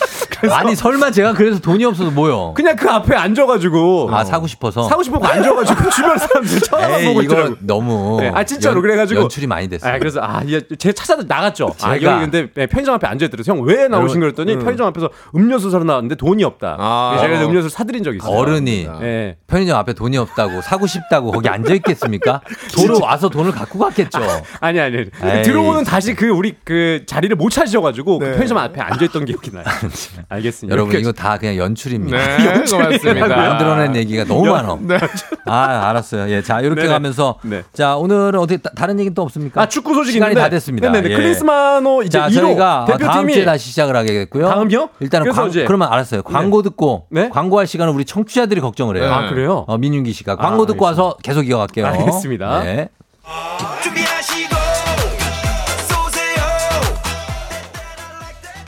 [0.53, 2.55] 아니, 설마 제가 그래서 돈이 없어서 뭐요?
[2.55, 4.83] 그냥 그 앞에 앉아가지고 아, 사고 싶어서?
[4.85, 7.57] 사고 싶고 앉아가지고 주변 사람들 쳐다보고 있더라고.
[7.61, 8.19] 너무.
[8.21, 9.95] 네, 아 진짜로 연- 그래가지고 연출이 많이 됐어요.
[9.95, 11.75] 아, 그래서 아, 이제 제 찾아서 나갔죠.
[11.83, 13.45] 아, 제가- 여기 근데 네, 편의점 앞에 앉아 있더라고요.
[13.61, 16.77] 형왜 나오신 거 그랬더니 편의점 앞에서 음료수 사러 나왔는데 돈이 없다.
[16.79, 17.09] 아.
[17.11, 18.37] 그래서 제가 그래서 음료수 사드린 적이 있어요.
[18.37, 19.37] 어른이 네.
[19.47, 22.41] 편의점 앞에 돈이 없다고 사고 싶다고 거기 앉아 있겠습니까?
[22.77, 24.19] 도로 와서 돈을 갖고 갔겠죠.
[24.61, 24.97] 아니 아니.
[25.21, 25.39] 아니.
[25.39, 25.43] 에이.
[25.43, 28.33] 들어오는 다시 그 우리 그 자리를 못 찾으셔가지고 그 네.
[28.33, 29.65] 편의점 앞에 앉아 있던 기억이 나요.
[30.35, 30.73] 알겠습니다.
[30.75, 30.99] 여러분.
[30.99, 32.17] 이거 다 그냥 연출입니다.
[32.17, 33.27] 네, 고맙습니다.
[33.29, 34.79] 만들어낸 얘기가 너무 많아.
[34.81, 34.99] 네.
[35.47, 36.31] 아, 알았어요.
[36.31, 36.93] 예, 자 이렇게 네네.
[36.93, 37.63] 가면서 네.
[37.73, 39.63] 자 오늘은 어떻게 따- 다른 얘기는 또 없습니까?
[39.63, 40.91] 아 축구 소식이 시간이 있는데 다 됐습니다.
[40.91, 41.13] 네네네.
[41.13, 41.17] 예.
[41.17, 44.49] 크리스마노 이제 자 2호 저희가 다음 대표팀이 주에 다시 시작을 하겠고요.
[44.49, 44.89] 다음이요?
[45.01, 46.23] 일단은 광, 이제- 그러면 알았어요.
[46.23, 49.05] 광고 듣고 광고할 시간을 우리 청취자들이 걱정을 해요.
[49.07, 49.11] 네.
[49.11, 49.65] 아, 그래요?
[49.69, 51.87] 어, 민윤기 씨가 광고 아, 듣고 와서 계속 이어갈게요.
[51.87, 52.63] 알겠습니다.
[52.65, 52.89] 네.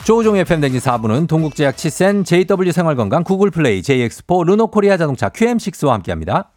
[0.07, 6.49] 조우종 FM 댕진 4부는 동국제약 치센, JW 생활건강, 구글플레이, JX4, 르노코리아 자동차, QM6와 함께합니다.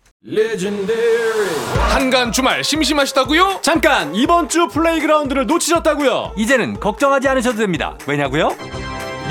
[1.89, 3.59] 한가한 주말 심심하시다고요?
[3.63, 6.35] 잠깐 이번 주 플레이그라운드를 놓치셨다고요?
[6.37, 7.99] 이제는 걱정하지 않으셔도 됩니다.
[8.07, 8.55] 왜냐고요?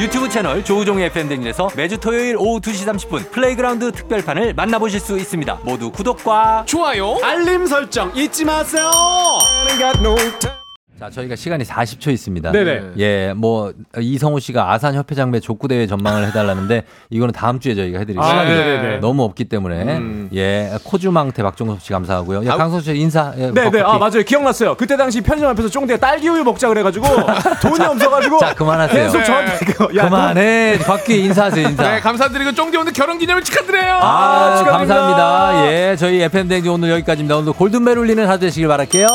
[0.01, 5.59] 유튜브 채널 조우종의 FM댕진에서 매주 토요일 오후 2시 30분 플레이그라운드 특별판을 만나보실 수 있습니다.
[5.63, 7.17] 모두 구독과 좋아요.
[7.23, 8.91] 알림 설정 잊지 마세요.
[10.99, 12.51] 자, 저희가 시간이 40초 있습니다.
[12.51, 12.81] 네네.
[12.97, 18.19] 예, 뭐 이성호 씨가 아산 협회장배 족구 대회 전망을 해달라는데 이거는 다음 주에 저희가 해드릴
[18.19, 18.97] 아, 시간이 네네네.
[18.99, 20.30] 너무 없기 때문에 음.
[20.34, 22.45] 예 코주망태 박종섭 씨 감사하고요.
[22.45, 23.34] 야, 아, 강성 씨 인사.
[23.38, 23.81] 예, 네네 벅벅히.
[23.84, 27.05] 아 맞아요 기억났어요 그때 당시 편의점 앞에서 쫑대가 딸기 우유 먹자 그래가지고
[27.61, 29.03] 돈이 없어가지고 자, 그만하세요.
[29.05, 30.80] 계속 저한테 그거, 야, 그만해.
[30.80, 31.84] 곽규 인사하세요 인사.
[31.91, 33.99] 네, 감사드리고 쫑디 오늘 결혼 기념일 축하드려요.
[34.01, 34.95] 아, 축하드립니다.
[34.95, 35.71] 감사합니다.
[35.71, 37.35] 예, 저희 FM 댕지 오늘 여기까지입니다.
[37.38, 39.07] 오늘도 골든벨 울리는 하루 되시길 바랄게요.